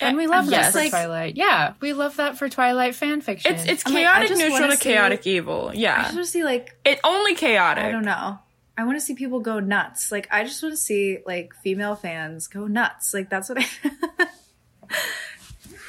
And 0.00 0.16
we 0.18 0.26
love 0.26 0.50
Yes. 0.50 0.66
that 0.66 0.72
for 0.72 0.78
Like- 0.78 0.90
Twilight. 0.90 1.36
Yeah, 1.36 1.72
we 1.80 1.92
love 1.94 2.16
that 2.16 2.36
for 2.36 2.48
Twilight 2.50 2.94
fan 2.94 3.22
fiction. 3.22 3.54
It's 3.54 3.64
it's 3.64 3.86
I'm 3.86 3.94
like, 3.94 4.02
chaotic 4.02 4.30
neutral 4.32 4.50
wanna 4.52 4.66
to 4.68 4.76
see- 4.76 4.82
chaotic 4.90 5.26
evil. 5.26 5.70
I 5.70 5.72
Yeah. 5.72 6.02
just 6.02 6.14
want 6.14 6.26
to 6.26 6.30
see 6.30 6.44
like 6.44 6.76
It 6.84 7.00
only 7.02 7.34
chaotic. 7.34 7.84
I 7.84 7.90
don't 7.92 8.04
know. 8.04 8.38
I 8.78 8.84
want 8.84 8.98
to 8.98 9.00
see 9.00 9.14
people 9.14 9.40
go 9.40 9.58
nuts. 9.58 10.12
Like 10.12 10.28
I 10.30 10.44
just 10.44 10.62
want 10.62 10.74
to 10.74 10.80
see 10.80 11.18
like 11.26 11.54
female 11.62 11.96
fans 11.96 12.46
go 12.46 12.66
nuts. 12.66 13.14
Like 13.14 13.30
that's 13.30 13.48
what 13.48 13.58
I. 13.58 13.66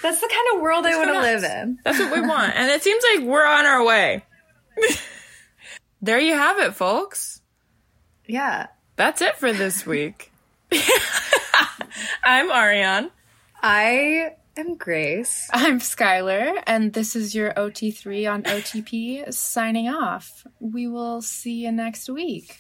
that's 0.01 0.21
the 0.21 0.29
kind 0.29 0.47
of 0.55 0.61
world 0.61 0.85
I 0.85 0.95
want 0.95 1.11
to 1.11 1.19
live 1.19 1.43
in. 1.43 1.79
That's 1.83 1.99
what 1.99 2.13
we 2.13 2.21
want. 2.21 2.55
And 2.55 2.71
it 2.71 2.83
seems 2.83 3.03
like 3.13 3.27
we're 3.27 3.45
on 3.45 3.65
our 3.65 3.83
way. 3.83 4.23
there 6.01 6.19
you 6.19 6.33
have 6.33 6.59
it, 6.59 6.75
folks. 6.75 7.41
Yeah. 8.25 8.67
That's 8.95 9.21
it 9.21 9.35
for 9.35 9.51
this 9.51 9.85
week. 9.85 10.31
I'm 12.23 12.49
Ariane. 12.51 13.11
I 13.61 14.31
am 14.55 14.75
Grace. 14.75 15.49
I'm 15.51 15.79
Skylar, 15.79 16.61
and 16.65 16.93
this 16.93 17.15
is 17.15 17.35
your 17.35 17.53
OT3 17.53 18.31
on 18.31 18.43
OTP 18.43 19.33
signing 19.33 19.89
off. 19.89 20.45
We 20.59 20.87
will 20.87 21.21
see 21.21 21.65
you 21.65 21.71
next 21.71 22.09
week. 22.09 22.59